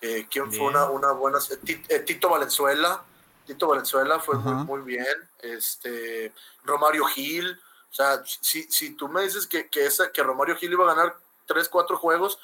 [0.01, 1.38] eh, ¿Quién fue una, una buena?
[1.68, 3.03] Eh, eh, Tito Valenzuela.
[3.45, 5.15] Tito Valenzuela fue muy, muy, bien.
[5.39, 7.59] Este, Romario Gil.
[7.91, 10.95] O sea, si, si tú me dices que, que, esa, que Romario Gil iba a
[10.95, 12.39] ganar 3, 4 juegos.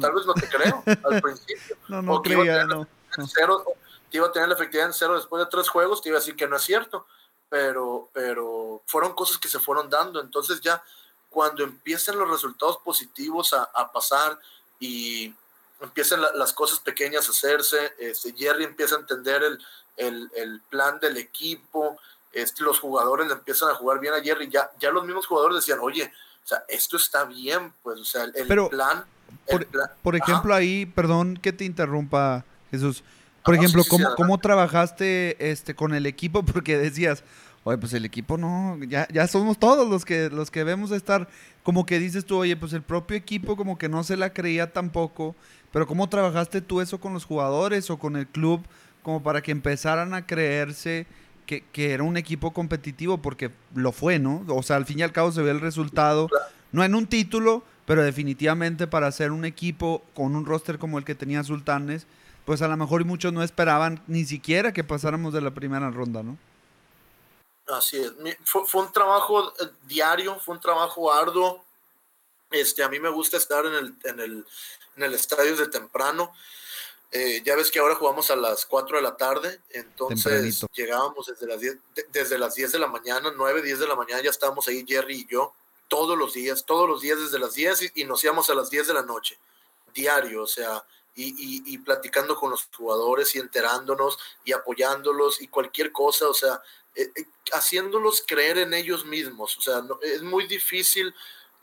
[0.00, 1.76] Tal vez no te creo al principio.
[1.88, 2.86] No, no creía, no.
[3.32, 3.64] Cero,
[4.10, 6.20] te iba a tener la efectividad en cero después de tres juegos, te iba a
[6.20, 7.06] decir que no es cierto.
[7.48, 10.20] Pero, pero fueron cosas que se fueron dando.
[10.20, 10.82] Entonces ya
[11.28, 14.38] cuando empiezan los resultados positivos a, a pasar,
[14.84, 15.34] y
[15.80, 19.42] empiezan las cosas pequeñas a hacerse, este, Jerry empieza a entender
[19.96, 21.98] el, el, plan del equipo,
[22.32, 25.56] este, los jugadores le empiezan a jugar bien a Jerry, ya, ya los mismos jugadores
[25.56, 26.12] decían, oye,
[26.44, 29.06] o sea, esto está bien, pues, o sea, el, plan...
[30.02, 33.04] por, ejemplo, ahí, perdón que te interrumpa, Jesús,
[33.44, 36.42] por ejemplo, ¿cómo, ¿cómo, trabajaste este, con el equipo?
[36.44, 37.22] Porque decías,
[37.64, 41.28] oye, pues el equipo no, ya, ya somos todos los que, los que debemos estar,
[41.62, 44.72] como que dices tú, oye, pues el propio equipo como que no se la creía
[44.72, 45.34] tampoco,
[45.72, 48.62] pero ¿cómo trabajaste tú eso con los jugadores o con el club
[49.02, 51.06] como para que empezaran a creerse
[51.46, 53.18] que, que era un equipo competitivo?
[53.18, 54.44] Porque lo fue, ¿no?
[54.48, 56.28] O sea, al fin y al cabo se ve el resultado,
[56.72, 61.04] no en un título, pero definitivamente para ser un equipo con un roster como el
[61.04, 62.06] que tenía Sultanes,
[62.44, 66.22] pues a lo mejor muchos no esperaban ni siquiera que pasáramos de la primera ronda,
[66.22, 66.38] ¿no?
[67.68, 68.12] Así es.
[68.44, 71.64] Fue, un trabajo eh, diario, fue un trabajo arduo.
[72.50, 74.46] Este, a mí me gusta estar en el, en el,
[74.96, 76.32] en el estadio de temprano.
[77.10, 81.46] Eh, ya ves que ahora jugamos a las 4 de la tarde, entonces llegábamos desde
[81.46, 81.78] las, 10,
[82.08, 85.20] desde las 10 de la mañana, 9, 10 de la mañana, ya estábamos ahí Jerry
[85.20, 85.54] y yo,
[85.88, 88.70] todos los días, todos los días desde las 10 y, y nos íbamos a las
[88.70, 89.38] 10 de la noche,
[89.94, 90.84] diario, o sea,
[91.16, 96.60] y, platicando con los jugadores y enterándonos y apoyándolos y cualquier cosa, o sea,
[96.96, 99.56] eh, eh, haciéndolos creer en ellos mismos.
[99.58, 101.14] O sea, es muy difícil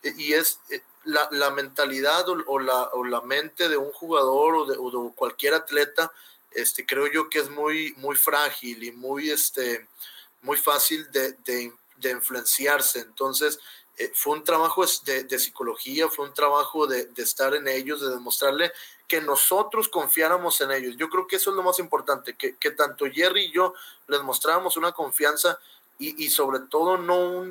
[0.03, 0.59] eh, y es
[1.03, 6.11] la, mentalidad o, la, o, la, mente de un jugador o de, cualquier atleta,
[6.51, 9.87] este, creo yo que es muy, muy frágil y muy, este,
[10.41, 12.99] muy fácil de, de influenciarse.
[12.99, 13.59] Entonces,
[14.01, 18.71] eh, fue un trabajo de, psicología, fue un trabajo de, estar en ellos, de demostrarle
[19.07, 20.95] que nosotros confiáramos en ellos.
[20.97, 23.75] Yo creo que eso es lo más importante, que, tanto Jerry y yo
[24.07, 25.59] les mostrábamos una confianza
[25.99, 27.45] y, sobre todo no,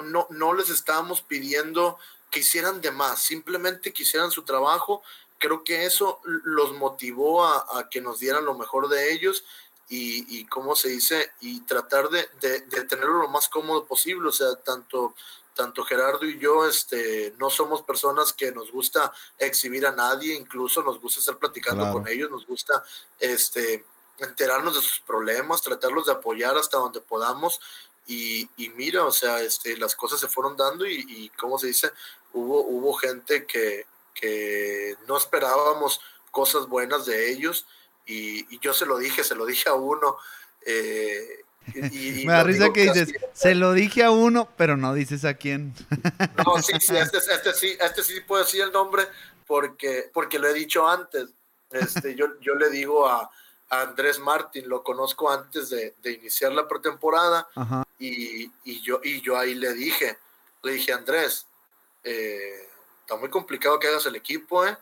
[0.00, 1.98] no, no les estábamos pidiendo
[2.30, 5.02] que hicieran de más, simplemente que hicieran su trabajo.
[5.38, 9.44] Creo que eso los motivó a, que nos dieran lo mejor de ellos
[9.88, 11.32] y, y ¿cómo se dice?
[11.40, 15.14] Y tratar de, de, tenerlo lo más cómodo posible, o sea, tanto
[15.56, 20.82] tanto Gerardo y yo este, no somos personas que nos gusta exhibir a nadie, incluso
[20.82, 22.84] nos gusta estar platicando con ellos, nos gusta
[23.18, 23.84] este,
[24.18, 27.58] enterarnos de sus problemas, tratarlos de apoyar hasta donde podamos.
[28.06, 31.68] Y, y mira, o sea, este, las cosas se fueron dando y, y como se
[31.68, 31.90] dice,
[32.32, 36.00] hubo, hubo gente que, que no esperábamos
[36.30, 37.66] cosas buenas de ellos
[38.04, 40.18] y, y, yo se lo dije, se lo dije a uno.
[40.60, 45.34] Eh, me da risa que dices, se lo dije a uno, pero no dices a
[45.34, 45.74] quién.
[46.44, 49.04] No, sí, sí, este, este, sí, este sí puedo decir el nombre
[49.46, 51.28] porque, porque lo he dicho antes.
[51.70, 53.30] Este, yo, yo le digo a,
[53.68, 57.48] Andrés Martín, lo conozco antes de, iniciar la pretemporada
[57.98, 58.48] y,
[58.82, 60.18] yo, y yo ahí le dije,
[60.62, 61.46] le dije, Andrés,
[62.04, 62.68] eh,
[63.00, 64.76] está muy complicado que hagas el equipo, ¿eh?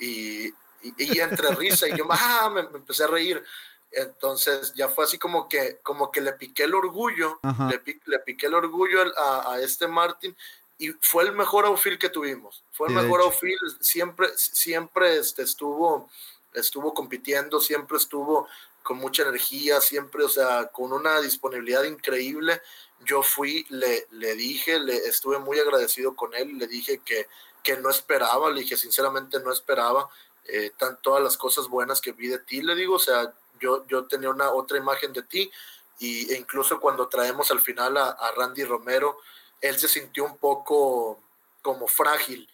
[0.00, 0.48] Y,
[0.82, 3.42] y, entre risa y yo ah, me, empecé a reír
[3.90, 8.46] entonces ya fue así como que, como que le piqué el orgullo, le, le, piqué
[8.46, 10.36] el orgullo a, a, este Martin
[10.78, 12.62] y fue el mejor outfield que tuvimos.
[12.72, 16.08] Fue el mejor outfield, siempre, siempre este, estuvo,
[16.54, 18.46] estuvo compitiendo, siempre estuvo
[18.82, 22.62] con mucha energía, siempre, o sea, con una disponibilidad increíble.
[23.04, 27.26] Yo fui, le, le dije, le estuve muy agradecido con él, le dije que,
[27.62, 30.08] que no esperaba, le dije sinceramente no esperaba
[30.50, 33.86] eh, tan, todas las cosas buenas que vi de ti, le digo, o sea, yo,
[33.86, 35.50] yo tenía una otra imagen de ti
[35.98, 39.18] y, e incluso cuando traemos al final a, Randy Romero,
[39.60, 41.20] él se sintió un poco
[41.62, 42.48] como frágil,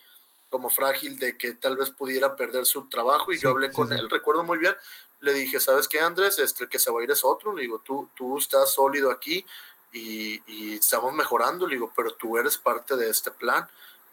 [0.51, 4.09] como frágil de que tal vez pudiera perder su trabajo y yo hablé con él,
[4.09, 4.75] recuerdo muy bien,
[5.21, 6.39] le dije, ¿sabes qué, Andrés?
[6.39, 9.11] Este, el que se va a ir es otro, le digo, tú, tú estás sólido
[9.11, 9.45] aquí
[9.93, 13.67] y, y estamos mejorando, le digo, pero tú eres parte de este plan.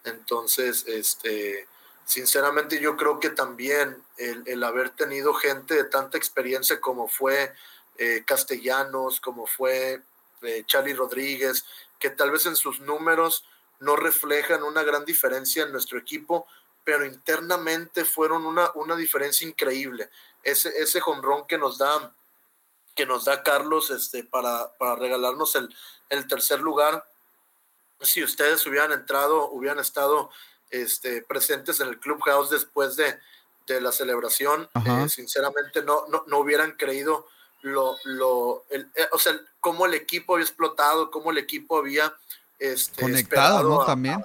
[0.04, 1.68] Entonces, este,
[2.04, 7.52] sinceramente yo creo que también el, haber tenido gente de tanta experiencia como fue
[7.98, 10.02] eh, Castellanos, como fue
[10.42, 11.64] eh, Charlie Rodríguez,
[11.98, 13.44] que tal vez en sus números
[13.80, 16.46] no reflejan una gran diferencia en nuestro equipo,
[16.84, 20.10] pero internamente fueron una, una diferencia increíble.
[20.42, 22.12] Ese, ese jonrón que nos da
[22.94, 25.74] que nos da Carlos este, para, para regalarnos el,
[26.10, 27.06] el tercer lugar.
[28.00, 30.30] Si ustedes hubieran entrado, hubieran estado
[30.72, 33.18] este, presentes en el Clubhouse después de,
[33.80, 34.68] la celebración.
[34.84, 37.26] Eh, sinceramente, no, no, hubieran creído
[37.62, 42.12] lo, lo el, eh, o sea, cómo el equipo había explotado, cómo el equipo había
[42.58, 43.86] este, conectado, ¿no?
[43.86, 44.22] También.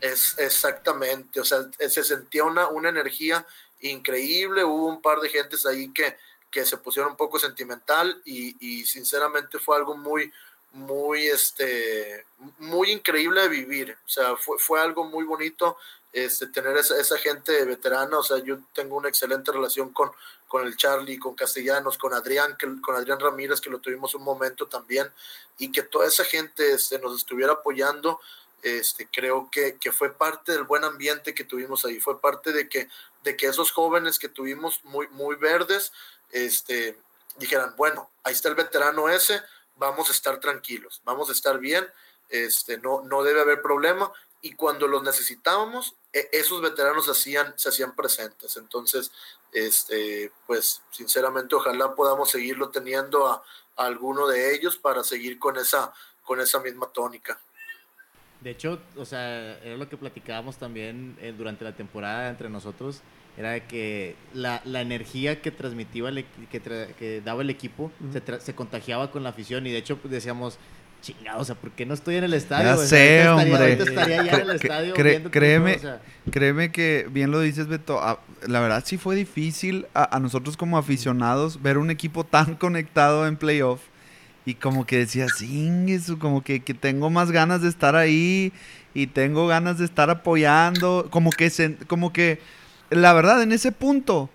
[0.00, 3.46] es, exactamente, o sea, se sentía una, una energía
[3.82, 6.16] increíble, hubo un par de gentes ahí que,
[6.50, 10.32] que se pusieron un poco sentimental y, y sinceramente fue algo muy,
[10.72, 12.24] muy, este,
[12.58, 13.96] muy increíble de vivir.
[14.04, 15.76] O sea, fue, fue algo muy bonito
[16.12, 20.10] este, tener esa, esa, gente veterana, o sea, yo tengo una excelente relación con,
[20.46, 24.66] con el Charlie, con Castellanos, con Adrián, con Adrián Ramírez, que lo tuvimos un momento
[24.66, 25.10] también,
[25.56, 28.20] y que toda esa gente este, nos estuviera apoyando,
[28.62, 32.68] este, creo que, que, fue parte del buen ambiente que tuvimos ahí, fue parte de
[32.68, 32.88] que,
[33.24, 35.92] de que esos jóvenes que tuvimos muy, muy verdes,
[36.30, 36.98] este,
[37.38, 39.40] dijeran, bueno, ahí está el veterano ese,
[39.82, 41.86] vamos a estar tranquilos, vamos a estar bien,
[42.28, 47.68] este, no, no debe haber problema, y cuando los necesitábamos, e, esos veteranos hacían, se
[47.68, 48.56] hacían presentes.
[48.56, 49.12] Entonces,
[49.52, 53.42] este, pues sinceramente ojalá podamos seguirlo teniendo a,
[53.76, 55.92] alguno de ellos para seguir con esa,
[56.24, 57.40] con esa misma tónica.
[58.40, 63.00] De hecho, o sea, era lo que platicábamos también eh, durante la temporada entre nosotros,
[63.36, 66.10] era que la, la energía que transmitía,
[66.50, 66.60] que,
[66.98, 70.58] que, daba el equipo, se, se, contagiaba con la afición y de hecho pues, decíamos,
[71.02, 72.64] chingado, o sea, ¿por qué no estoy en el estadio?
[72.64, 73.72] Ya sé, hombre.
[73.72, 74.94] Estaría, ya en el estadio
[75.30, 75.78] créeme,
[76.30, 80.78] créeme que, bien lo dices, Beto, ah, la verdad sí fue difícil a, nosotros como
[80.78, 83.80] aficionados ver un equipo tan conectado en playoff
[84.44, 85.26] y como que decía,
[85.88, 88.52] eso como que, que tengo más ganas de estar ahí
[88.94, 92.40] y tengo ganas de estar apoyando, como que, se, como que,
[92.94, 94.30] la verdad, en ese punto,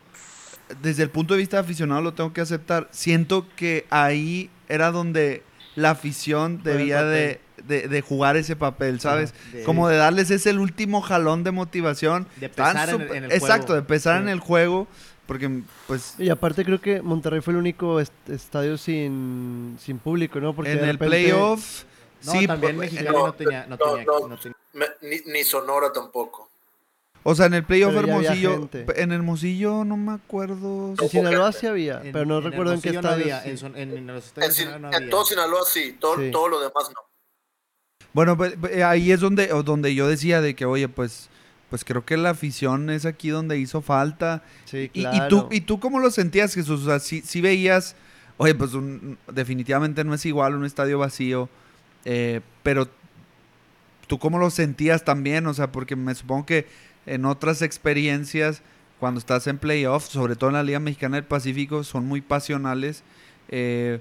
[0.82, 4.92] desde el punto de vista de aficionado lo tengo que aceptar, siento que ahí era
[4.92, 5.44] donde
[5.76, 9.34] la afición debía de, de, jugar ese papel, ¿sabes?
[9.66, 12.28] Como de darles ese el último jalón de motivación.
[12.38, 14.88] De pesar en, el, Exacto, de pesar en el juego.
[15.28, 16.16] Porque, pues...
[16.18, 20.56] Y aparte creo que Monterrey fue el único estadio sin, sin público, ¿no?
[20.56, 21.84] Porque en el playoff...
[22.22, 23.68] sí, también Mexicali no, tenía...
[23.68, 24.56] No tenía,
[25.02, 26.47] ni, ni Sonora tampoco.
[27.30, 30.94] O sea, en el playoff Hermosillo, en Hermosillo no me acuerdo.
[30.98, 33.26] En Sinaloa sí había, pero no recuerdo en qué estadio.
[33.26, 33.44] No había.
[33.44, 37.02] En, en, los en, no en todo Sinaloa sí, todo, todo lo demás no.
[38.14, 41.28] Bueno, pues, pues, ahí es donde, donde yo decía de que, oye, pues,
[41.70, 44.42] pues creo que la afición es aquí donde hizo falta.
[44.64, 45.26] Sí, claro.
[45.26, 46.84] y, tú, ¿Y tú cómo lo sentías, Jesús?
[46.84, 47.98] O sea, si, veías,
[48.38, 48.72] oye, pues
[49.34, 51.50] definitivamente no es igual un estadio vacío,
[52.06, 52.88] eh, pero
[54.08, 58.62] tú cómo lo sentías también, o sea, porque me supongo que en otras experiencias,
[59.00, 63.04] cuando estás en playoffs, sobre todo en la Liga Mexicana del Pacífico, son muy pasionales.
[63.50, 64.00] Eh,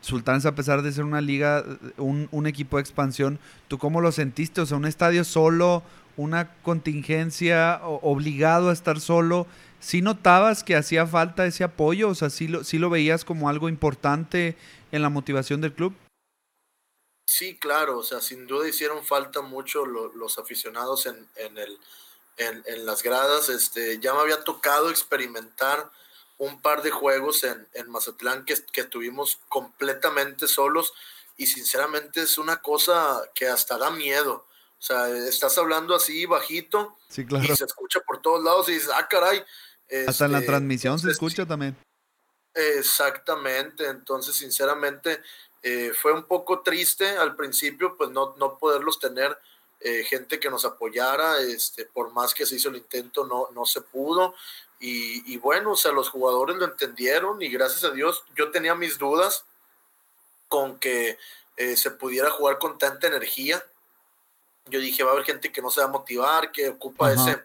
[0.00, 1.64] Sultanes, a pesar de ser una liga,
[1.98, 3.38] un, equipo de expansión,
[3.68, 4.62] ¿tú cómo lo sentiste?
[4.62, 5.82] O sea, un estadio solo,
[6.16, 9.46] una contingencia, obligado a estar solo.
[9.80, 12.08] ¿Sí notabas que hacía falta ese apoyo?
[12.08, 14.56] O sea, ¿sí lo, sí lo veías como algo importante
[14.92, 15.94] en la motivación del club?
[17.26, 21.78] Sí, claro, o sea, sin duda hicieron falta mucho los aficionados en, en, el,
[22.46, 23.48] en, en, las gradas.
[23.48, 25.90] Este, ya me había tocado experimentar
[26.38, 30.92] un par de juegos en, en Mazatlán que, que estuvimos completamente solos
[31.36, 34.46] y sinceramente es una cosa que hasta da miedo.
[34.78, 39.06] O sea, estás hablando así bajito y se escucha por todos lados y dices, ah,
[39.08, 39.44] caray.
[40.06, 41.76] hasta en la este, transmisión se escucha también.
[42.54, 45.22] Exactamente, entonces sinceramente
[45.62, 49.38] eh, fue un poco triste al principio, pues no, no poderlos tener
[49.84, 53.66] eh, gente que nos apoyara, este, por más que se hizo el intento, no, no
[53.66, 54.34] se pudo.
[54.84, 58.98] Y, bueno, o sea, los jugadores lo entendieron y gracias a Dios yo tenía mis
[58.98, 59.44] dudas
[60.48, 61.18] con que
[61.56, 63.64] eh, se pudiera jugar con tanta energía.
[64.66, 67.40] Yo dije, va a haber gente que no se va a motivar, que ocupa ese...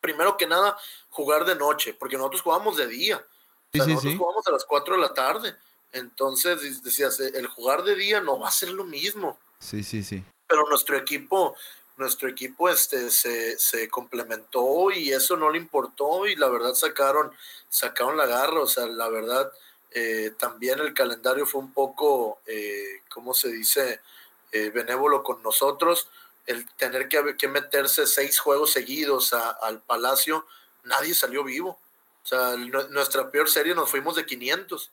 [0.00, 0.76] Primero que nada,
[1.10, 3.24] jugar de noche, porque nosotros jugamos de día.
[3.72, 5.56] nosotros jugamos a las 4 de la tarde.
[5.92, 9.38] Entonces decías, el jugar de día no va a ser lo mismo.
[9.60, 10.24] Sí, sí, sí
[10.54, 11.56] pero nuestro equipo,
[11.96, 17.32] nuestro equipo este, se, se, complementó y eso no le importó y la verdad sacaron,
[17.68, 19.50] sacaron la garra, o sea, la verdad
[19.90, 24.00] eh, también el calendario fue un poco, eh, ¿cómo se dice?,
[24.52, 26.06] eh, benévolo con nosotros,
[26.46, 30.46] el tener que, que meterse seis juegos seguidos al Palacio,
[30.84, 31.80] nadie salió vivo.
[32.22, 32.54] O sea,
[32.90, 34.90] nuestra peor serie nos fuimos de 500.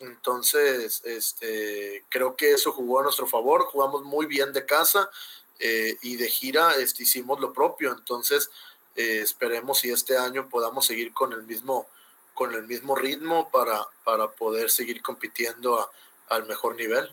[0.00, 5.10] Entonces, este, creo que eso jugó a nuestro favor, jugamos muy bien de casa
[5.58, 7.92] eh, y de gira este, hicimos lo propio.
[7.92, 8.50] Entonces,
[8.96, 11.86] eh, esperemos si este año podamos seguir con el mismo,
[12.32, 15.88] con el mismo ritmo para, para poder seguir compitiendo
[16.28, 17.08] al mejor nivel.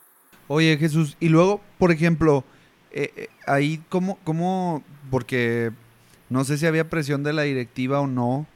[0.48, 2.46] Oye Jesús, y luego, por ejemplo,
[2.92, 4.82] eh, ahí cómo, cómo,
[5.12, 5.74] porque
[6.30, 8.48] no sé si había presión de la directiva o no,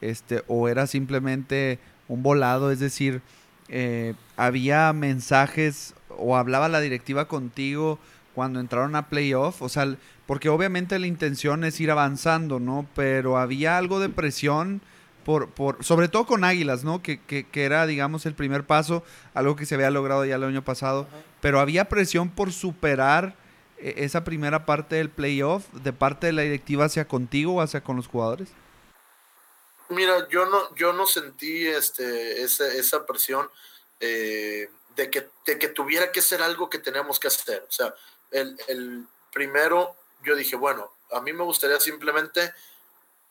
[0.00, 1.78] este, o era simplemente
[2.08, 3.20] un volado, es decir,
[3.68, 7.98] eh, había mensajes o hablaba la directiva contigo
[8.34, 9.96] cuando entraron a playoff, o sea,
[10.26, 12.86] porque obviamente la intención es ir avanzando, ¿no?
[12.94, 14.80] Pero había algo de presión
[15.24, 17.00] por, por sobre todo con Águilas, ¿no?
[17.02, 19.04] Que, que, era, digamos, el primer paso,
[19.34, 21.06] algo que se había logrado ya el año pasado,
[21.40, 23.34] pero había presión por superar
[23.78, 27.82] e, esa primera parte del playoff de parte de la directiva hacia contigo o hacia
[27.82, 28.52] con los jugadores?
[29.88, 33.50] Mira, yo no, yo no sentí este, esa, esa presión
[34.00, 37.64] eh, de, que, de que tuviera que ser algo que teníamos que hacer.
[37.68, 37.94] O sea,
[38.30, 42.52] el, el primero yo dije, bueno, a mí me gustaría simplemente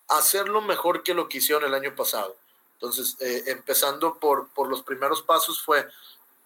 [0.10, 2.36] hacerlo mejor que lo que hicieron el año pasado.
[2.76, 5.88] Entonces, eh, empezando por, por los primeros pasos fue,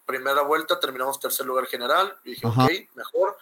[0.06, 3.36] primera vuelta terminamos tercer lugar general, y dije, ok, mejor.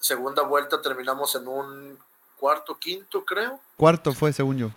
[0.00, 1.98] segunda vuelta terminamos en un
[2.36, 3.60] cuarto, quinto, creo.
[3.76, 4.70] Cuarto fue, según yo.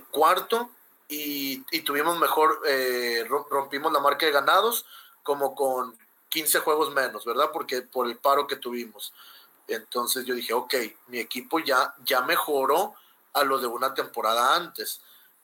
[0.00, 0.70] Cuarto,
[1.08, 4.86] y, y tuvimos mejor, eh, rompimos la marca de ganados
[5.22, 5.96] como con
[6.30, 7.50] 15 juegos menos, ¿verdad?
[7.52, 9.12] Porque por el paro que tuvimos.
[9.68, 10.74] Entonces yo dije, ok,
[11.08, 12.94] mi equipo ya, ya mejoró
[13.34, 15.00] a lo de una temporada antes.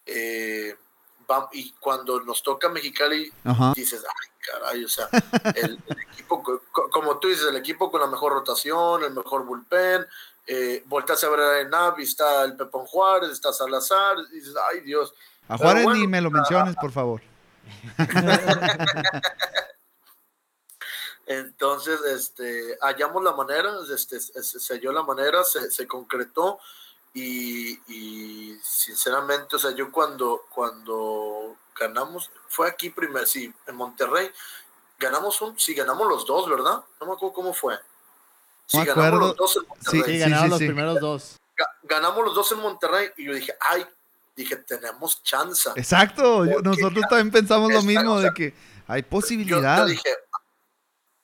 [0.06, 0.76] Eh,
[1.52, 3.30] y cuando nos toca Mexicali,
[3.74, 5.08] dices, ay, caray, o sea,
[5.54, 5.78] el,
[6.10, 6.42] equipo,
[6.90, 10.06] como tú dices, el equipo con la mejor rotación, el mejor bullpen,
[10.50, 14.80] eh, volteas a ver a Navi, está el Pepón Juárez, está Salazar, y dices, ay
[14.80, 15.12] Dios.
[15.46, 17.20] A Juárez ni me lo menciones, por favor.
[21.26, 26.58] Entonces, este, hallamos la manera, este, se, halló la manera, se, se concretó
[27.12, 34.30] y, y, sinceramente, o sea, yo cuando, cuando ganamos, fue aquí primero, sí, en Monterrey,
[34.98, 36.82] ganamos un, sí, ganamos los dos, ¿verdad?
[36.98, 37.78] No me acuerdo cómo fue.
[38.68, 40.02] Sí, ganamos los dos en Monterrey.
[40.02, 41.36] Sí, ganamos los primeros dos.
[41.82, 43.86] Ganamos los dos en Monterrey y yo dije, ay,
[44.36, 45.70] dije, tenemos chance.
[45.74, 48.54] Exacto, nosotros también pensamos lo mismo, de que
[48.86, 49.78] hay posibilidad.
[49.78, 50.10] Yo, dije,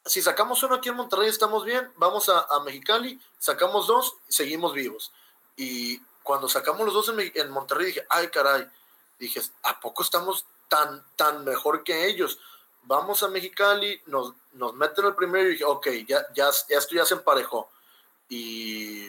[0.07, 4.73] si sacamos uno aquí en Monterrey estamos bien, vamos a, Mexicali, sacamos dos, y seguimos
[4.73, 5.13] vivos.
[5.57, 8.67] Y cuando sacamos los dos en, Monterrey dije, ay caray,
[9.19, 12.39] dije, ¿a poco estamos tan, tan mejor que ellos?
[12.87, 16.95] Vamos a Mexicali, nos, nos meten el primero y dije, ok, ya, ya, ya esto
[16.95, 17.71] ya se emparejó.
[18.29, 19.07] Y,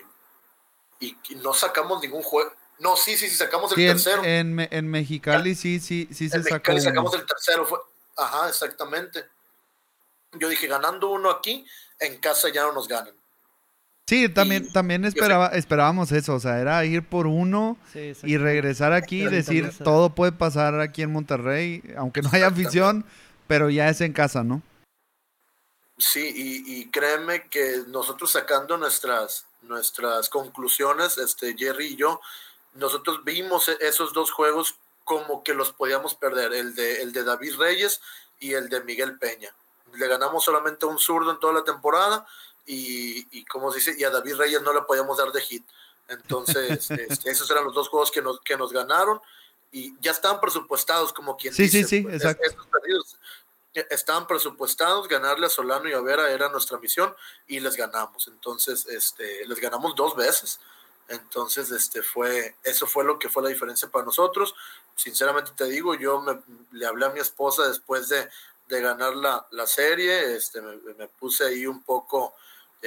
[0.99, 2.51] y, no sacamos ningún juego.
[2.79, 4.23] No, sí, sí, sí, sacamos el tercero.
[4.23, 6.55] En, en, Mexicali sí, sí, sí se sacó.
[6.55, 7.65] Mexicali sacamos el tercero.
[7.65, 7.79] Fue,
[8.17, 9.25] ajá, exactamente.
[10.33, 11.65] Yo dije, ganando uno aquí,
[11.99, 13.13] en casa ya no nos ganan.
[14.07, 17.75] Sí, también, también esperaba, esperábamos eso, o sea, era ir por uno
[18.21, 23.03] y regresar aquí y decir, todo puede pasar aquí en Monterrey, aunque no haya afición,
[23.47, 24.61] pero ya es en casa, ¿no?
[25.97, 32.19] Sí, y, créeme que nosotros sacando nuestras, nuestras conclusiones, este, Jerry y yo,
[32.73, 37.23] nosotros vimos e, esos dos juegos como que los podíamos perder, el de, el de
[37.23, 38.01] David Reyes
[38.39, 39.53] y el de Miguel Peña
[39.97, 42.25] le ganamos solamente un zurdo en toda la temporada
[42.65, 45.65] y, y como se dice, y a David Reyes no le podíamos dar de hit.
[46.07, 49.21] Entonces, este, esos eran los dos juegos que nos, que nos ganaron
[49.75, 51.83] y ya estaban presupuestados, como quien sí, dice.
[51.83, 52.65] Sí, sí, pues, exacto.
[53.73, 57.13] E, estaban presupuestados, ganarle a Solano y a Vera era nuestra misión
[57.45, 58.29] y les ganamos.
[58.29, 60.61] Entonces, este, les ganamos dos veces.
[61.09, 64.55] Entonces, este fue, eso fue lo que fue la diferencia para nosotros.
[64.95, 66.39] Sinceramente te digo, yo me,
[66.71, 68.29] le hablé a mi esposa después de,
[68.69, 72.33] de ganar la, la serie, este, me, puse ahí un poco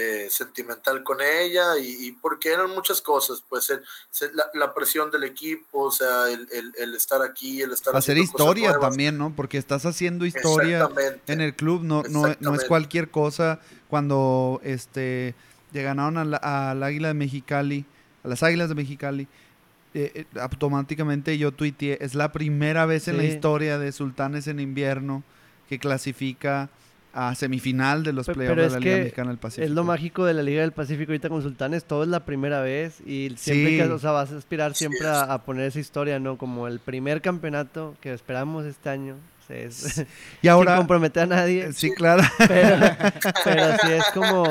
[0.00, 3.72] eh, sentimental con ella y, porque eran muchas cosas, pues
[4.54, 7.96] la, presión del equipo, o sea, el, el, estar aquí, el estar...
[7.96, 9.34] Hacer historia también, ¿no?
[9.34, 10.88] Porque estás haciendo historia
[11.26, 13.58] en el club, no, no, no, es cualquier cosa
[13.88, 15.34] cuando este,
[15.72, 17.84] le ganaron al Águila de Mexicali,
[18.22, 19.26] a las Águilas de Mexicali.
[19.94, 24.60] Eh, eh, automáticamente yo tuiteé, es la primera vez en la historia de Sultanes en
[24.60, 25.24] invierno
[25.68, 26.70] que clasifica
[27.18, 29.66] a semifinal de los playoffs de la Liga Mexicana del Pacífico.
[29.66, 32.60] Es lo mágico de la Liga del Pacífico ahorita con Sultanes, todo es la primera
[32.60, 36.38] vez y siempre que, o sea, vas a aspirar siempre a, poner esa historia, ¿no?
[36.38, 39.16] Como el primer campeonato que esperamos este año.
[40.42, 41.72] y ahora sin comprometer a nadie.
[41.72, 42.22] Sí, claro.
[42.38, 42.86] Pero,
[43.44, 44.46] pero sí es como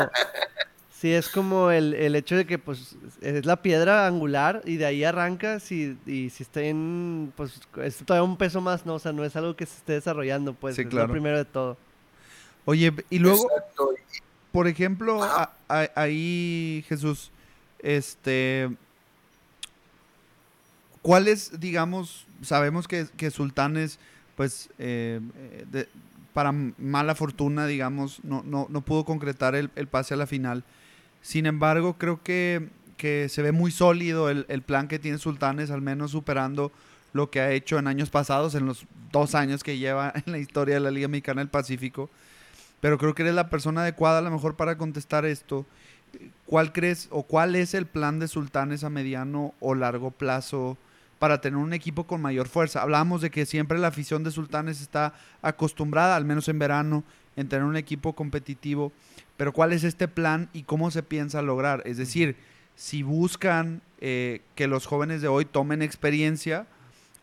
[0.99, 4.87] Sí, es como el, el, hecho de que pues es la piedra angular y de
[4.87, 8.95] ahí arrancas y, y si está en, pues es todavía un peso más, ¿no?
[8.95, 11.77] O sea, no es algo que se esté desarrollando, pues es lo primero de todo.
[12.69, 13.47] Oye, y luego,
[14.51, 15.21] por ejemplo,
[15.69, 17.31] ahí Jesús,
[17.79, 18.69] este,
[21.01, 23.99] ¿cuáles, digamos, sabemos que, que Sultanes,
[24.35, 25.21] pues, eh,
[25.71, 25.87] de,
[26.33, 30.65] para mala fortuna, digamos, no, no, no pudo concretar el, el pase a la final.
[31.21, 32.67] Sin embargo, creo que,
[33.29, 36.73] se ve muy sólido el, plan que tiene Sultanes, al menos superando
[37.13, 40.37] lo que ha hecho en años pasados, en los dos años que lleva en la
[40.37, 42.09] historia de la Liga Mexicana del Pacífico.
[42.79, 45.65] Pero creo que eres la persona adecuada a lo mejor para contestar esto.
[46.45, 50.77] ¿Cuál crees o cuál es el plan de Sultanes a mediano o largo plazo
[51.19, 52.81] para tener un equipo con mayor fuerza?
[52.81, 57.03] Hablábamos de que siempre la afición de Sultanes está acostumbrada, al menos en verano,
[57.35, 58.91] en tener un equipo competitivo,
[59.37, 61.83] pero ¿cuál es este plan y cómo se piensa lograr?
[61.85, 62.35] Es decir,
[62.75, 66.65] si buscan eh, que los jóvenes de hoy tomen experiencia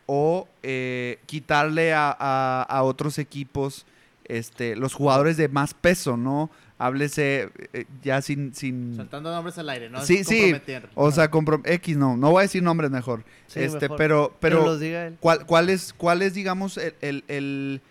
[0.05, 3.85] o eh, quitarle a, otros equipos
[4.25, 6.49] este, los jugadores de más peso, ¿no?
[6.77, 8.95] Háblese eh, ya sin, sin...
[8.97, 10.01] Saltando nombres al aire, ¿no?
[10.01, 10.53] Sí, sí.
[10.95, 11.29] O sea,
[11.63, 13.23] X no, no voy a decir nombres mejor.
[13.53, 14.77] este, pero, pero,
[15.19, 17.81] ¿cuál, cuál, es, ¿cuál es, digamos, el, el,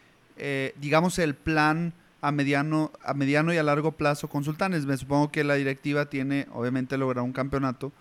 [0.81, 1.95] digamos, el plan
[2.25, 4.87] a mediano, a mediano y a largo plazo con Sultanes.
[4.87, 7.93] Me supongo que la directiva tiene, obviamente, lograr un campeonato,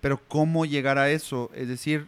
[0.00, 1.50] pero ¿cómo llegar a eso?
[1.52, 2.06] Es decir,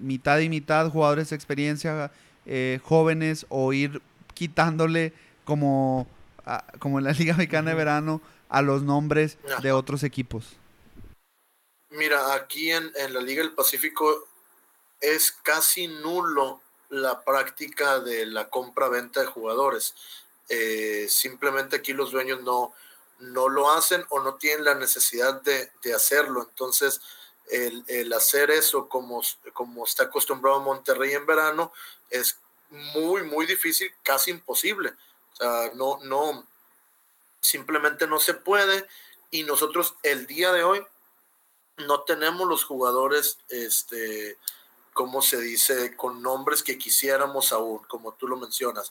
[0.00, 2.10] mitad y mitad, jugadores de experiencia,
[2.46, 4.00] eh, jóvenes, o ir
[4.40, 5.12] quitándole
[5.44, 6.08] como,
[6.78, 10.56] como en la Liga Mexicana de Verano a los nombres de otros equipos.
[11.90, 14.26] Mira, aquí en, en la Liga del Pacífico
[14.98, 19.94] es casi nulo la práctica de la compra-venta de jugadores.
[20.48, 22.72] Eh, simplemente aquí los dueños no,
[23.18, 26.46] no lo hacen o no tienen la necesidad de, hacerlo.
[26.48, 27.02] Entonces,
[27.50, 29.20] el, hacer eso como,
[29.52, 31.74] como está acostumbrado Monterrey en verano
[32.08, 32.38] es
[32.70, 34.92] muy, muy difícil, casi imposible.
[35.32, 36.46] O sea, no, no,
[37.40, 38.86] simplemente no se puede.
[39.30, 40.84] Y nosotros el día de hoy
[41.78, 44.36] no tenemos los jugadores, este,
[44.92, 48.90] como se dice, con nombres que quisiéramos aún, como tú lo mencionas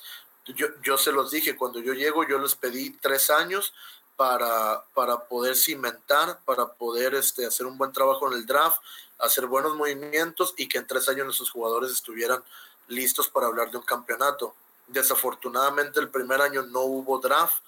[0.55, 3.73] yo, yo se los dije, cuando yo llego, yo les pedí tres años
[4.15, 8.81] para, para poder cimentar, para poder este, hacer un buen trabajo en el draft,
[9.19, 12.43] hacer buenos movimientos y que en tres años nuestros jugadores estuvieran
[12.89, 14.53] listos para hablar de un campeonato.
[14.87, 17.63] Desafortunadamente el primer año no hubo draft,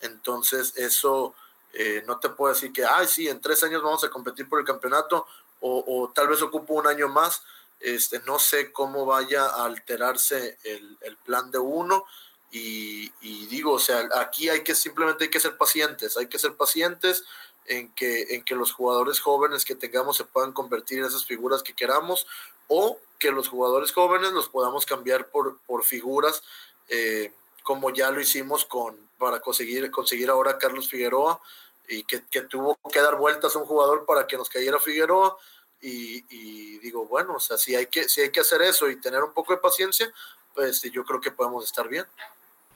[0.00, 1.34] entonces eso
[1.72, 4.60] eh, no te puedo decir que, ay, sí, en tres años vamos a competir por
[4.60, 5.26] el campeonato
[5.60, 7.42] o, o tal vez ocupo un año más.
[7.80, 12.06] Este, no sé cómo vaya a alterarse el, el plan de uno
[12.50, 13.10] y,
[13.46, 17.24] digo, o sea, aquí hay que simplemente hay que ser pacientes, hay que ser pacientes
[17.66, 21.62] en que, en que los jugadores jóvenes que tengamos se puedan convertir en esas figuras
[21.62, 22.26] que queramos
[22.68, 26.42] o que los jugadores jóvenes los podamos cambiar por, por figuras
[26.88, 27.32] eh,
[27.62, 31.40] como ya lo hicimos con, para conseguir, conseguir ahora a Carlos Figueroa
[31.88, 35.36] y que, que, tuvo que dar vueltas a un jugador para que nos cayera Figueroa
[35.80, 39.00] y, y, digo, bueno, o sea, si hay, que, si hay que hacer eso y
[39.00, 40.10] tener un poco de paciencia,
[40.54, 42.06] pues yo creo que podemos estar bien.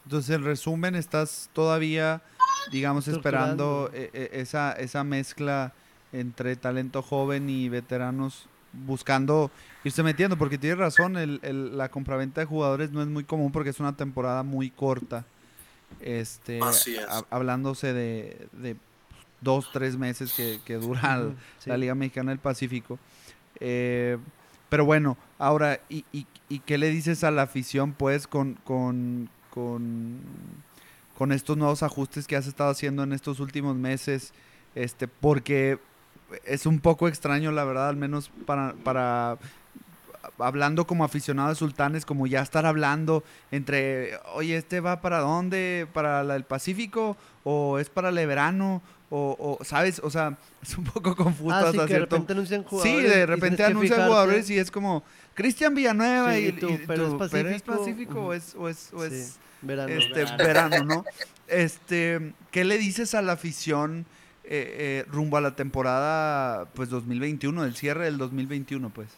[0.04, 2.22] Entonces, en resumen, estás todavía,
[2.70, 5.72] digamos, esperando eh, eh, esa, esa mezcla
[6.12, 9.50] entre talento joven y veteranos buscando
[9.84, 13.50] irse metiendo, porque tienes razón, el, el, la compraventa de jugadores no es muy común
[13.52, 15.24] porque es una temporada muy corta.
[16.00, 16.60] Este,
[17.30, 18.76] hablándose de, de,
[19.40, 21.32] dos, tres meses que, que dura
[21.64, 22.98] la Liga Mexicana del Pacífico.
[23.60, 24.18] Eh,
[24.68, 29.30] pero bueno, ahora, ¿y, y, y qué le dices a la afición, pues, con, con,
[29.50, 30.18] con,
[31.32, 34.32] estos nuevos ajustes que has estado haciendo en estos últimos meses,
[34.74, 35.78] este, porque
[36.44, 39.38] es un poco extraño, la verdad, al menos para, para
[40.38, 45.88] hablando como aficionado de sultanes, como ya estar hablando entre, oye, este va para dónde,
[45.92, 50.00] para el Pacífico, o es para el verano, o, ¿sabes?
[50.04, 51.54] O sea, es un poco confuso.
[51.54, 53.02] Ah, sí, que de repente anuncian jugadores.
[53.02, 55.02] Sí, de repente anuncian jugadores y es como
[55.34, 59.94] Cristian Villanueva y, tú, pero, es Pacífico, o es, o es, o es verano.
[59.94, 60.84] Este, verano.
[60.84, 61.04] ¿no?
[61.46, 64.06] Este, ¿qué le dices a la afición
[64.44, 69.08] eh, eh, rumbo a la temporada pues 2021, el cierre del 2021, pues?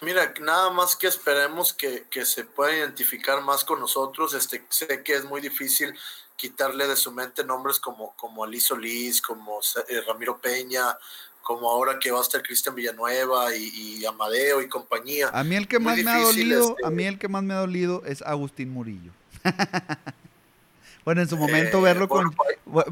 [0.00, 4.34] Mira, nada más que esperemos que, que, se pueda identificar más con nosotros.
[4.34, 5.94] Este, sé que es muy difícil
[6.36, 10.96] quitarle de su mente nombres como, como Solís, como eh, Ramiro Peña,
[11.44, 15.28] como ahora que va a estar Cristian Villanueva y, Amadeo y compañía.
[15.32, 17.54] A mí el que más me ha dolido, este a mí el que más me
[17.54, 19.12] ha dolido es Agustín Murillo.
[21.04, 22.34] bueno, en su momento eh, verlo con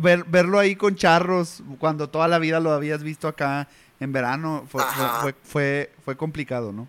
[0.01, 3.69] ver, verlo ahí con charros cuando toda la vida lo habías visto acá
[3.99, 4.83] en verano fue,
[5.20, 6.89] fue, fue, fue complicado, ¿no?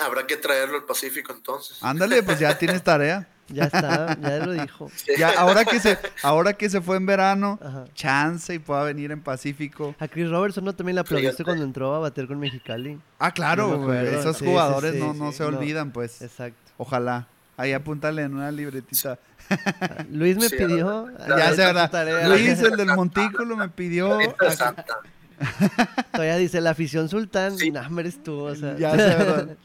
[0.00, 1.78] Habrá que traerlo al Pacífico entonces.
[1.82, 3.28] Ándale, pues ya tienes tarea.
[3.48, 4.90] Ya está, ya lo dijo.
[5.18, 7.58] Ya, ahora que se, ahora que se fue en verano,
[7.94, 9.94] chance y pueda venir en Pacífico.
[9.98, 12.98] A Chris Robertson no también le aplaudiste cuando entró a bater con Mexicali.
[13.18, 16.22] Ah, claro, esos jugadores no, no se olvidan, pues.
[16.22, 16.72] Exacto.
[16.76, 17.28] Ojalá.
[17.56, 19.18] Ahí apúntale en una libretita.
[20.10, 21.08] Luis me pidió.
[21.28, 22.28] Ya se verdad.
[22.28, 24.18] Luis, el del montículo, me pidió.
[26.12, 27.56] Todavía dice la afición sultán.
[27.56, 27.70] Sí.
[27.70, 28.76] Nah, eres tú, o sea.
[28.76, 29.56] Ya se verdad.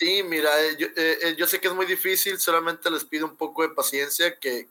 [0.00, 3.36] Sí, mira, eh, eh, eh, yo, sé que es muy difícil, solamente les pido un
[3.36, 4.66] poco de paciencia, que,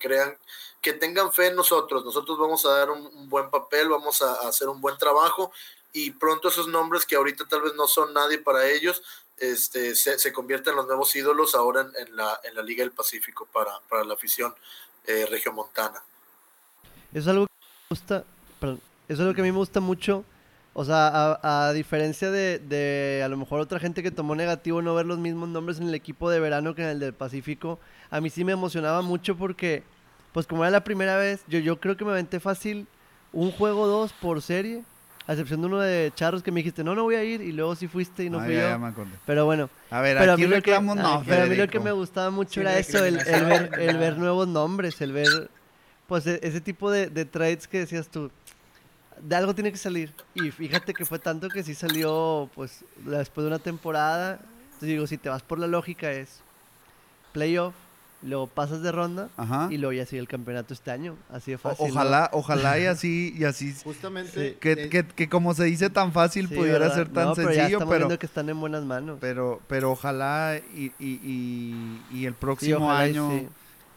[0.00, 0.38] crean,
[0.80, 2.02] que tengan fe en nosotros.
[2.02, 5.52] Nosotros vamos a dar un, buen papel, vamos a, hacer un buen trabajo
[5.92, 9.02] y pronto esos nombres que ahorita tal vez no son nadie para ellos,
[9.36, 12.92] este, se, se convierten en los nuevos ídolos ahora en, la, en la Liga del
[12.92, 14.54] Pacífico para, la afición
[15.04, 16.02] eh, regiomontana.
[17.12, 18.24] Es algo que me gusta,
[19.08, 20.24] es algo que a mí me gusta mucho.
[20.80, 24.94] O sea, a, diferencia de, de, a lo mejor otra gente que tomó negativo no
[24.94, 27.80] ver los mismos nombres en el equipo de verano que en el del Pacífico,
[28.10, 29.82] a mí sí me emocionaba mucho porque,
[30.32, 32.86] pues como era la primera vez, yo, yo creo que me aventé fácil
[33.32, 34.84] un juego dos por serie
[35.26, 37.50] a excepción de uno de Charros que me dijiste, no, no voy a ir, y
[37.50, 39.06] luego sí fuiste y no ah, fui yo.
[39.26, 39.68] pero bueno.
[39.90, 43.04] A ver, aquí reclamo no, Pero a mí lo que me gustaba mucho era eso,
[43.04, 45.50] el, ver, el ver nuevos nombres, el ver,
[46.06, 48.30] pues, e, ese tipo de, de trades que decías tú,
[49.20, 50.12] de algo tiene que salir.
[50.34, 54.40] Y fíjate que fue tanto que sí salió, pues, después de una temporada.
[54.64, 56.40] Entonces digo, si te vas por la lógica es
[57.32, 57.74] playoff,
[58.22, 59.28] luego pasas de ronda
[59.70, 61.16] y luego ya sigue el campeonato este año.
[61.30, 61.86] Así de fácil.
[61.90, 63.74] ojalá, ojalá y así, y así.
[63.84, 64.56] Justamente.
[64.60, 67.48] Que, que, que, como se dice tan fácil, pudiera ser tan sencillo.
[67.48, 69.18] Pero ya estamos viendo que están en buenas manos.
[69.20, 73.48] Pero, pero ojalá y, y, y, el próximo año.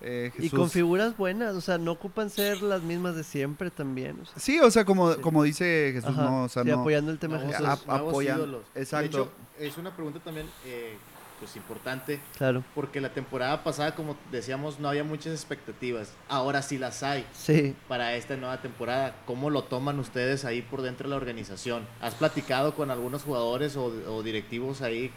[0.02, 4.18] Eh, y con figuras buenas, o sea, no ocupan ser las mismas de siempre también.
[4.36, 7.48] sí, o sea, como, como dice Jesús, no, o sea, no, apoyando el tema de
[7.48, 7.68] Jesús.
[7.88, 8.64] apoyando.
[8.76, 9.18] Exacto.
[9.18, 10.98] De hecho, es una pregunta también eh,
[11.42, 12.20] pues importante.
[12.38, 12.64] Claro.
[12.76, 16.14] Porque la temporada pasada, como decíamos, no había muchas expectativas.
[16.30, 17.26] Ahora sí las hay.
[17.34, 17.76] Sí.
[17.88, 19.16] Para esta nueva temporada.
[19.26, 21.88] ¿Cómo lo toman ustedes ahí por dentro de la organización?
[22.00, 25.12] ¿Has platicado con algunos jugadores o, directivos ahí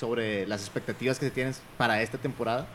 [0.00, 2.66] sobre las expectativas que se tienen para esta temporada?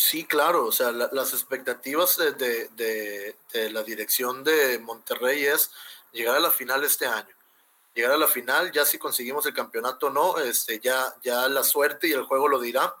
[0.00, 2.32] Sí, claro, o sea, las expectativas de,
[2.70, 5.72] de, la dirección de Monterrey es
[6.12, 7.34] llegar a la final este año
[7.96, 11.64] llegar a la final, ya si conseguimos el campeonato o no, este, ya, ya la
[11.64, 12.94] suerte y el juego lo dirá.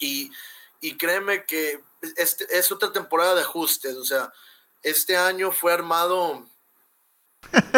[0.00, 0.28] Y,
[0.80, 1.80] y créeme que
[2.16, 4.32] este, es otra temporada de ajustes, o sea,
[4.82, 6.44] este año fue armado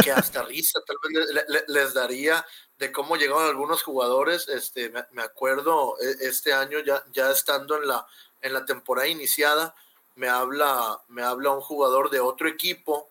[0.03, 2.45] que hasta risa tal vez les daría
[2.79, 7.89] de cómo llegaron algunos jugadores, este, me, acuerdo e, este año ya, ya estando en
[7.89, 8.07] la,
[8.43, 9.75] en la temporada iniciada,
[10.17, 13.09] me habla, me habla un jugador de otro equipo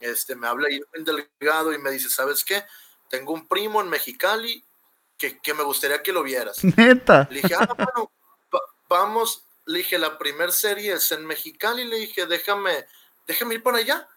[0.00, 2.64] este, me habla un Delgado y me dice, ¿sabes qué?
[3.08, 4.62] Tengo un primo en Mexicali
[5.18, 6.62] que, que me gustaría que lo vieras.
[6.76, 7.28] Neta.
[7.30, 8.10] Le dije, ah, bueno,
[8.88, 12.86] vamos, le dije, la primera serie es en Mexicali, le dije, déjame,
[13.26, 14.08] déjame ir para allá.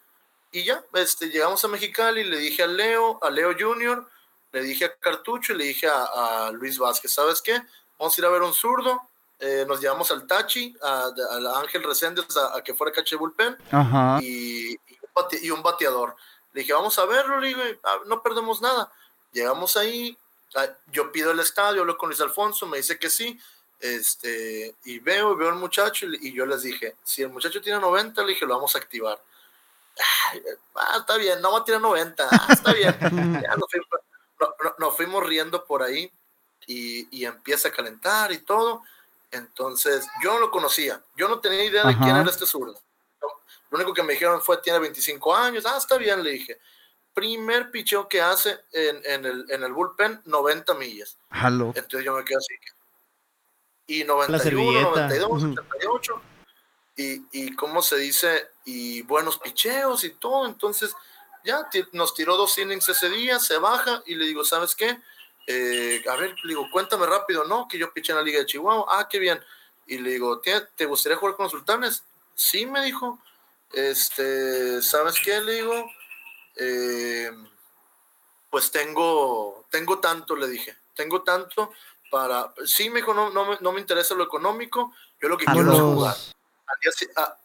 [0.54, 4.08] Y ya, este, llegamos a Mexicali, le dije a Leo, a Leo Junior,
[4.52, 7.60] le dije a Cartucho y le dije a, Luis Vázquez, ¿sabes qué?
[7.98, 9.02] Vamos a ir a ver un zurdo,
[9.40, 11.10] eh, nos llevamos al Tachi, a,
[11.56, 13.56] Ángel Reséndez a, que fuera caché bullpen,
[14.22, 14.76] y,
[15.42, 16.14] y un bateador.
[16.52, 18.92] Le dije, vamos a verlo, le ah, no perdemos nada.
[19.32, 20.16] Llegamos ahí,
[20.54, 23.40] ah, yo pido el estadio, hablo con Luis Alfonso, me dice que sí,
[23.80, 28.22] este, y veo, veo al muchacho y, yo les dije, si el muchacho tiene 90,
[28.22, 29.20] le dije, lo vamos a activar.
[30.74, 32.96] Ah, está bien, no va a tirar 90, está bien.
[34.78, 36.10] nos, fuimos, riendo por ahí
[36.66, 38.82] y, y, empieza a calentar y todo.
[39.30, 42.80] Entonces, yo no lo conocía, yo no tenía idea de quién era este zurdo.
[43.70, 45.66] Lo único que me dijeron fue, tiene 25 años.
[45.66, 46.60] Ah, está bien, le dije.
[47.12, 51.16] Primer picheo que hace en, el, en el bullpen, 90 millas.
[51.74, 52.54] Entonces yo me quedé así.
[53.88, 56.22] Y 91, 92, 78.
[56.96, 60.46] Y, y cómo se dice, y buenos picheos y todo.
[60.46, 60.94] Entonces,
[61.44, 64.98] ya nos tiró dos innings ese día, se baja y le digo, ¿sabes qué?
[65.46, 67.68] Eh, a ver, le digo, cuéntame rápido, ¿no?
[67.68, 68.86] Que yo piché en la Liga de Chihuahua.
[68.88, 69.40] Ah, qué bien.
[69.86, 72.04] Y le digo, ¿te gustaría jugar con los sultanes?
[72.34, 73.18] Sí, me dijo
[73.74, 75.40] este, ¿sabes qué?
[75.40, 75.90] Le digo,
[76.56, 77.30] eh,
[78.50, 81.72] pues tengo, tengo tanto, le dije, tengo tanto
[82.10, 85.80] para, sí, me dijo, no, no, me interesa lo económico, yo lo que quiero es
[85.80, 86.16] jugar.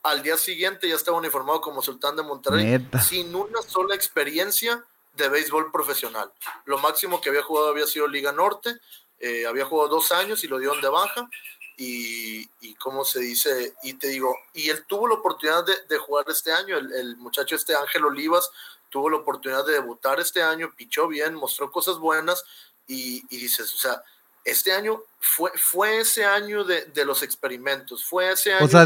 [0.02, 4.84] Al día, siguiente ya estaba uniformado como sultán de Monterrey, sin una sola experiencia
[5.14, 6.32] de béisbol profesional.
[6.64, 8.78] Lo máximo que había jugado había sido Liga Norte,
[9.18, 11.28] eh, había jugado dos años y lo dieron de baja.
[11.76, 16.26] Y, y cómo se dice, y te digo, y él tuvo la oportunidad de, jugar
[16.28, 18.50] este año, el, muchacho este Ángel Olivas
[18.90, 22.44] tuvo la oportunidad de debutar este año, pichó bien, mostró cosas buenas
[22.86, 24.02] y, dices, o sea,
[24.50, 28.84] este año fue, fue ese año de, los experimentos, fue ese año o sea,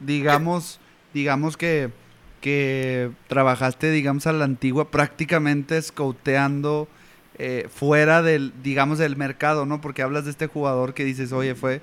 [0.00, 0.80] digamos,
[1.12, 1.90] digamos que,
[2.40, 6.88] que trabajaste, digamos, a la antigua, prácticamente scouteando
[7.38, 9.80] eh, fuera del, digamos, del mercado, ¿no?
[9.80, 11.80] Porque hablas de este jugador que dices, oye, fue,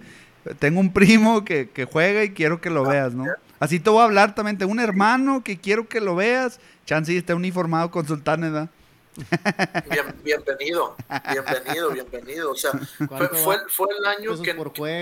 [0.60, 3.26] tengo un primo que, juega y quiero que lo veas, ¿no?
[3.60, 6.60] Así te voy a hablar también, tengo un hermano que quiero que lo veas.
[6.86, 8.70] Chance está uniformado con Sultán,
[9.44, 10.16] ¿verdad?
[10.24, 10.96] bienvenido,
[11.32, 12.52] bienvenido, bienvenido.
[12.52, 14.56] O sea, fue, fue, el año que,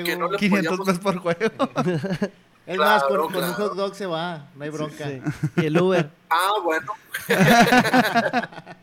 [0.04, 1.70] que, no le 500 pesos por juego.
[2.66, 5.08] Es más, con, un hot dog se va, no hay bronca.
[5.56, 6.10] Y el Uber.
[6.32, 6.94] Ah, bueno.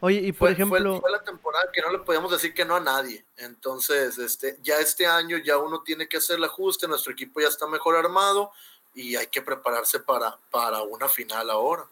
[0.00, 1.00] Oye, y por ejemplo...
[1.00, 3.24] Fue, la temporada que no le podíamos decir que no a nadie.
[3.38, 7.48] Entonces, este, ya este año ya uno tiene que hacer el ajuste, nuestro equipo ya
[7.48, 8.50] está mejor armado
[8.94, 11.86] y hay que prepararse para, para una final ahora.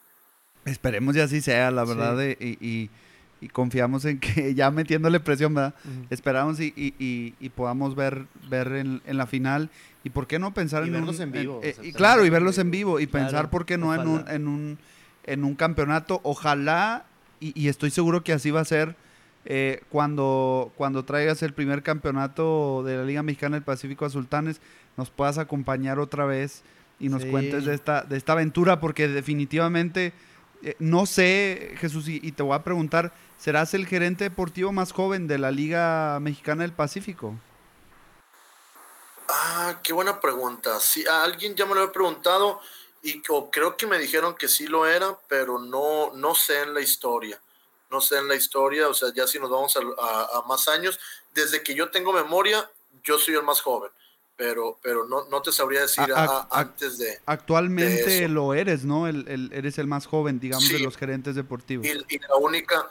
[0.64, 2.90] Esperemos y así sea, la verdad, y,
[3.52, 5.74] confiamos en que ya metiéndole presión, ¿verdad?
[6.08, 9.70] Esperamos y, y, podamos ver, ver en, la final.
[10.02, 11.60] Y por qué no pensar en verlos en vivo.
[11.62, 13.00] Eh, y claro, y verlos en vivo.
[13.00, 14.78] Y pensar por qué no en un, en un,
[15.24, 16.20] en un campeonato.
[16.22, 17.04] Ojalá,
[17.40, 18.96] y, estoy seguro que así va a ser.
[19.46, 24.62] Eh, cuando, cuando traigas el primer campeonato de la Liga Mexicana del Pacífico a Sultanes,
[24.96, 26.62] nos puedas acompañar otra vez
[26.98, 30.14] y nos cuentes de esta, de esta aventura, porque definitivamente
[30.64, 35.26] eh, no sé, Jesús, y, te voy a preguntar, ¿serás el gerente deportivo más joven
[35.28, 37.34] de la Liga Mexicana del Pacífico?
[39.28, 40.80] Ah, qué buena pregunta.
[40.80, 42.60] Sí, a alguien ya me lo he preguntado
[43.02, 46.80] y creo que me dijeron que sí lo era, pero no, no sé en la
[46.80, 47.38] historia.
[47.90, 50.98] No sé en la historia, o sea, ya si nos vamos a más años,
[51.34, 52.68] desde que yo tengo memoria,
[53.04, 53.90] yo soy el más joven
[54.36, 56.04] pero, pero no, no te sabría decir
[56.50, 57.20] antes de.
[57.26, 59.06] Actualmente lo eres, ¿no?
[59.06, 61.86] El, eres el más joven, digamos, de los gerentes deportivos.
[61.86, 62.88] Y, la única,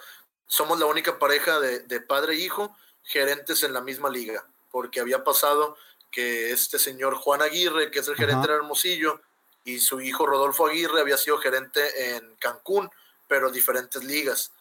[0.47, 5.23] somos la única pareja de, padre e hijo gerentes en la misma liga, porque había
[5.23, 5.77] pasado
[6.11, 9.19] que este señor Juan Aguirre, que es el gerente de Hermosillo,
[9.65, 12.89] y su hijo Rodolfo Aguirre había sido gerente en Cancún,
[13.27, 14.51] pero diferentes ligas.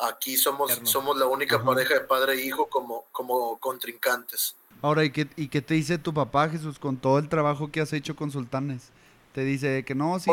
[0.00, 4.56] aquí somos, somos la única pareja de padre e hijo como, como contrincantes.
[4.80, 7.80] Ahora, ¿y qué, ¿y qué te dice tu papá, Jesús, con todo el trabajo que
[7.80, 8.90] has hecho con Sultanes?
[9.32, 10.30] Te dice que no, sí,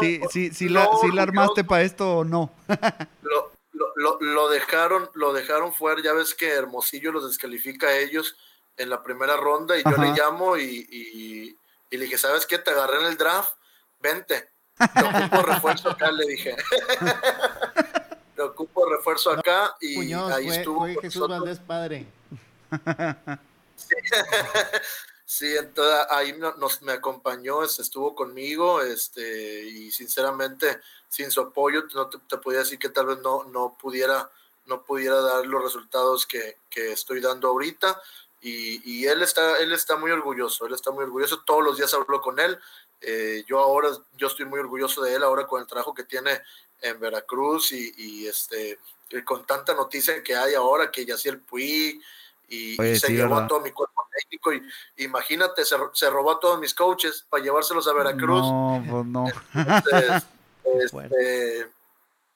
[0.00, 0.88] sí, sí, sí, la,
[1.18, 2.52] armaste para esto o no.
[3.22, 3.50] lo,
[3.96, 8.36] lo, lo, dejaron, lo dejaron fuera, ya ves que Hermosillo los descalifica a ellos
[8.76, 11.56] en la primera ronda y yo le llamo y, y,
[11.96, 12.58] le dije, ¿sabes qué?
[12.58, 13.52] Te agarré en el draft,
[14.00, 14.48] vente.
[14.78, 16.56] Te ocupo refuerzo acá, le dije.
[18.36, 20.86] Te ocupo refuerzo acá y ahí estuvo.
[21.02, 22.06] Jesús Valdés padre.
[25.30, 31.84] Sí, entonces ahí nos, me acompañó, este, estuvo conmigo, este, y sinceramente, sin su apoyo,
[31.94, 34.28] no te, podía decir que tal vez no, no pudiera,
[34.66, 38.02] no pudiera dar los resultados que, que estoy dando ahorita.
[38.40, 41.94] Y, y, él está, él está muy orgulloso, él está muy orgulloso, todos los días
[41.94, 42.58] hablo con él.
[43.00, 46.42] Eh, yo ahora, yo estoy muy orgulloso de él ahora con el trabajo que tiene
[46.80, 48.80] en Veracruz y, y este,
[49.24, 52.02] con tanta noticia que hay ahora, que ya el Puig,
[52.50, 56.74] y, se llevó a todo mi cuerpo técnico y imagínate, se, robó a todos mis
[56.74, 58.42] coaches para llevárselos a Veracruz.
[58.42, 59.26] No, pues no.
[60.82, 61.70] este,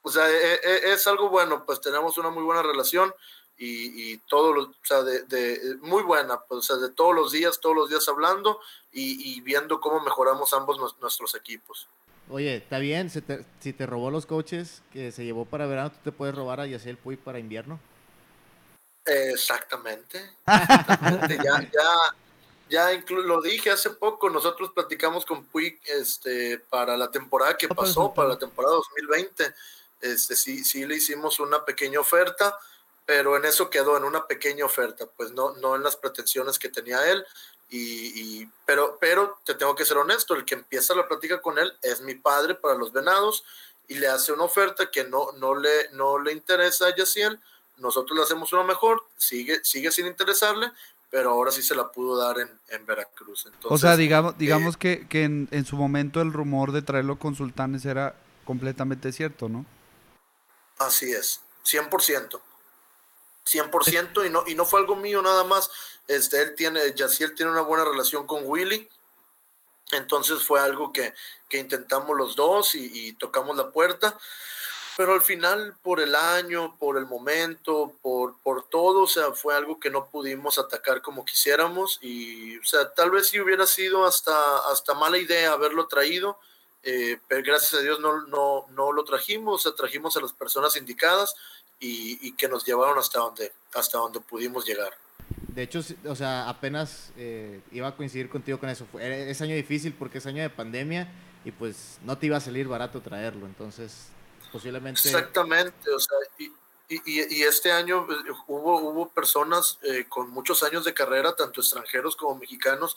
[0.02, 3.12] o sea, e, e, es, algo bueno, pues tenemos una muy buena relación
[3.58, 7.60] y, y todo, o sea, de, muy buena, pues, o sea, de todos los días,
[7.60, 8.60] todos los días hablando
[8.92, 11.88] y, viendo cómo mejoramos ambos nuestros equipos.
[12.30, 15.90] Oye, está bien, si te, si te robó los coaches que se llevó para verano,
[15.90, 17.80] tú te puedes robar a Yaciel Puy para invierno.
[19.04, 20.32] Exactamente.
[20.46, 22.16] ya, ya,
[22.68, 28.12] ya lo dije hace poco, nosotros platicamos con Puig este, para la temporada que pasó,
[28.14, 29.54] para la temporada 2020.
[30.00, 32.58] Este, sí, sí le hicimos una pequeña oferta,
[33.06, 36.68] pero en eso quedó, en una pequeña oferta, pues no, no en las pretensiones que
[36.68, 37.24] tenía él.
[37.70, 41.72] Y, pero, pero te tengo que ser honesto, el que empieza la plática con él
[41.82, 43.44] es mi padre para los venados
[43.88, 47.40] y le hace una oferta que no, no, le, no le interesa a Yaciel
[47.78, 50.70] nosotros le hacemos uno mejor, sigue, sigue sin interesarle,
[51.10, 53.46] pero ahora sí se la pudo dar en, Veracruz.
[53.64, 57.84] o sea, digamos, digamos que, que en, su momento el rumor de traerlo con Sultanes
[57.84, 59.64] era completamente cierto, ¿no?
[60.78, 62.40] Así es, 100%.
[63.46, 65.70] 100% y no, y no fue algo mío nada más.
[66.08, 68.88] Este, él tiene, Yaciel tiene una buena relación con Willy.
[69.92, 71.14] Entonces fue algo que,
[71.48, 74.18] que intentamos los dos y, y tocamos la puerta
[74.96, 79.54] pero al final por el año, por el momento, por, por todo, o sea, fue
[79.54, 84.04] algo que no pudimos atacar como quisiéramos y, o sea, tal vez si hubiera sido
[84.04, 86.38] hasta, hasta mala idea haberlo traído,
[86.82, 90.32] eh, pero gracias a Dios no, no, no lo trajimos, o sea, trajimos a las
[90.32, 91.34] personas indicadas
[91.80, 94.92] y, que nos llevaron hasta donde, hasta donde pudimos llegar.
[95.48, 98.86] De hecho, o sea, apenas eh, iba a coincidir contigo con eso.
[98.90, 101.12] Fue, es año difícil porque es año de pandemia
[101.44, 103.46] y pues no te iba a salir barato traerlo.
[103.46, 104.08] Entonces,
[104.54, 105.00] posiblemente.
[105.04, 106.44] Exactamente, o sea, y,
[106.88, 111.60] y, y este año pues, hubo, hubo personas eh, con muchos años de carrera, tanto
[111.60, 112.96] extranjeros como mexicanos,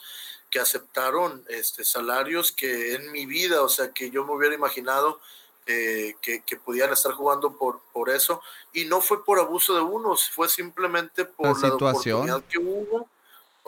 [0.50, 5.20] que aceptaron este, salarios que en mi vida, o sea, que yo me hubiera imaginado
[5.66, 8.40] eh, que, que, podían estar jugando por, por eso.
[8.72, 13.08] Y no fue por abuso de unos, fue simplemente por la, oportunidad que hubo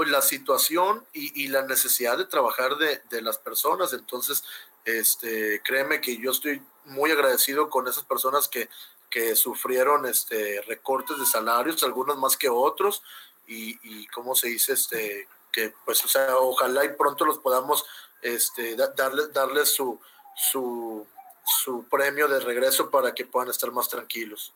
[0.07, 3.93] la situación y, y, la necesidad de trabajar de, de, las personas.
[3.93, 4.45] Entonces,
[4.85, 8.69] este, créeme que yo estoy muy agradecido con esas personas que,
[9.11, 13.03] que sufrieron este, recortes de salarios, algunos más que otros,
[13.47, 17.85] y, y cómo se dice, este, que pues, o sea, ojalá y pronto los podamos
[18.23, 20.01] este, darles, darles su,
[20.37, 21.07] su,
[21.45, 24.53] su premio de regreso para que puedan estar más tranquilos.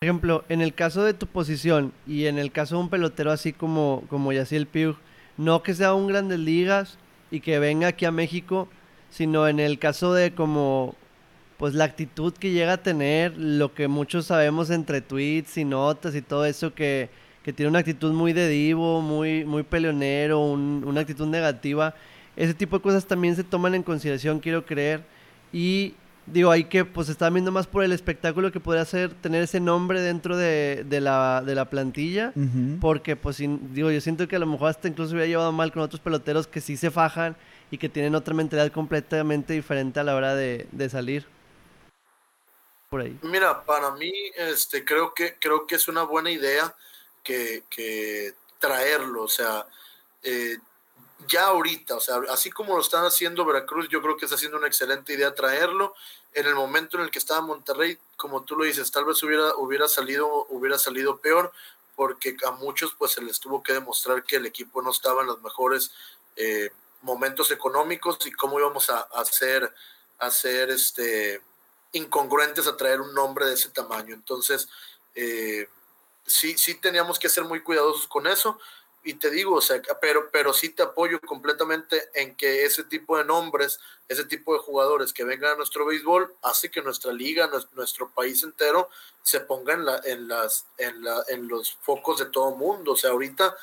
[0.00, 3.30] Por ejemplo, en el caso de tu posición y en el caso de un pelotero
[3.30, 4.96] así como, como Yaciel Piug,
[5.36, 6.98] no que sea un Grandes Ligas
[7.30, 8.68] y que venga aquí a México,
[9.14, 10.96] sino en el caso de como
[11.56, 16.16] pues la actitud que llega a tener, lo que muchos sabemos entre tweets y notas
[16.16, 17.08] y todo eso, que,
[17.44, 21.94] que tiene una actitud muy de divo, muy, muy peleonero, una actitud negativa.
[22.34, 25.04] Ese tipo de cosas también se toman en consideración, quiero creer.
[25.52, 25.94] Y
[26.26, 29.60] digo, hay que, pues está viendo más por el espectáculo que podría ser tener ese
[29.60, 32.32] nombre dentro de, la, de la plantilla,
[32.80, 35.82] porque pues digo, yo siento que a lo mejor hasta incluso hubiera llevado mal con
[35.82, 37.36] otros peloteros que sí se fajan
[37.74, 41.26] y que tienen otra mentalidad completamente diferente a la hora de, de salir.
[43.22, 46.72] Mira, para mí, este, creo que, creo que es una buena idea
[47.24, 49.66] que, que traerlo, o sea,
[50.22, 50.58] eh,
[51.26, 54.58] ya ahorita, o sea, así como lo están haciendo Veracruz, yo creo que está haciendo
[54.58, 55.94] una excelente idea traerlo.
[56.32, 59.56] En el momento en el que estaba Monterrey, como tú lo dices, tal vez hubiera,
[59.56, 61.52] hubiera, salido, hubiera salido peor,
[61.96, 65.28] porque a muchos pues se les tuvo que demostrar que el equipo no estaba en
[65.28, 65.90] los mejores
[66.36, 66.70] eh,
[67.04, 69.72] momentos económicos y cómo íbamos a, hacer,
[70.18, 71.40] hacer este
[71.92, 74.14] incongruentes a traer un nombre de ese tamaño.
[74.14, 74.68] Entonces,
[75.14, 75.68] eh,
[76.26, 78.58] sí, sí teníamos que ser muy cuidadosos con eso.
[79.06, 83.18] Y te digo, o sea, pero, pero sí te apoyo completamente en que ese tipo
[83.18, 83.78] de nombres,
[84.08, 88.42] ese tipo de jugadores que vengan a nuestro béisbol, hace que nuestra liga, nuestro país
[88.42, 88.88] entero,
[89.22, 92.92] se ponga en, la, en, las, en, la, en los focos de todo mundo.
[92.92, 93.54] O sea, ahorita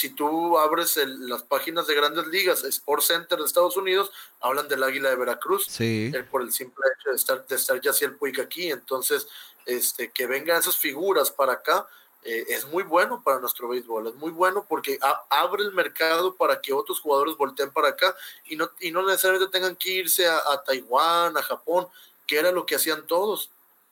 [0.00, 4.10] si tú abres las páginas de grandes ligas, Sport Center de Estados Unidos,
[4.40, 6.10] hablan del Águila de Veracruz, sí.
[6.30, 8.70] por el simple hecho de estar, de estar ya el Puig aquí.
[8.70, 9.28] Entonces,
[9.66, 11.86] este, que vengan esas figuras para acá
[12.22, 14.98] eh, es muy bueno para nuestro béisbol, es muy bueno porque
[15.28, 18.14] abre el mercado para que otros jugadores volteen para acá
[18.46, 21.88] y no, y no necesariamente tengan que irse a, a Taiwán, a Japón,
[22.26, 23.50] que era lo que hacían todos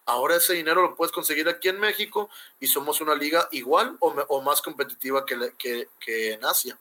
[0.09, 4.40] Ahora ese dinero lo puedes conseguir aquí en México y somos una liga igual o,
[4.40, 6.78] más competitiva que, en Asia.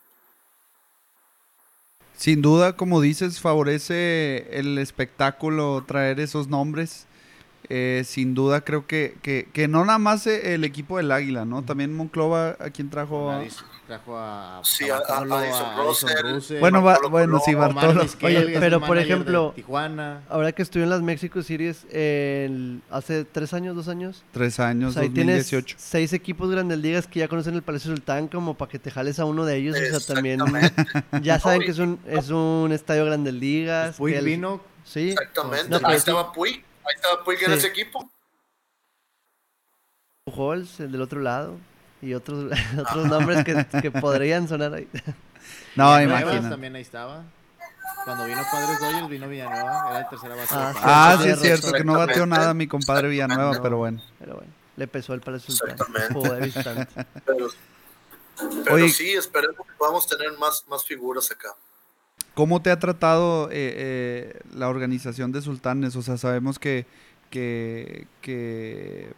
[2.16, 7.06] Sin duda, como dices, favorece el espectáculo traer esos nombres.
[7.68, 11.66] Eh, sin duda creo que, que, no nada más el equipo del Águila, ¿no?
[11.66, 13.30] También Monclova, ¿a quién trajo?
[13.30, 13.44] A...
[13.88, 15.02] Trajo a, sí, a,
[16.60, 18.06] Bueno, bueno, sí, Bartolo.
[18.22, 20.24] Oye, pero por ejemplo, Tijuana.
[20.28, 21.86] Ahora que estuve en las México Series
[22.92, 24.26] hace tres años, dos años.
[24.34, 25.78] Tres años, o sea, 2018.
[25.80, 29.20] seis equipos grandes ligas que ya conocen el Palacio Sultán como para que te jales
[29.20, 29.78] a uno de ellos.
[29.78, 30.42] O sea, también
[31.22, 33.96] ya saben que es un, es un estadio grandes ligas.
[33.96, 34.60] Puy vino.
[34.84, 35.12] Sí.
[35.12, 35.78] Exactamente.
[35.82, 36.50] ahí estaba Puy.
[36.50, 38.12] Ahí estaba Puy en ese equipo.
[40.26, 41.58] Halls, el del otro lado
[42.02, 44.88] y otros, otros nombres que, que, podrían sonar ahí.
[45.76, 46.50] No, imagínate.
[46.50, 47.24] también ahí estaba.
[48.06, 50.56] Cuando vino Padres Doyers, vino Villanueva, era el tercera base.
[50.56, 54.02] Ah, ah sí, es cierto, que no batió nada mi compadre Villanueva, pero bueno.
[54.20, 55.88] Pero bueno, le pesó el Palacio Sultán.
[57.26, 57.50] Pero,
[58.64, 61.50] pero sí, esperemos que podamos tener más, más figuras acá.
[62.34, 65.96] ¿Cómo te ha tratado eh, eh, la organización de Sultanes?
[65.96, 66.86] O sea, sabemos que,
[67.32, 69.12] que, que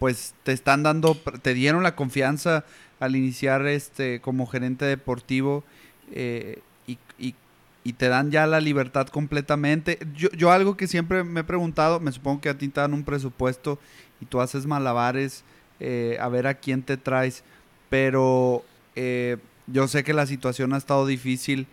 [0.00, 2.64] pues te están dando, te dieron la confianza
[3.00, 5.62] al iniciar este como gerente deportivo
[6.10, 9.98] eh, y, te dan ya la libertad completamente.
[10.14, 12.94] Yo, yo, algo que siempre me he preguntado, me supongo que a ti te dan
[12.94, 13.78] un presupuesto
[14.20, 15.44] y tú haces malabares
[15.80, 17.42] eh, a ver a quién te traes,
[17.90, 18.64] pero
[18.96, 19.36] eh,
[19.66, 21.66] yo sé que la situación ha estado difícil.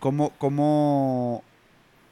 [0.00, 1.42] ¿Cómo, cómo,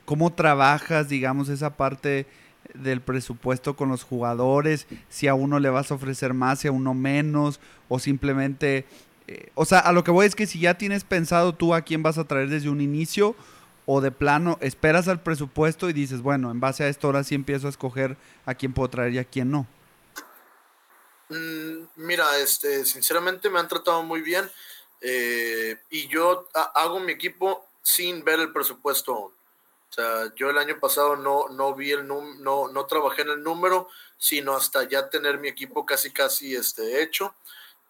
[0.06, 2.26] cómo trabajas, digamos, esa parte?
[2.74, 6.72] Del presupuesto con los jugadores, si a uno le vas a ofrecer más, si a
[6.72, 8.86] uno menos, o simplemente,
[9.26, 11.82] eh, o sea, a lo que voy es que si ya tienes pensado tú a
[11.82, 13.36] quién vas a traer desde un inicio,
[13.86, 17.34] o de plano esperas al presupuesto y dices, bueno, en base a esto ahora sí
[17.34, 18.16] empiezo a escoger
[18.46, 19.66] a quién puedo traer y a quién no.
[21.28, 24.48] Mm, mira, este, sinceramente me han tratado muy bien
[25.00, 29.39] eh, y yo hago mi equipo sin ver el presupuesto aún.
[29.90, 33.42] O sea, yo el año pasado no, no vi el no, no trabajé en el
[33.42, 33.88] número,
[34.18, 37.34] sino hasta ya tener mi equipo casi casi este, hecho.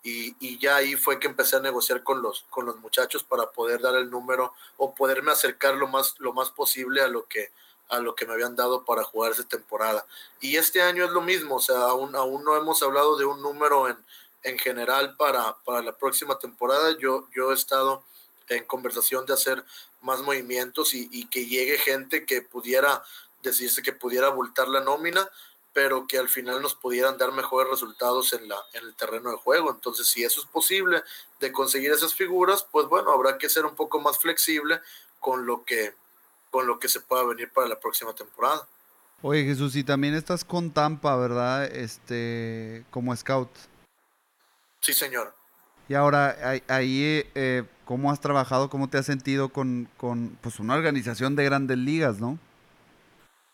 [0.02, 3.50] Y, y, ya ahí fue que empecé a negociar con los, con los muchachos para
[3.50, 7.50] poder dar el número o poderme acercar lo más, lo más posible a lo que
[7.90, 10.06] a lo que me habían dado para jugar esa temporada.
[10.40, 13.42] Y este año es lo mismo, o sea, aún, aún no hemos hablado de un
[13.42, 13.96] número en,
[14.44, 16.96] en general para, para la próxima temporada.
[16.98, 18.04] Yo, yo he estado
[18.48, 19.64] en conversación de hacer
[20.00, 23.02] más movimientos y, que llegue gente que pudiera
[23.42, 25.28] decirse que pudiera abultar la nómina,
[25.72, 29.36] pero que al final nos pudieran dar mejores resultados en, la, en el terreno de
[29.36, 29.70] juego.
[29.70, 31.02] Entonces, si eso es posible
[31.38, 34.80] de conseguir esas figuras, pues bueno, habrá que ser un poco más flexible
[35.20, 35.94] con lo que,
[36.50, 38.66] con lo que se pueda venir para la próxima temporada.
[39.22, 41.64] Oye Jesús, y también estás con Tampa, ¿verdad?
[41.64, 43.50] Este, como scout.
[44.80, 45.34] Sí, señor.
[45.88, 46.36] Y ahora,
[46.68, 51.42] ahí, eh, ¿cómo has trabajado, cómo te has sentido con, con pues, una organización de
[51.42, 52.38] grandes ligas, no?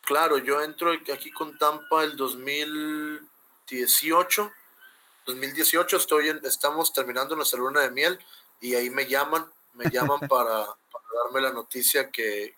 [0.03, 4.53] Claro, yo entro aquí con Tampa el 2018.
[5.25, 8.19] 2018 estoy estamos terminando nuestra luna de miel
[8.61, 10.67] y ahí me llaman, me llaman para,
[11.25, 12.57] darme la noticia que,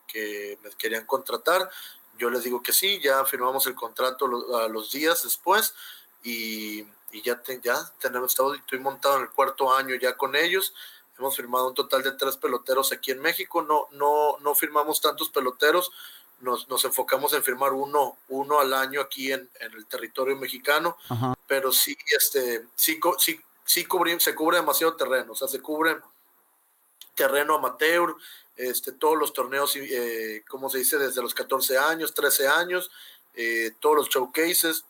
[0.60, 1.70] me querían contratar.
[2.18, 4.26] Yo les digo que sí, ya firmamos el contrato
[4.56, 5.76] a los días después
[6.24, 6.82] y,
[7.22, 10.74] ya, ya tenemos, estoy montado en el cuarto año ya con ellos.
[11.18, 13.62] Hemos firmado un total de tres peloteros aquí en México.
[13.62, 15.90] No, no, no firmamos tantos peloteros
[16.40, 20.96] nos, nos, enfocamos en firmar uno, uno al año aquí en, en el territorio mexicano,
[21.46, 23.86] pero sí, este, sí, sí, sí
[24.20, 25.98] se cubre demasiado terreno, o sea, se cubre
[27.14, 28.14] terreno amateur,
[28.56, 32.90] este, todos los torneos, eh, como se dice, desde los 14 años, 13 años,
[33.34, 34.84] eh, todos los showcases,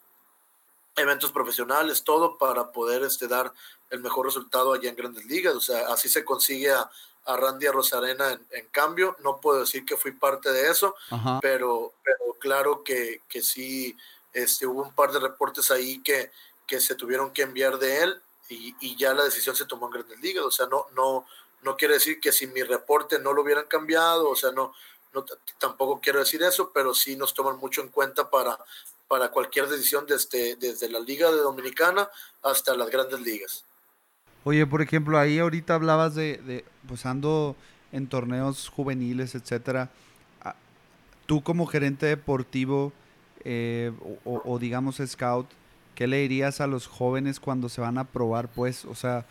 [0.97, 3.53] eventos profesionales, todo para poder este, dar
[3.91, 5.55] el mejor resultado allá en grandes ligas.
[5.55, 6.91] O sea, así se consigue a,
[7.27, 9.17] a Randy Rosarena en, en, cambio.
[9.21, 10.95] No puedo decir que fui parte de eso,
[11.41, 13.97] pero, pero claro que, que sí
[14.33, 16.31] este, hubo un par de reportes ahí que,
[16.67, 19.93] que se tuvieron que enviar de él y, y, ya la decisión se tomó en
[19.93, 20.45] Grandes Ligas.
[20.45, 21.27] O sea, no, no,
[21.63, 24.73] no quiere decir que si mi reporte no lo hubieran cambiado, o sea, no,
[25.13, 25.25] no
[25.59, 28.59] tampoco quiero decir eso, pero sí nos toman mucho en cuenta para,
[29.07, 32.11] para cualquier decisión desde, desde la Liga de Dominicana
[32.43, 33.65] hasta las grandes ligas.
[34.49, 37.55] Oye, por ejemplo, ahí ahorita hablabas de, pues ando
[37.93, 39.91] en torneos juveniles, etcétera.
[40.41, 40.55] Ah,
[41.27, 42.95] tú como gerente deportivo
[43.45, 43.93] eh,
[44.25, 45.47] o, digamos scout,
[45.95, 48.49] ¿qué le dirías a los jóvenes cuando se van a probar?
[48.49, 49.27] Pues, o sea,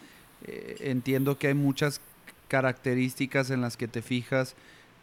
[0.46, 2.00] eh, entiendo que hay muchas
[2.48, 4.54] características en las que te fijas,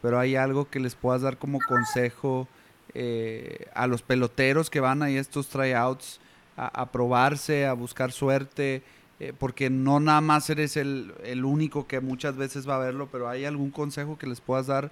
[0.00, 2.46] pero hay algo que les puedas dar como consejo
[2.94, 6.20] eh, a los peloteros que van ahí a estos tryouts
[6.56, 8.84] a probarse, a buscar suerte.
[9.20, 11.14] Eh, porque no nada más eres el,
[11.44, 14.90] único que muchas veces va a verlo, pero hay algún consejo que les puedas dar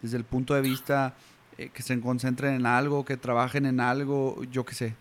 [0.00, 1.14] desde el punto de vista
[1.58, 4.96] eh, que se concentren en algo, que trabajen en algo, yo qué sé.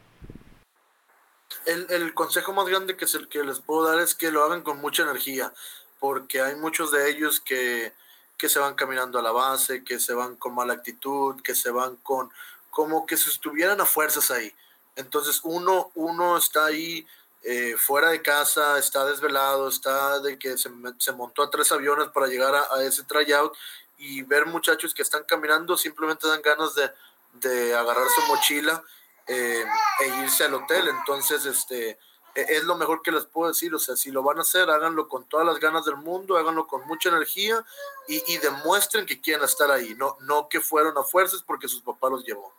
[1.66, 4.82] El, consejo más grande que, se, que les puedo dar es que lo hagan con
[4.82, 5.54] mucha energía,
[6.00, 7.94] porque hay muchos de ellos que,
[8.38, 11.70] que se van caminando a la base, que se van con mala actitud, que se
[11.70, 12.32] van con
[12.72, 14.52] como que se estuvieran a fuerzas ahí.
[14.96, 17.06] Entonces uno, uno está ahí
[17.44, 20.70] eh, fuera de casa, está desvelado, está de que se,
[21.12, 23.54] montó a tres aviones para llegar a, ese tryout
[23.98, 26.90] y ver muchachos que están caminando simplemente dan ganas de,
[27.34, 28.82] de agarrar su mochila
[29.28, 29.66] eh,
[30.00, 30.88] e irse al hotel.
[30.88, 32.00] Entonces, este
[32.36, 33.76] e, es lo mejor que les puedo decir.
[33.76, 36.66] O sea, si lo van a hacer, háganlo con todas las ganas del mundo, háganlo
[36.66, 37.64] con mucha energía
[38.08, 41.82] y, y demuestren que quieren estar ahí, no, no que fueron a fuerzas porque sus
[41.82, 42.54] papás los llevó.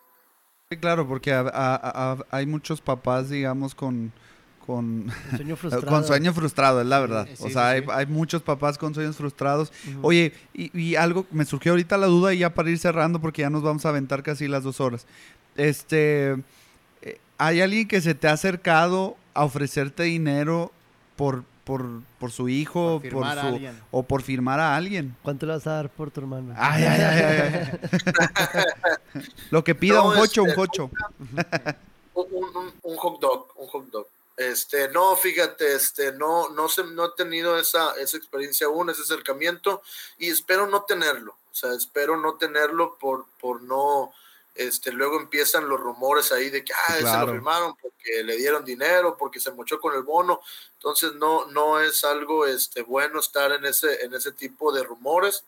[0.81, 1.33] Claro, porque
[2.31, 4.13] hay muchos papás, digamos, con
[4.65, 5.87] con sueño frustrado.
[5.87, 7.29] con sueño frustrado, es la verdad.
[7.41, 9.73] o sea, hay, muchos papás con sueños frustrados.
[10.03, 13.51] Oye, y, algo, me surgió ahorita la duda y ya para ir cerrando porque ya
[13.51, 15.07] nos vamos a aventar casi las dos horas.
[15.57, 16.37] Este,
[17.03, 20.73] eh, ¿hay alguien que se te ha acercado a ofrecerte dinero
[21.17, 23.61] por, por, por su hijo por su,
[23.91, 25.15] o por firmar a alguien?
[25.23, 26.55] ¿Cuánto le vas a dar por tu hermano?
[26.57, 27.71] Ay, ay, ay,
[29.51, 30.91] Lo que pida un cocho, un cocho.
[32.15, 34.07] un hot dog, un hot dog.
[34.37, 39.03] Este, no, fíjate, este, no, no, se, no he tenido esa, esa experiencia aún, ese
[39.03, 39.83] acercamiento,
[40.19, 41.37] y espero no tenerlo.
[41.53, 44.13] O sea, espero no tenerlo por, por no,
[44.55, 48.65] este, luego empiezan los rumores ahí de que, ah, se lo firmaron porque le dieron
[48.65, 50.41] dinero, porque se mochó con el bono.
[50.75, 55.45] Entonces, no, no es algo, este, bueno estar en ese, en ese tipo de rumores.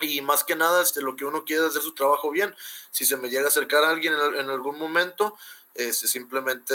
[0.00, 2.54] Y más que nada, este, lo que uno quiere es hacer su trabajo bien.
[2.90, 5.36] Si se me llega a acercar a alguien en algún momento,
[5.78, 6.74] este, simplemente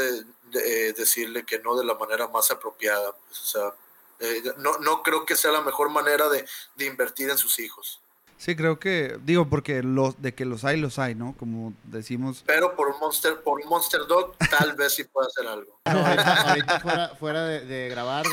[0.53, 3.13] eh, decirle que no de la manera más apropiada.
[3.27, 3.73] Pues, o sea,
[4.19, 6.45] eh, no, no creo que sea la mejor manera de,
[6.75, 8.01] de, invertir en sus hijos.
[8.37, 11.35] Sí, creo que, digo, porque los, de que los hay, los hay, ¿no?
[11.37, 12.43] Como decimos.
[12.47, 15.79] Pero por un Monster, por un monster Dog, tal vez sí pueda hacer algo.
[15.85, 18.25] ahorita, fuera, fuera de, grabar,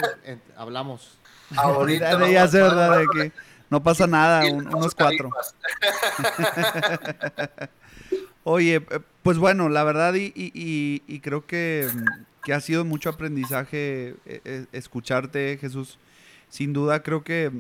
[0.57, 1.19] hablamos.
[1.57, 2.99] Ahorita de ya sé, ¿verdad?
[2.99, 3.33] De que
[3.71, 5.29] no pasa nada, unos cuatro.
[8.45, 11.87] Oye, eh, pues bueno, la verdad y, creo que,
[12.51, 15.99] ha sido mucho aprendizaje eh, eh, escucharte, Jesús.
[16.49, 17.53] Sin duda creo que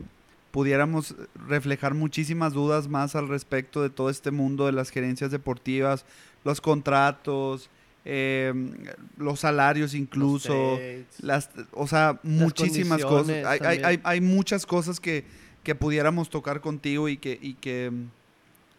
[0.51, 1.15] pudiéramos
[1.47, 6.07] reflejar muchísimas dudas más al respecto de todo este mundo de las gerencias deportivas,
[6.43, 7.69] los contratos,
[8.07, 8.55] eh,
[9.19, 10.79] los salarios incluso,
[11.21, 13.45] las, o sea, muchísimas cosas.
[13.45, 15.27] Hay, hay, muchas cosas que,
[15.63, 17.93] que, pudiéramos tocar contigo y que, y que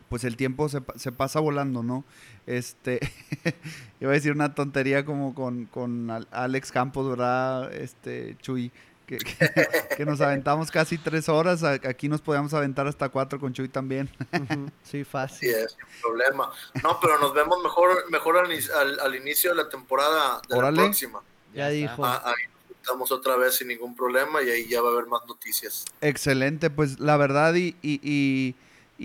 [0.09, 2.03] pues el tiempo se, se pasa volando, ¿no?
[2.47, 2.99] Este,
[3.99, 7.71] iba a decir una tontería como con, con Alex Campos, ¿verdad?
[7.73, 8.71] Este, Chuy,
[9.17, 9.17] que,
[10.05, 11.63] nos aventamos casi tres horas.
[11.63, 14.09] Aquí nos podíamos aventar hasta cuatro con Chuy también.
[14.83, 15.49] Sí, fácil.
[15.49, 16.51] Sí, es un problema.
[16.81, 21.21] No, pero nos vemos mejor, mejor al, inicio de la temporada de la próxima.
[21.53, 22.03] Ya, dijo.
[22.03, 25.05] Ah, ahí nos juntamos otra vez sin ningún problema y ahí ya va a haber
[25.05, 25.85] más noticias.
[26.01, 28.55] Excelente, pues la verdad y, y, y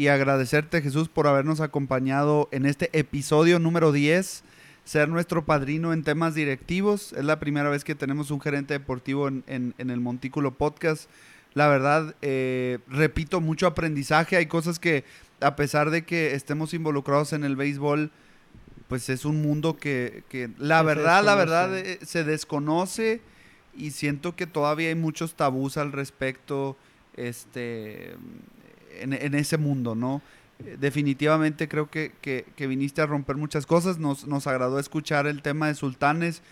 [0.08, 4.44] agradecerte Jesús por habernos acompañado en este episodio número 10
[4.84, 7.12] ser nuestro padrino en temas directivos.
[7.14, 11.08] Es la primera vez que tenemos un gerente deportivo en, el Montículo Podcast.
[11.54, 14.36] La verdad, eh, repito, mucho aprendizaje.
[14.36, 15.04] Hay cosas que,
[15.40, 18.10] a pesar de que estemos involucrados en el béisbol,
[18.88, 20.24] pues es un mundo que,
[20.58, 23.22] la verdad, la verdad, eh, se desconoce
[23.76, 26.76] y siento que todavía hay muchos tabús al respecto
[27.16, 28.16] este,
[29.00, 30.22] en, ese mundo, ¿no?
[30.78, 33.98] definitivamente creo que, viniste a romper muchas cosas.
[33.98, 36.42] Nos, nos agradó escuchar el tema de Sultanes,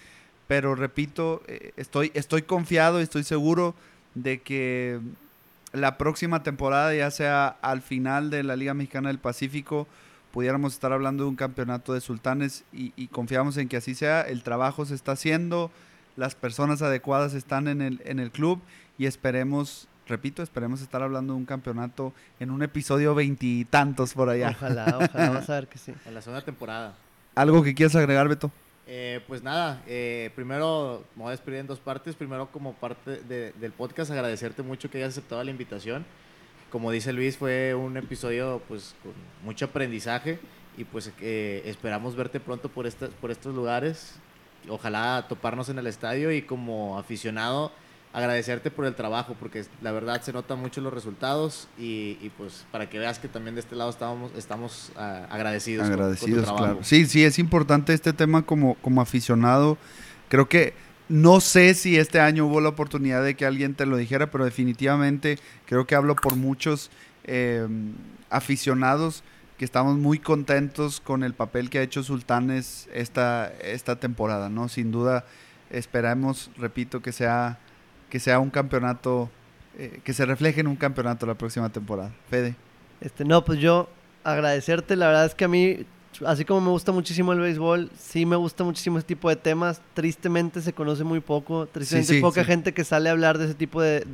[0.48, 3.74] pero repito, eh, estoy, estoy confiado y estoy seguro
[4.14, 5.00] de que
[5.72, 9.86] la próxima temporada, ya sea al final de la Liga Mexicana del Pacífico,
[10.32, 14.22] pudiéramos estar hablando de un campeonato de sultanes y, y, confiamos en que así sea.
[14.22, 15.70] El trabajo se está haciendo,
[16.16, 18.60] las personas adecuadas están en el, en el club
[18.98, 24.50] y esperemos repito, esperemos estar hablando de un campeonato en un episodio veintitantos por allá.
[24.50, 25.92] Ojalá, ojalá, vamos a ver que sí.
[26.06, 26.94] En la segunda temporada.
[27.34, 28.50] ¿Algo que quieras agregar, Beto?
[28.86, 32.14] Eh, pues nada, eh, primero me voy a despedir en dos partes.
[32.14, 36.04] Primero, como parte del podcast, agradecerte mucho que hayas aceptado la invitación.
[36.70, 39.12] Como dice Luis, fue un episodio pues con
[39.44, 40.38] mucho aprendizaje
[40.76, 44.16] y pues eh, esperamos verte pronto por, estas, por estos lugares.
[44.68, 47.72] Ojalá toparnos en el estadio y como aficionado
[48.12, 52.88] agradecerte por el trabajo, porque la verdad se notan mucho los resultados y, pues para
[52.90, 55.86] que veas que también de este lado estamos, estamos ah, agradecidos.
[55.86, 56.78] Agradecidos, claro.
[56.82, 59.78] Sí, sí, es importante este tema como, como aficionado.
[60.28, 60.74] Creo que
[61.08, 64.44] no sé si este año hubo la oportunidad de que alguien te lo dijera, pero
[64.44, 66.90] definitivamente creo que hablo por muchos
[67.24, 67.92] em,
[68.30, 69.22] aficionados
[69.58, 74.68] que estamos muy contentos con el papel que ha hecho Sultanes esta, esta temporada, ¿no?
[74.68, 75.24] Sin duda
[75.70, 77.58] esperamos, repito, que sea
[78.12, 79.30] que sea un campeonato,
[79.78, 82.12] eh, que se refleje en un campeonato la próxima temporada.
[82.28, 82.54] Fede.
[83.00, 83.88] Este, no, pues yo
[84.22, 85.86] agradecerte, la verdad es que a mí,
[86.26, 89.80] así como me gusta muchísimo el béisbol, sí me gusta muchísimo ese tipo de temas,
[89.94, 93.54] tristemente se conoce muy poco, tristemente hay poca gente que sale a hablar de ese
[93.54, 94.04] tipo de,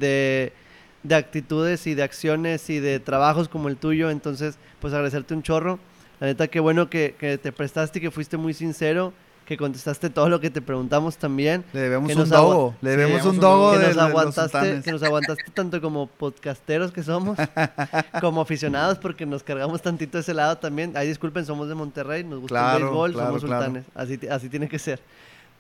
[1.02, 5.42] de, actitudes y de acciones y de trabajos como el tuyo, entonces pues agradecerte un
[5.42, 5.80] chorro.
[6.20, 9.12] La neta, qué bueno que, que te prestaste y que fuiste muy sincero
[9.48, 11.64] que contestaste todo lo que te preguntamos también.
[11.72, 15.80] Le debemos un dogo, le debemos un dogo que nos aguantaste, que nos aguantaste tanto
[15.80, 17.38] como podcasteros que somos,
[18.20, 20.92] como aficionados, porque nos cargamos tantito de ese lado también.
[20.94, 24.78] Ay, disculpen, somos de Monterrey, nos gusta el béisbol, somos sultanes, así, así tiene que
[24.78, 25.00] ser.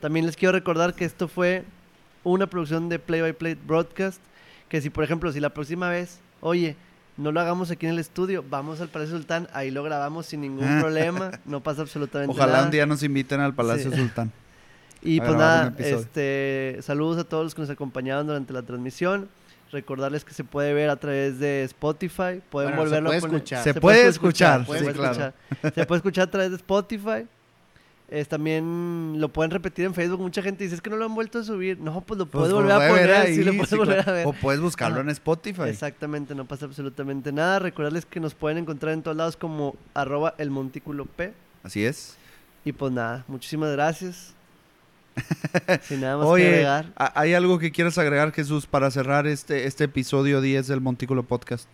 [0.00, 1.64] También les quiero recordar que esto fue
[2.24, 4.20] una producción de Play by Play Broadcast,
[4.68, 6.76] que si por ejemplo, si la próxima vez, oye,
[7.18, 10.40] no lo hagamos aquí en el estudio, vamos al Palacio Sultán, ahí lo grabamos sin
[10.40, 12.46] ningún problema, no pasa absolutamente nada.
[12.46, 14.32] Ojalá un día nos inviten al Palacio Sultán.
[15.00, 19.28] Y pues nada, este, saludos a todos los que nos acompañaron durante la transmisión.
[19.70, 23.62] Recordarles que se puede ver a través de Spotify, pueden volverlo a escuchar.
[23.62, 25.34] Se, puede escuchar, escuchar.
[25.72, 27.28] Se puede escuchar a través de Spotify
[28.28, 30.20] también lo pueden repetir en Facebook.
[30.20, 31.78] Mucha gente dice, es que no lo han vuelto a subir.
[31.78, 33.44] No, pues lo pues puedes volver a poner.
[33.44, 34.26] lo puedes volver a ver.
[34.26, 35.68] O puedes buscarlo en Spotify.
[35.68, 37.58] Exactamente, no pasa absolutamente nada.
[37.58, 41.34] Recordarles que nos pueden encontrar en todos lados como arroba el montículo P.
[41.62, 42.16] Así es.
[42.64, 44.34] Y pues nada, muchísimas gracias.
[45.82, 46.92] Sin nada más que agregar.
[46.96, 51.68] ¿Hay algo que quieras agregar, Jesús, para cerrar este, este episodio 10 del Montículo Podcast?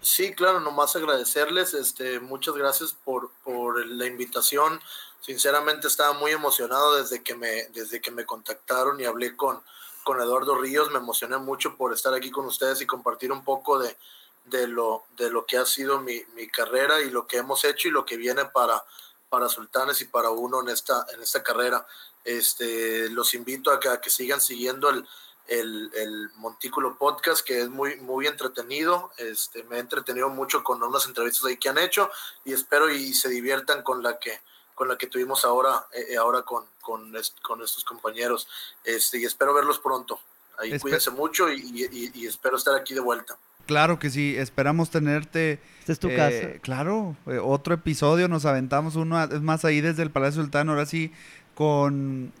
[0.00, 4.78] Sí, claro, nomás agradecerles, este, muchas gracias por, por la invitación.
[5.24, 9.62] Sinceramente estaba muy emocionado desde que me, desde que me contactaron y hablé con,
[10.02, 10.90] con Eduardo Ríos.
[10.90, 13.96] Me emocioné mucho por estar aquí con ustedes y compartir un poco de,
[14.44, 17.88] de, lo, de lo que ha sido mi, mi, carrera y lo que hemos hecho
[17.88, 18.84] y lo que viene para,
[19.30, 21.86] para Sultanes y para uno en esta, en esta carrera.
[22.22, 25.06] Este, los invito a que, a que sigan siguiendo el,
[25.46, 29.10] el, Montículo Podcast, que es muy, muy entretenido.
[29.16, 32.10] Este, me he entretenido mucho con unas entrevistas ahí que han hecho
[32.44, 34.38] y espero y se diviertan con la que,
[34.74, 38.48] con la que tuvimos ahora, eh, eh, ahora con, con, con, estos compañeros.
[38.84, 40.18] Este, y espero verlos pronto.
[40.58, 43.36] Ahí cuídense mucho y, y, espero estar aquí de vuelta.
[43.66, 45.58] Claro que sí, esperamos tenerte.
[45.80, 46.60] Esta es tu eh, casa.
[46.60, 51.12] Claro, otro episodio, nos aventamos uno, es más ahí desde el Palacio Sultán, ahora sí
[51.54, 52.32] con,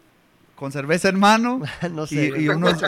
[0.54, 2.82] con cerveza en mano no sé, y, unos,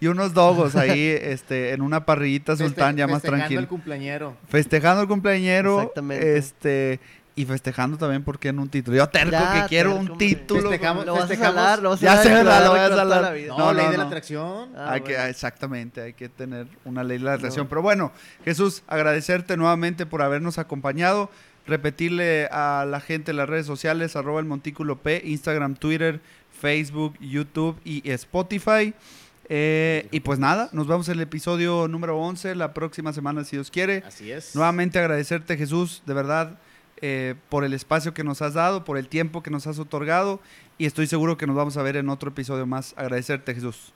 [0.00, 3.60] y, unos dogos ahí este, en una parrillita sultán ya más tranquilo.
[3.60, 4.36] Festejando el cumpleañero.
[4.48, 5.80] Festejando el cumpleañero.
[5.80, 6.36] Exactamente.
[6.36, 7.00] Este,
[7.38, 8.96] y festejando también porque en un título.
[8.96, 10.62] Yo terco que quiero un título.
[10.62, 13.36] Festejamos, lo vas a lo ya se lo voy a salar.
[13.56, 14.70] No, ley de la atracción.
[14.76, 17.68] Ah, hay que, exactamente, hay que tener una ley de la atracción.
[17.68, 18.10] Pero bueno,
[18.44, 21.30] Jesús, agradecerte nuevamente por habernos acompañado.
[21.64, 26.20] Repetirle a la gente en las redes sociales, arroba el Montículo P, Instagram, Twitter,
[26.60, 28.94] Facebook, YouTube y Spotify.
[29.48, 33.56] Eh, y pues nada, nos vemos en el episodio número 11 la próxima semana, si
[33.56, 34.02] Dios quiere.
[34.04, 34.56] Así es.
[34.56, 36.58] Nuevamente agradecerte, Jesús, de verdad
[37.02, 40.40] eh, por el espacio que nos has dado, por el tiempo que nos has otorgado
[40.78, 42.94] y estoy seguro que nos vamos a ver en otro episodio más.
[42.96, 43.92] Agradecerte, Jesús.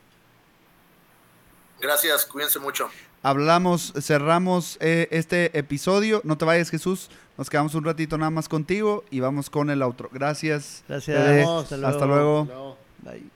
[1.81, 2.89] Gracias, cuídense mucho.
[3.23, 6.21] Hablamos, cerramos eh, este episodio.
[6.25, 7.11] No te vayas, Jesús.
[7.39, 10.09] Nos quedamos un ratito nada más contigo y vamos con el otro.
[10.13, 10.85] Gracias.
[10.89, 11.19] Gracias.
[11.19, 11.89] Hasta luego.
[11.89, 12.79] Hasta luego.
[13.03, 13.31] Bye.